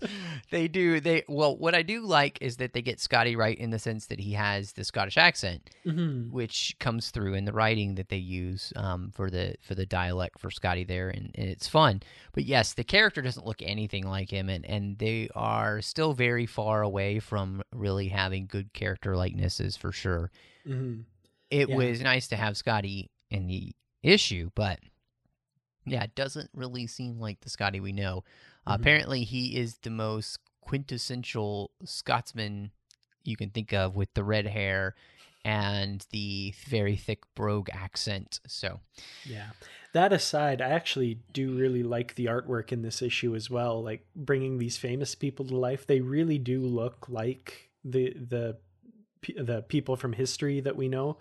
they 0.51 0.67
do. 0.67 0.99
They 0.99 1.23
well, 1.27 1.55
what 1.57 1.75
I 1.75 1.81
do 1.81 2.01
like 2.01 2.37
is 2.41 2.57
that 2.57 2.73
they 2.73 2.81
get 2.81 2.99
Scotty 2.99 3.35
right 3.35 3.57
in 3.57 3.69
the 3.69 3.79
sense 3.79 4.07
that 4.07 4.19
he 4.19 4.33
has 4.33 4.73
the 4.73 4.83
Scottish 4.83 5.17
accent, 5.17 5.69
Mhm. 5.85 6.29
which 6.31 6.75
comes 6.79 7.09
through 7.11 7.33
in 7.33 7.45
the 7.45 7.53
writing 7.53 7.95
that 7.95 8.09
they 8.09 8.17
use 8.17 8.71
um, 8.75 9.11
for 9.13 9.29
the 9.29 9.55
for 9.61 9.75
the 9.75 9.85
dialect 9.85 10.39
for 10.39 10.49
Scotty 10.51 10.83
there, 10.83 11.09
and, 11.09 11.31
and 11.35 11.49
it's 11.49 11.67
fun. 11.67 12.01
But 12.33 12.45
yes, 12.45 12.73
the 12.73 12.83
character 12.83 13.21
doesn't 13.21 13.45
look 13.45 13.61
anything 13.61 14.07
like 14.07 14.29
him, 14.29 14.49
and 14.49 14.65
and 14.65 14.97
they 14.97 15.29
are 15.35 15.81
still 15.81 16.13
very 16.13 16.45
far 16.45 16.81
away 16.81 17.19
from 17.19 17.61
really 17.73 18.07
having 18.09 18.45
good 18.47 18.73
character 18.73 19.15
likenesses 19.15 19.77
for 19.77 19.91
sure 19.91 20.31
Mhm. 20.67 21.03
it 21.49 21.69
Yeah. 21.69 21.75
was 21.75 22.01
nice 22.01 22.27
to 22.27 22.35
have 22.35 22.57
Scotty 22.57 23.09
in 23.31 23.47
the 23.47 23.71
issue, 24.03 24.49
but 24.55 24.79
yeah, 25.85 26.03
it 26.03 26.15
doesn't 26.15 26.49
really 26.53 26.87
seem 26.87 27.19
like 27.19 27.41
the 27.41 27.49
Scotty 27.49 27.79
we 27.79 27.91
know. 27.91 28.23
Uh, 28.67 28.73
Mhm. 28.73 28.81
apparently, 28.81 29.23
he 29.23 29.57
is 29.57 29.77
the 29.79 29.89
most 29.89 30.39
quintessential 30.61 31.71
Scotsman 31.83 32.71
you 33.23 33.35
can 33.35 33.49
think 33.49 33.73
of 33.73 33.95
with 33.95 34.13
the 34.13 34.23
red 34.23 34.47
hair 34.47 34.95
and 35.43 36.05
the 36.11 36.53
very 36.67 36.95
thick 36.95 37.23
brogue 37.35 37.69
accent. 37.71 38.39
So, 38.47 38.81
Yeah. 39.25 39.51
That 39.93 40.13
aside, 40.13 40.61
I 40.61 40.69
actually 40.69 41.19
do 41.33 41.57
really 41.57 41.81
like 41.83 42.15
the 42.15 42.25
artwork 42.25 42.71
in 42.71 42.81
this 42.83 43.01
issue 43.01 43.35
as 43.35 43.49
well. 43.49 43.81
Like 43.83 44.05
bringing 44.15 44.57
these 44.59 44.77
famous 44.77 45.15
people 45.15 45.45
to 45.47 45.55
life, 45.57 45.87
they 45.87 46.01
really 46.01 46.37
do 46.37 46.61
look 46.61 47.07
like 47.09 47.69
the 47.83 48.13
the 48.13 48.57
the 49.35 49.61
people 49.63 49.95
from 49.95 50.13
history 50.13 50.59
that 50.61 50.75
we 50.75 50.87
know. 50.87 51.17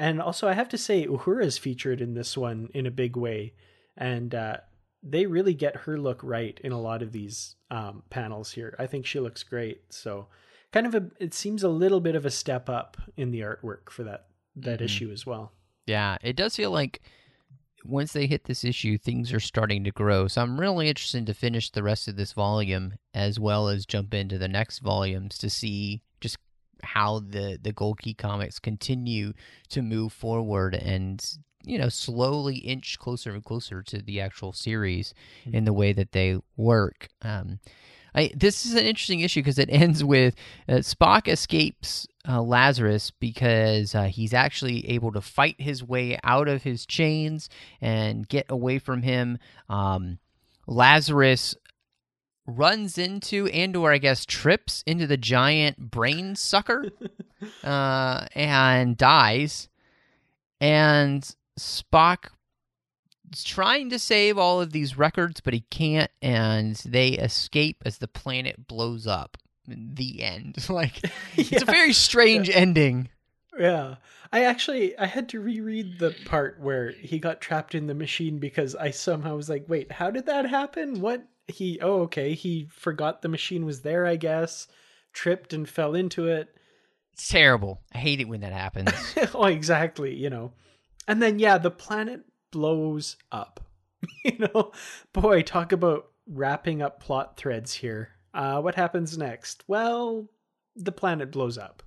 And 0.00 0.20
also, 0.22 0.48
I 0.48 0.54
have 0.54 0.70
to 0.70 0.78
say, 0.78 1.06
Uhura 1.06 1.44
is 1.44 1.58
featured 1.58 2.00
in 2.00 2.14
this 2.14 2.34
one 2.36 2.70
in 2.72 2.86
a 2.86 2.90
big 2.90 3.16
way, 3.16 3.52
and 3.98 4.34
uh, 4.34 4.56
they 5.02 5.26
really 5.26 5.52
get 5.54 5.76
her 5.84 5.98
look 5.98 6.20
right 6.24 6.58
in 6.64 6.72
a 6.72 6.80
lot 6.80 7.02
of 7.02 7.12
these 7.12 7.56
um, 7.70 8.02
panels 8.08 8.50
here. 8.52 8.74
I 8.78 8.86
think 8.86 9.04
she 9.04 9.20
looks 9.20 9.42
great. 9.42 9.82
So, 9.90 10.28
kind 10.72 10.86
of 10.86 10.94
a 10.94 11.10
it 11.20 11.34
seems 11.34 11.62
a 11.62 11.68
little 11.68 12.00
bit 12.00 12.14
of 12.16 12.24
a 12.24 12.30
step 12.30 12.70
up 12.70 12.96
in 13.18 13.30
the 13.30 13.40
artwork 13.40 13.90
for 13.90 14.02
that 14.04 14.26
that 14.56 14.80
Mhm. 14.80 14.84
issue 14.86 15.10
as 15.12 15.26
well. 15.26 15.52
yeah, 15.86 16.16
it 16.22 16.34
does 16.36 16.56
feel 16.56 16.70
like 16.70 17.02
once 17.84 18.12
they 18.12 18.26
hit 18.26 18.44
this 18.44 18.64
issue, 18.64 18.96
things 18.98 19.32
are 19.32 19.40
starting 19.40 19.84
to 19.84 19.90
grow. 19.90 20.28
So 20.28 20.40
I'm 20.42 20.58
really 20.60 20.88
interested 20.88 21.26
to 21.26 21.34
finish 21.34 21.70
the 21.70 21.82
rest 21.82 22.08
of 22.08 22.16
this 22.16 22.32
volume 22.32 22.94
as 23.14 23.38
well 23.40 23.68
as 23.68 23.86
jump 23.86 24.14
into 24.14 24.38
the 24.38 24.48
next 24.48 24.78
volumes 24.80 25.36
to 25.38 25.48
see 25.50 26.02
how 26.84 27.20
the 27.20 27.58
the 27.60 27.72
Gold 27.72 28.00
Key 28.00 28.14
comics 28.14 28.58
continue 28.58 29.32
to 29.68 29.82
move 29.82 30.12
forward 30.12 30.74
and 30.74 31.24
you 31.62 31.78
know 31.78 31.88
slowly 31.88 32.56
inch 32.56 32.98
closer 32.98 33.32
and 33.32 33.44
closer 33.44 33.82
to 33.82 34.02
the 34.02 34.20
actual 34.20 34.52
series 34.52 35.14
in 35.46 35.64
the 35.64 35.72
way 35.72 35.92
that 35.92 36.12
they 36.12 36.38
work. 36.56 37.08
Um, 37.22 37.60
I, 38.14 38.32
this 38.34 38.66
is 38.66 38.74
an 38.74 38.84
interesting 38.84 39.20
issue 39.20 39.40
because 39.40 39.58
it 39.58 39.68
ends 39.72 40.02
with 40.02 40.34
uh, 40.68 40.74
Spock 40.74 41.28
escapes 41.28 42.06
uh, 42.28 42.42
Lazarus 42.42 43.10
because 43.10 43.94
uh, 43.94 44.04
he's 44.04 44.34
actually 44.34 44.88
able 44.90 45.12
to 45.12 45.20
fight 45.20 45.60
his 45.60 45.82
way 45.82 46.18
out 46.24 46.48
of 46.48 46.62
his 46.62 46.86
chains 46.86 47.48
and 47.80 48.28
get 48.28 48.46
away 48.48 48.78
from 48.78 49.02
him. 49.02 49.38
Um, 49.68 50.18
Lazarus 50.66 51.54
runs 52.46 52.98
into 52.98 53.46
and 53.48 53.76
or 53.76 53.92
I 53.92 53.98
guess 53.98 54.24
trips 54.26 54.82
into 54.86 55.06
the 55.06 55.16
giant 55.16 55.78
brain 55.90 56.36
sucker 56.36 56.86
uh, 57.64 58.26
and 58.34 58.96
dies. 58.96 59.68
And 60.60 61.28
Spock 61.58 62.28
is 63.32 63.44
trying 63.44 63.90
to 63.90 63.98
save 63.98 64.38
all 64.38 64.60
of 64.60 64.72
these 64.72 64.98
records, 64.98 65.40
but 65.40 65.54
he 65.54 65.60
can't, 65.70 66.10
and 66.20 66.76
they 66.84 67.10
escape 67.10 67.82
as 67.86 67.98
the 67.98 68.08
planet 68.08 68.66
blows 68.66 69.06
up. 69.06 69.36
The 69.66 70.22
end. 70.22 70.56
like 70.68 71.00
it's 71.36 71.62
a 71.62 71.66
very 71.66 71.92
strange 71.92 72.50
ending. 72.50 73.08
Yeah. 73.58 73.96
I 74.32 74.44
actually 74.44 74.96
I 74.96 75.06
had 75.06 75.28
to 75.30 75.40
reread 75.40 75.98
the 75.98 76.14
part 76.24 76.60
where 76.60 76.90
he 76.92 77.18
got 77.18 77.40
trapped 77.40 77.74
in 77.74 77.86
the 77.86 77.94
machine 77.94 78.38
because 78.38 78.76
I 78.76 78.90
somehow 78.90 79.36
was 79.36 79.48
like, 79.48 79.64
"Wait, 79.68 79.90
how 79.90 80.10
did 80.10 80.26
that 80.26 80.48
happen? 80.48 81.00
What 81.00 81.24
he 81.50 81.78
Oh, 81.80 82.02
okay. 82.02 82.34
He 82.34 82.68
forgot 82.70 83.22
the 83.22 83.28
machine 83.28 83.64
was 83.64 83.82
there, 83.82 84.06
I 84.06 84.16
guess. 84.16 84.68
Tripped 85.12 85.52
and 85.52 85.68
fell 85.68 85.94
into 85.94 86.26
it." 86.26 86.48
It's 87.12 87.28
terrible. 87.28 87.80
I 87.92 87.98
hate 87.98 88.20
it 88.20 88.28
when 88.28 88.40
that 88.40 88.52
happens. 88.52 88.92
oh, 89.34 89.44
exactly, 89.44 90.14
you 90.14 90.30
know. 90.30 90.52
And 91.06 91.20
then 91.20 91.38
yeah, 91.38 91.58
the 91.58 91.70
planet 91.70 92.22
blows 92.50 93.16
up. 93.30 93.60
you 94.24 94.38
know, 94.38 94.72
boy, 95.12 95.42
talk 95.42 95.72
about 95.72 96.06
wrapping 96.26 96.82
up 96.82 97.00
plot 97.00 97.36
threads 97.36 97.74
here. 97.74 98.10
Uh, 98.32 98.60
what 98.60 98.76
happens 98.76 99.18
next? 99.18 99.64
Well, 99.66 100.28
the 100.76 100.92
planet 100.92 101.32
blows 101.32 101.58
up. 101.58 101.82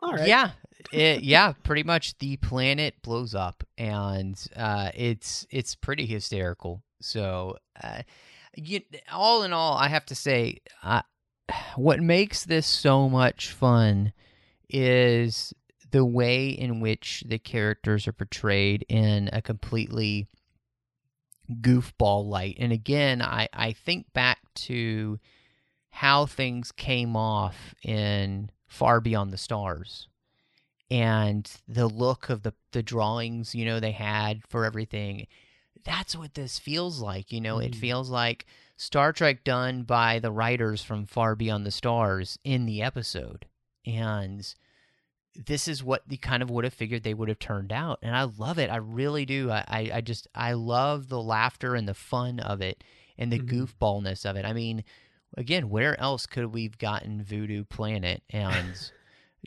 All 0.00 0.12
right. 0.12 0.28
Yeah, 0.28 0.52
it, 0.92 1.22
yeah, 1.24 1.54
pretty 1.64 1.82
much 1.82 2.16
the 2.18 2.36
planet 2.36 2.94
blows 3.02 3.34
up, 3.34 3.64
and 3.76 4.40
uh, 4.54 4.90
it's 4.94 5.46
it's 5.50 5.74
pretty 5.74 6.06
hysterical. 6.06 6.84
So, 7.00 7.56
uh, 7.82 8.02
you, 8.56 8.80
all 9.12 9.42
in 9.42 9.52
all, 9.52 9.76
I 9.76 9.88
have 9.88 10.06
to 10.06 10.14
say, 10.14 10.58
uh, 10.82 11.02
what 11.76 12.00
makes 12.00 12.44
this 12.44 12.66
so 12.66 13.08
much 13.08 13.52
fun 13.52 14.12
is 14.68 15.54
the 15.90 16.04
way 16.04 16.48
in 16.48 16.80
which 16.80 17.24
the 17.26 17.38
characters 17.38 18.06
are 18.06 18.12
portrayed 18.12 18.84
in 18.88 19.30
a 19.32 19.40
completely 19.40 20.28
goofball 21.50 22.26
light. 22.26 22.56
And 22.58 22.72
again, 22.72 23.22
I, 23.22 23.48
I 23.52 23.72
think 23.72 24.12
back 24.12 24.38
to 24.54 25.18
how 25.90 26.26
things 26.26 26.72
came 26.72 27.16
off 27.16 27.74
in 27.82 28.50
Far 28.66 29.00
Beyond 29.00 29.32
the 29.32 29.38
Stars 29.38 30.08
and 30.90 31.50
the 31.66 31.86
look 31.86 32.28
of 32.28 32.42
the, 32.42 32.54
the 32.72 32.82
drawings, 32.82 33.54
you 33.54 33.64
know, 33.64 33.80
they 33.80 33.92
had 33.92 34.42
for 34.48 34.64
everything. 34.64 35.26
That's 35.84 36.16
what 36.16 36.34
this 36.34 36.58
feels 36.58 37.00
like. 37.00 37.32
You 37.32 37.40
know, 37.40 37.56
mm. 37.56 37.66
it 37.66 37.74
feels 37.74 38.10
like 38.10 38.46
Star 38.76 39.12
Trek 39.12 39.44
done 39.44 39.82
by 39.82 40.18
the 40.18 40.30
writers 40.30 40.82
from 40.82 41.06
Far 41.06 41.34
Beyond 41.34 41.66
the 41.66 41.70
Stars 41.70 42.38
in 42.44 42.66
the 42.66 42.82
episode. 42.82 43.46
And 43.86 44.54
this 45.34 45.68
is 45.68 45.84
what 45.84 46.08
the 46.08 46.16
kind 46.16 46.42
of 46.42 46.50
would 46.50 46.64
have 46.64 46.74
figured 46.74 47.02
they 47.02 47.14
would 47.14 47.28
have 47.28 47.38
turned 47.38 47.72
out. 47.72 47.98
And 48.02 48.14
I 48.14 48.24
love 48.24 48.58
it. 48.58 48.70
I 48.70 48.76
really 48.76 49.24
do. 49.24 49.50
I, 49.50 49.64
I, 49.68 49.90
I 49.94 50.00
just, 50.00 50.26
I 50.34 50.52
love 50.52 51.08
the 51.08 51.20
laughter 51.20 51.74
and 51.74 51.88
the 51.88 51.94
fun 51.94 52.40
of 52.40 52.60
it 52.60 52.82
and 53.16 53.32
the 53.32 53.38
mm-hmm. 53.38 53.62
goofballness 53.62 54.28
of 54.28 54.36
it. 54.36 54.44
I 54.44 54.52
mean, 54.52 54.84
again, 55.36 55.68
where 55.70 55.98
else 56.00 56.26
could 56.26 56.52
we've 56.52 56.78
gotten 56.78 57.22
Voodoo 57.22 57.64
Planet? 57.64 58.22
And 58.30 58.90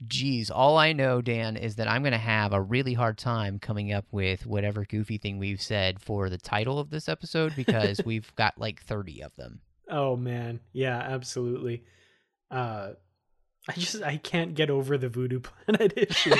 geez, 0.07 0.49
all 0.49 0.77
I 0.77 0.93
know, 0.93 1.21
Dan, 1.21 1.57
is 1.57 1.75
that 1.75 1.87
I'm 1.87 2.01
going 2.01 2.11
to 2.11 2.17
have 2.17 2.53
a 2.53 2.61
really 2.61 2.93
hard 2.93 3.17
time 3.17 3.59
coming 3.59 3.91
up 3.93 4.05
with 4.11 4.45
whatever 4.45 4.85
goofy 4.85 5.17
thing 5.17 5.37
we've 5.37 5.61
said 5.61 5.99
for 6.01 6.29
the 6.29 6.37
title 6.37 6.79
of 6.79 6.89
this 6.89 7.07
episode 7.07 7.55
because 7.55 8.01
we've 8.05 8.33
got 8.35 8.57
like 8.57 8.81
30 8.81 9.23
of 9.23 9.35
them. 9.35 9.61
Oh, 9.89 10.15
man. 10.15 10.59
Yeah, 10.73 10.97
absolutely. 10.97 11.83
Uh, 12.49 12.91
I 13.69 13.73
just 13.73 14.01
I 14.01 14.17
can't 14.17 14.55
get 14.55 14.69
over 14.69 14.97
the 14.97 15.09
Voodoo 15.09 15.39
Planet 15.67 15.93
issue. 15.95 16.33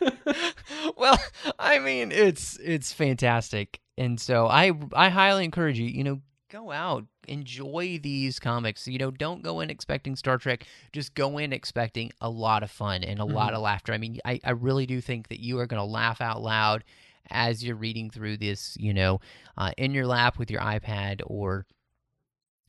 well, 0.96 1.18
I 1.58 1.78
mean, 1.78 2.10
it's 2.10 2.58
it's 2.58 2.92
fantastic, 2.92 3.80
and 3.96 4.20
so 4.20 4.46
I 4.46 4.72
I 4.92 5.10
highly 5.10 5.44
encourage 5.44 5.78
you. 5.78 5.86
You 5.86 6.04
know, 6.04 6.20
go 6.52 6.70
out, 6.70 7.06
enjoy 7.26 7.98
these 8.02 8.38
comics. 8.38 8.86
You 8.86 8.98
know, 8.98 9.10
don't 9.10 9.42
go 9.42 9.60
in 9.60 9.70
expecting 9.70 10.14
Star 10.14 10.38
Trek. 10.38 10.66
Just 10.92 11.14
go 11.14 11.38
in 11.38 11.52
expecting 11.52 12.12
a 12.20 12.28
lot 12.28 12.62
of 12.62 12.70
fun 12.70 13.02
and 13.02 13.18
a 13.18 13.22
mm-hmm. 13.22 13.34
lot 13.34 13.54
of 13.54 13.62
laughter. 13.62 13.92
I 13.92 13.98
mean, 13.98 14.18
I 14.24 14.38
I 14.44 14.50
really 14.50 14.86
do 14.86 15.00
think 15.00 15.28
that 15.28 15.40
you 15.40 15.58
are 15.58 15.66
going 15.66 15.80
to 15.80 15.84
laugh 15.84 16.20
out 16.20 16.42
loud 16.42 16.84
as 17.30 17.64
you're 17.64 17.76
reading 17.76 18.10
through 18.10 18.36
this. 18.36 18.76
You 18.78 18.92
know, 18.92 19.20
uh, 19.56 19.72
in 19.78 19.94
your 19.94 20.06
lap 20.06 20.38
with 20.38 20.50
your 20.50 20.60
iPad 20.60 21.22
or 21.26 21.66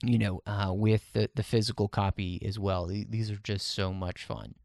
you 0.04 0.18
know, 0.18 0.42
uh, 0.46 0.72
with 0.74 1.14
the, 1.14 1.30
the 1.34 1.44
physical 1.44 1.88
copy 1.88 2.42
as 2.46 2.60
well. 2.60 2.88
These 2.88 3.32
are 3.32 3.38
just 3.38 3.68
so 3.68 3.94
much 3.94 4.26
fun. 4.26 4.56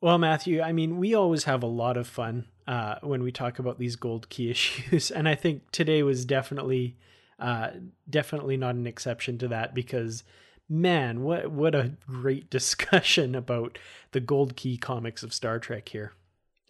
Well, 0.00 0.18
Matthew, 0.18 0.62
I 0.62 0.72
mean, 0.72 0.98
we 0.98 1.14
always 1.14 1.44
have 1.44 1.62
a 1.62 1.66
lot 1.66 1.96
of 1.96 2.06
fun 2.06 2.46
uh, 2.66 2.96
when 3.02 3.22
we 3.22 3.32
talk 3.32 3.58
about 3.58 3.78
these 3.78 3.96
gold 3.96 4.28
key 4.28 4.50
issues, 4.50 5.10
and 5.10 5.28
I 5.28 5.34
think 5.34 5.70
today 5.72 6.02
was 6.02 6.24
definitely, 6.24 6.96
uh, 7.40 7.70
definitely 8.08 8.56
not 8.56 8.74
an 8.74 8.86
exception 8.86 9.38
to 9.38 9.48
that 9.48 9.74
because, 9.74 10.22
man, 10.68 11.22
what 11.22 11.50
what 11.50 11.74
a 11.74 11.92
great 12.06 12.50
discussion 12.58 13.34
about 13.34 13.78
the 14.12 14.20
gold 14.20 14.56
key 14.56 14.76
comics 14.76 15.22
of 15.22 15.34
Star 15.34 15.58
Trek 15.58 15.88
here. 15.88 16.12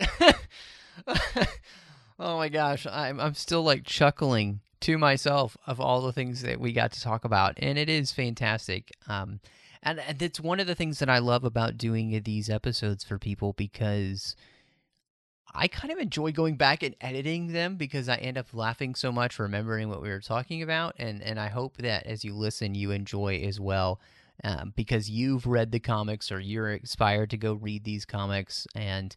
oh 2.18 2.36
my 2.36 2.48
gosh, 2.48 2.86
I'm 2.86 3.20
I'm 3.20 3.34
still 3.34 3.62
like 3.62 3.84
chuckling 3.84 4.60
to 4.80 4.96
myself 4.96 5.56
of 5.66 5.80
all 5.80 6.00
the 6.00 6.12
things 6.12 6.42
that 6.42 6.60
we 6.60 6.72
got 6.72 6.92
to 6.92 7.00
talk 7.02 7.24
about, 7.24 7.54
and 7.58 7.76
it 7.76 7.88
is 7.88 8.12
fantastic. 8.12 8.90
Um, 9.08 9.40
and, 9.82 9.98
and 9.98 10.20
it's 10.20 10.40
one 10.40 10.60
of 10.60 10.66
the 10.66 10.74
things 10.74 10.98
that 10.98 11.08
I 11.08 11.18
love 11.18 11.44
about 11.44 11.78
doing 11.78 12.20
these 12.24 12.50
episodes 12.50 13.02
for 13.02 13.18
people 13.18 13.54
because 13.54 14.36
I 15.54 15.68
kind 15.68 15.92
of 15.92 15.98
enjoy 15.98 16.32
going 16.32 16.56
back 16.56 16.82
and 16.82 16.94
editing 17.00 17.48
them 17.48 17.76
because 17.76 18.08
I 18.08 18.16
end 18.16 18.38
up 18.38 18.52
laughing 18.52 18.94
so 18.94 19.10
much 19.10 19.38
remembering 19.38 19.88
what 19.88 20.02
we 20.02 20.08
were 20.08 20.20
talking 20.20 20.62
about, 20.62 20.94
and 20.98 21.22
and 21.22 21.38
I 21.38 21.48
hope 21.48 21.76
that 21.78 22.06
as 22.06 22.24
you 22.24 22.34
listen, 22.34 22.74
you 22.74 22.90
enjoy 22.90 23.42
as 23.46 23.60
well. 23.60 24.00
Um, 24.42 24.72
because 24.74 25.10
you've 25.10 25.46
read 25.46 25.70
the 25.70 25.80
comics 25.80 26.32
or 26.32 26.40
you're 26.40 26.72
inspired 26.72 27.28
to 27.28 27.36
go 27.36 27.52
read 27.52 27.84
these 27.84 28.06
comics 28.06 28.66
and 28.74 29.14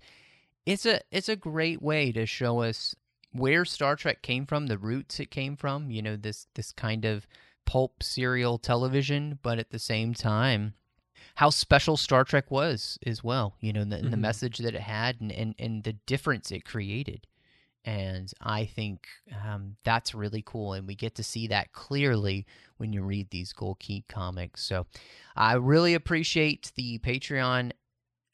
it's 0.66 0.86
a 0.86 1.00
it's 1.12 1.30
a 1.30 1.36
great 1.38 1.82
way 1.82 2.12
to 2.12 2.26
show 2.26 2.62
us 2.62 2.96
where 3.32 3.66
Star 3.66 3.96
Trek 3.96 4.22
came 4.22 4.46
from, 4.46 4.68
the 4.68 4.78
roots 4.78 5.20
it 5.20 5.32
came 5.32 5.56
from, 5.56 5.90
you 5.90 6.02
know, 6.02 6.16
this 6.16 6.48
this 6.56 6.72
kind 6.72 7.06
of 7.06 7.28
pulp 7.66 8.04
serial 8.04 8.58
television, 8.58 9.40
but 9.42 9.60
at 9.60 9.72
the 9.72 9.80
same 9.80 10.14
time, 10.14 10.74
how 11.36 11.50
special 11.50 11.98
Star 11.98 12.24
Trek 12.24 12.52
was 12.52 13.00
as 13.06 13.24
well, 13.24 13.56
you 13.60 13.74
know, 13.74 13.84
the, 13.84 13.98
mm-hmm. 13.98 14.12
the 14.12 14.18
message 14.18 14.60
that 14.60 14.76
it 14.76 14.82
had 14.82 15.20
and, 15.20 15.32
and, 15.32 15.56
and 15.58 15.84
the 15.84 15.94
difference 15.94 16.52
it 16.52 16.66
created. 16.66 17.26
And 17.86 18.32
I 18.40 18.66
think 18.66 19.08
um, 19.46 19.76
that's 19.84 20.16
really 20.16 20.44
cool. 20.46 20.74
And 20.74 20.88
we 20.88 20.96
get 20.96 21.16
to 21.16 21.24
see 21.24 21.48
that 21.48 21.74
clearly 21.74 22.46
when 22.78 22.94
you 22.94 23.04
read 23.04 23.30
these 23.30 23.52
Gold 23.52 23.80
Key 23.80 24.06
comics. 24.08 24.64
So 24.64 24.86
I 25.36 25.56
really 25.56 25.94
appreciate 25.94 26.72
the 26.76 27.00
Patreon 27.00 27.72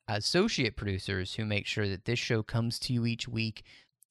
associate 0.07 0.75
producers 0.75 1.35
who 1.35 1.45
make 1.45 1.65
sure 1.65 1.87
that 1.87 2.05
this 2.05 2.19
show 2.19 2.43
comes 2.43 2.79
to 2.79 2.93
you 2.93 3.05
each 3.05 3.27
week. 3.27 3.63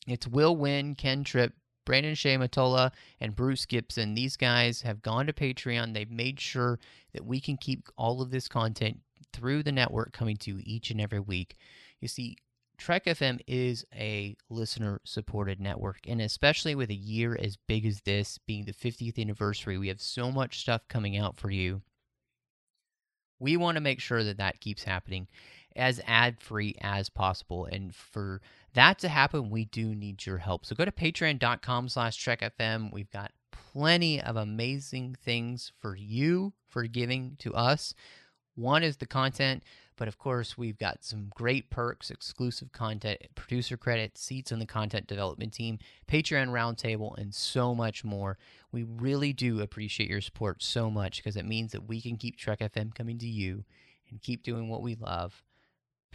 It's 0.07 0.27
Will 0.27 0.57
Nguyen, 0.57 0.97
Ken 0.97 1.23
Tripp, 1.23 1.53
Brandon 1.89 2.15
Shea 2.15 2.37
Mutala, 2.37 2.93
and 3.19 3.35
Bruce 3.35 3.65
Gibson. 3.65 4.13
These 4.13 4.37
guys 4.37 4.83
have 4.83 5.01
gone 5.01 5.27
to 5.27 5.33
Patreon. 5.33 5.95
They've 5.95 6.11
made 6.11 6.39
sure 6.39 6.79
that 7.15 7.25
we 7.25 7.41
can 7.41 7.57
keep 7.57 7.89
all 7.97 8.21
of 8.21 8.31
this 8.31 8.47
content 8.47 8.99
through 9.33 9.63
the 9.63 9.73
network 9.73 10.13
coming 10.13 10.37
to 10.37 10.51
you 10.51 10.61
each 10.65 10.91
and 10.91 11.01
every 11.01 11.21
week. 11.21 11.57
You 12.03 12.09
see, 12.09 12.37
Trek 12.77 13.07
FM 13.07 13.41
is 13.47 13.87
a 13.95 14.37
listener 14.51 15.01
supported 15.05 15.61
network, 15.63 16.01
and 16.07 16.21
especially 16.21 16.75
with 16.75 16.91
a 16.91 16.95
year 16.95 17.39
as 17.41 17.57
big 17.57 17.87
as 17.87 18.03
this 18.03 18.39
being 18.47 18.67
the 18.67 18.75
50th 18.75 19.19
anniversary, 19.19 19.79
we 19.79 19.89
have 19.89 20.03
so 20.03 20.31
much 20.31 20.61
stuff 20.61 20.83
coming 20.89 21.17
out 21.17 21.39
for 21.39 21.51
you. 21.51 21.81
We 23.41 23.57
want 23.57 23.77
to 23.77 23.81
make 23.81 24.01
sure 24.01 24.25
that 24.25 24.37
that 24.37 24.61
keeps 24.61 24.85
happening 24.85 25.27
as 25.79 26.01
ad 26.07 26.41
free 26.41 26.75
as 26.81 27.09
possible. 27.09 27.65
And 27.67 27.95
for 27.95 28.41
that 28.75 28.99
to 29.01 29.09
happen, 29.09 29.51
we 29.51 29.65
do 29.65 29.95
need 29.95 30.27
your 30.27 30.39
help. 30.39 30.67
So 30.67 30.75
go 30.75 30.85
to 30.85 30.93
patreon.com 30.93 31.89
slash 31.89 32.23
trekfm. 32.23 32.93
We've 32.93 33.11
got 33.11 33.33
plenty 33.51 34.21
of 34.21 34.37
amazing 34.37 35.17
things 35.23 35.73
for 35.81 35.97
you 35.97 36.53
for 36.69 36.85
giving 36.85 37.37
to 37.41 37.55
us. 37.55 37.95
One 38.55 38.83
is 38.83 38.97
the 38.97 39.07
content, 39.07 39.63
but 39.97 40.09
of 40.09 40.19
course, 40.19 40.59
we've 40.59 40.79
got 40.79 41.05
some 41.05 41.31
great 41.33 41.71
perks, 41.71 42.11
exclusive 42.11 42.73
content, 42.73 43.21
producer 43.37 43.77
credit, 43.77 44.19
seats 44.19 44.51
on 44.51 44.59
the 44.59 44.67
content 44.67 45.07
development 45.07 45.53
team, 45.53 45.79
Patreon 46.09 46.49
roundtable, 46.49 47.17
and 47.19 47.33
so 47.33 47.75
much 47.75 48.05
more. 48.05 48.37
We 48.73 48.83
really 48.83 49.33
do 49.33 49.61
appreciate 49.61 50.11
your 50.11 50.21
support 50.21 50.63
so 50.63 50.91
much 50.91 51.19
because 51.19 51.37
it 51.37 51.45
means 51.47 51.73
that 51.73 51.89
we 51.89 52.01
can 52.01 52.17
keep 52.17 52.37
Trek 52.37 52.59
FM 52.61 52.95
coming 52.95 53.19
to 53.19 53.29
you 53.29 53.65
and 54.11 54.21
keep 54.21 54.43
doing 54.43 54.69
what 54.69 54.83
we 54.83 54.97
love 54.97 55.45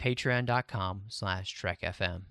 patreon.com 0.00 1.02
slash 1.08 1.60
trekfm. 1.60 2.22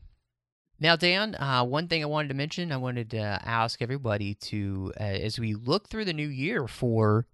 Now, 0.79 0.95
Dan, 0.95 1.35
uh, 1.35 1.63
one 1.63 1.87
thing 1.87 2.03
I 2.03 2.07
wanted 2.07 2.29
to 2.29 2.33
mention, 2.33 2.71
I 2.71 2.77
wanted 2.77 3.11
to 3.11 3.39
ask 3.43 3.81
everybody 3.81 4.33
to, 4.35 4.91
uh, 4.99 5.03
as 5.03 5.39
we 5.39 5.53
look 5.53 5.87
through 5.87 6.05
the 6.05 6.13
new 6.13 6.27
year 6.27 6.67
for 6.67 7.25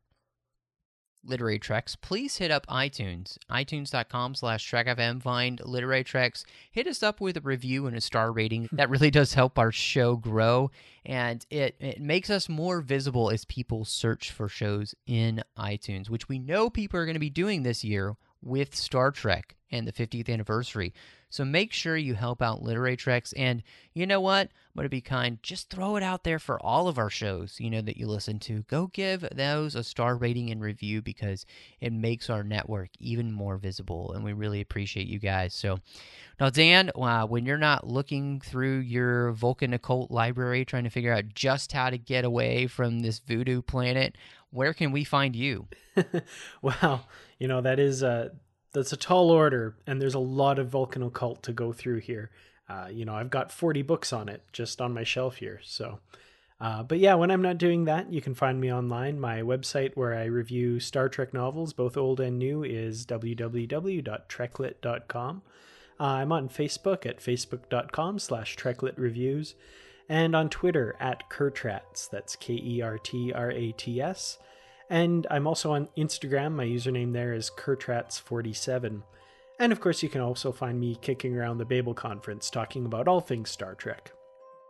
Literary 1.24 1.60
Treks, 1.60 1.96
please 1.96 2.38
hit 2.38 2.52
up 2.52 2.68
iTunes, 2.68 3.38
itunes.com 3.50 4.36
slash 4.36 4.70
trekfm, 4.70 5.22
find 5.22 5.62
Literary 5.66 6.04
Treks, 6.04 6.46
hit 6.72 6.88
us 6.88 7.02
up 7.02 7.20
with 7.20 7.38
a 7.38 7.42
review 7.42 7.88
and 7.88 7.96
a 7.96 8.02
star 8.02 8.32
rating. 8.32 8.70
That 8.80 8.90
really 8.90 9.12
does 9.12 9.34
help 9.34 9.60
our 9.60 9.72
show 9.72 10.16
grow, 10.16 10.72
and 11.06 11.46
it, 11.50 11.76
it 11.80 12.02
makes 12.02 12.30
us 12.30 12.48
more 12.48 12.82
visible 12.82 13.30
as 13.30 13.46
people 13.46 13.84
search 13.84 14.32
for 14.32 14.48
shows 14.48 14.96
in 15.06 15.44
iTunes, 15.58 16.10
which 16.10 16.30
we 16.30 16.40
know 16.40 16.70
people 16.70 17.00
are 17.00 17.06
going 17.06 17.16
to 17.16 17.20
be 17.20 17.30
doing 17.30 17.64
this 17.64 17.84
year 17.84 18.16
with 18.42 18.76
Star 18.76 19.12
Trek 19.12 19.56
and 19.72 19.88
the 19.88 19.92
50th 19.92 20.30
anniversary. 20.30 20.94
So 21.30 21.46
make 21.46 21.72
sure 21.74 21.96
you 21.96 22.16
help 22.16 22.42
out 22.42 22.64
Literary 22.64 22.98
Treks. 22.98 23.34
And 23.34 23.62
you 23.94 24.08
know 24.08 24.20
what? 24.20 24.48
I'm 24.48 24.76
going 24.76 24.86
to 24.86 24.90
be 24.90 25.02
kind. 25.02 25.38
Just 25.44 25.70
throw 25.70 25.96
it 25.96 26.04
out 26.04 26.24
there 26.24 26.40
for 26.40 26.60
all 26.60 26.88
of 26.88 26.98
our 26.98 27.10
shows, 27.10 27.60
you 27.60 27.70
know, 27.70 27.82
that 27.82 27.98
you 27.98 28.08
listen 28.08 28.40
to. 28.40 28.64
Go 28.64 28.88
give 28.88 29.28
those 29.32 29.76
a 29.76 29.84
star 29.84 30.16
rating 30.16 30.50
and 30.50 30.60
review 30.60 31.02
because 31.02 31.46
it 31.80 31.94
makes 31.94 32.30
our 32.30 32.44
network 32.44 32.90
even 33.00 33.32
more 33.32 33.58
visible. 33.58 34.14
And 34.14 34.24
we 34.24 34.34
really 34.34 34.62
appreciate 34.62 35.08
you 35.08 35.20
guys. 35.20 35.54
So 35.54 35.80
now, 36.40 36.50
Dan, 36.50 36.92
uh, 36.96 37.26
when 37.28 37.46
you're 37.46 37.58
not 37.58 37.86
looking 37.86 38.40
through 38.40 38.80
your 38.80 39.32
Vulcan 39.34 39.74
occult 39.74 40.10
library 40.10 40.66
trying 40.66 40.86
to 40.86 40.90
figure 40.90 41.14
out 41.14 41.26
just 41.36 41.74
how 41.74 41.92
to 41.92 41.98
get 41.98 42.26
away 42.26 42.66
from 42.66 43.02
this 43.02 43.20
voodoo 43.20 43.62
planet, 43.62 44.16
where 44.52 44.74
can 44.74 44.92
we 44.92 45.04
find 45.04 45.36
you? 45.36 45.68
wow, 46.62 47.02
you 47.38 47.48
know 47.48 47.62
that 47.62 47.80
is 47.80 48.02
a 48.02 48.32
that's 48.74 48.94
a 48.94 48.98
tall 48.98 49.32
order, 49.32 49.76
and 49.88 50.02
there's 50.02 50.16
a 50.16 50.20
lot 50.20 50.60
of 50.60 50.70
Vulcan 50.70 51.04
occult 51.04 51.44
to 51.44 51.54
go 51.54 51.74
through 51.74 52.00
here. 52.00 52.32
Uh, 52.70 52.88
you 52.92 53.06
know, 53.06 53.16
I've 53.16 53.32
got 53.32 53.52
40 53.52 53.82
books 53.82 54.14
on 54.14 54.30
it 54.30 54.44
just 54.54 54.80
on 54.80 54.94
my 54.94 55.04
shelf 55.04 55.38
here. 55.38 55.60
So, 55.64 55.98
uh, 56.62 56.84
but 56.84 57.00
yeah, 57.00 57.16
when 57.16 57.32
I'm 57.32 57.42
not 57.42 57.58
doing 57.58 57.86
that, 57.86 58.14
you 58.14 58.22
can 58.22 58.36
find 58.36 58.62
me 58.62 58.72
online. 58.72 59.20
My 59.20 59.42
website 59.42 59.96
where 59.96 60.14
I 60.14 60.26
review 60.26 60.80
Star 60.80 61.10
Trek 61.10 61.34
novels, 61.34 61.74
both 61.74 61.98
old 61.98 62.20
and 62.20 62.38
new, 62.38 62.64
is 62.64 63.08
www.treklit.com. 63.08 65.42
Uh, 66.00 66.04
I'm 66.04 66.32
on 66.32 66.48
Facebook 66.48 67.04
at 67.06 67.20
facebook.com 67.20 68.20
slash 68.20 68.56
treklitreviews 68.56 69.56
and 70.08 70.34
on 70.36 70.50
Twitter 70.50 70.96
at 71.00 71.28
Kertrats. 71.30 72.10
That's 72.10 72.36
K 72.36 72.54
E 72.54 72.82
R 72.82 72.98
T 72.98 73.32
R 73.34 73.52
A 73.52 73.72
T 73.72 74.02
S. 74.02 74.40
And 74.90 75.28
I'm 75.30 75.46
also 75.46 75.74
on 75.74 75.90
Instagram. 75.98 76.54
My 76.54 76.66
username 76.66 77.14
there 77.14 77.34
is 77.34 77.52
Kertrats47. 77.52 79.04
And 79.60 79.72
of 79.72 79.80
course, 79.80 80.02
you 80.02 80.10
can 80.10 80.22
also 80.22 80.52
find 80.52 80.80
me 80.80 80.98
kicking 81.02 81.38
around 81.38 81.58
the 81.58 81.66
Babel 81.66 81.94
conference 81.94 82.50
talking 82.50 82.86
about 82.86 83.08
all 83.08 83.22
things 83.22 83.50
Star 83.50 83.76
Trek. 83.76 84.12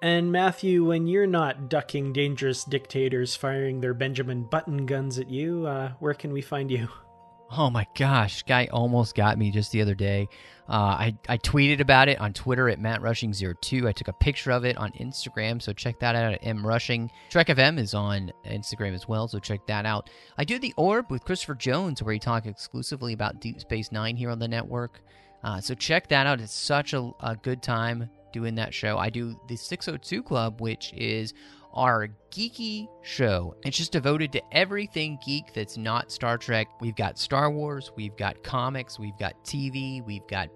And 0.01 0.31
Matthew, 0.31 0.85
when 0.85 1.07
you're 1.07 1.27
not 1.27 1.69
ducking 1.69 2.13
dangerous 2.13 2.63
dictators 2.63 3.35
firing 3.35 3.81
their 3.81 3.93
Benjamin 3.93 4.43
Button 4.43 4.85
guns 4.85 5.19
at 5.19 5.29
you, 5.29 5.67
uh, 5.67 5.91
where 5.99 6.13
can 6.13 6.31
we 6.31 6.41
find 6.41 6.71
you? 6.71 6.87
Oh 7.51 7.71
my 7.71 7.87
gosh, 7.95 8.43
guy 8.43 8.67
almost 8.71 9.15
got 9.15 9.37
me 9.37 9.49
just 9.49 9.71
the 9.71 9.81
other 9.81 9.95
day. 9.95 10.27
Uh, 10.69 10.71
I, 10.73 11.17
I 11.27 11.37
tweeted 11.39 11.79
about 11.79 12.07
it 12.07 12.21
on 12.21 12.31
Twitter 12.31 12.69
at 12.69 12.79
MattRushing02. 12.79 13.87
I 13.87 13.91
took 13.91 14.07
a 14.07 14.13
picture 14.13 14.51
of 14.51 14.65
it 14.65 14.77
on 14.77 14.91
Instagram, 14.91 15.59
so 15.59 15.73
check 15.73 15.99
that 15.99 16.15
out 16.15 16.33
at 16.33 16.45
M 16.45 16.61
mrushing. 16.61 17.09
Trek 17.31 17.47
FM 17.47 17.79
is 17.79 17.95
on 17.95 18.31
Instagram 18.45 18.93
as 18.93 19.07
well, 19.07 19.27
so 19.27 19.39
check 19.39 19.65
that 19.65 19.87
out. 19.87 20.11
I 20.37 20.43
do 20.43 20.59
the 20.59 20.75
Orb 20.77 21.09
with 21.09 21.25
Christopher 21.25 21.55
Jones, 21.55 22.03
where 22.03 22.13
he 22.13 22.19
talks 22.19 22.45
exclusively 22.45 23.13
about 23.13 23.41
Deep 23.41 23.59
Space 23.59 23.91
Nine 23.91 24.15
here 24.15 24.29
on 24.29 24.37
the 24.37 24.47
network. 24.47 25.01
Uh, 25.43 25.59
so 25.59 25.73
check 25.73 26.07
that 26.09 26.27
out. 26.27 26.39
It's 26.39 26.53
such 26.53 26.93
a, 26.93 27.11
a 27.19 27.35
good 27.35 27.63
time 27.63 28.11
doing 28.31 28.53
that 28.55 28.73
show. 28.73 28.99
I 28.99 29.09
do 29.09 29.39
the 29.47 29.55
602 29.55 30.21
Club, 30.21 30.61
which 30.61 30.93
is 30.93 31.33
our 31.73 32.07
geeky 32.31 32.87
show. 33.01 33.55
It's 33.63 33.77
just 33.77 33.91
devoted 33.91 34.31
to 34.33 34.41
everything 34.51 35.17
geek 35.25 35.53
that's 35.53 35.77
not 35.77 36.11
Star 36.11 36.37
Trek. 36.37 36.67
We've 36.81 36.95
got 36.95 37.17
Star 37.19 37.49
Wars, 37.51 37.91
we've 37.95 38.17
got 38.17 38.43
comics, 38.43 38.99
we've 38.99 39.17
got 39.19 39.43
TV, 39.43 40.05
we've 40.05 40.27
got 40.27 40.49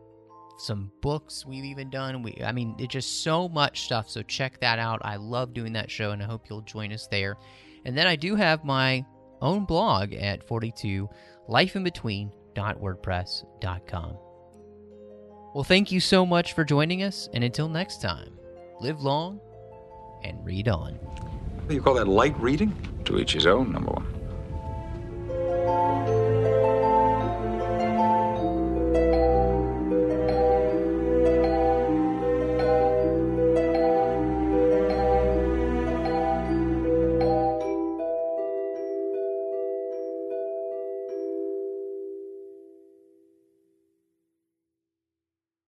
some 0.57 0.91
books 1.01 1.45
we've 1.45 1.65
even 1.65 1.89
done. 1.89 2.23
We 2.23 2.41
I 2.43 2.51
mean, 2.51 2.75
it's 2.77 2.93
just 2.93 3.23
so 3.23 3.49
much 3.49 3.85
stuff. 3.85 4.07
So 4.09 4.21
check 4.23 4.59
that 4.61 4.79
out. 4.79 5.01
I 5.03 5.17
love 5.17 5.53
doing 5.53 5.73
that 5.73 5.91
show 5.91 6.11
and 6.11 6.23
I 6.23 6.25
hope 6.25 6.49
you'll 6.49 6.61
join 6.61 6.93
us 6.93 7.07
there. 7.07 7.35
And 7.85 7.97
then 7.97 8.07
I 8.07 8.15
do 8.15 8.35
have 8.35 8.63
my 8.63 9.05
own 9.41 9.65
blog 9.65 10.13
at 10.13 10.47
42 10.47 11.09
lifeinbetween.wordpress.com. 11.49 14.17
Well, 15.53 15.63
thank 15.63 15.91
you 15.91 15.99
so 15.99 16.25
much 16.25 16.53
for 16.53 16.63
joining 16.63 17.03
us 17.03 17.29
and 17.33 17.43
until 17.43 17.69
next 17.69 18.01
time, 18.01 18.39
live 18.79 19.01
long 19.01 19.39
and 20.23 20.43
read 20.45 20.67
on. 20.67 20.99
You 21.69 21.81
call 21.81 21.95
that 21.95 22.07
light 22.07 22.39
reading? 22.39 22.73
To 23.05 23.19
each 23.19 23.33
his 23.33 23.45
own, 23.45 23.71
number 23.71 23.91
one. 23.91 24.07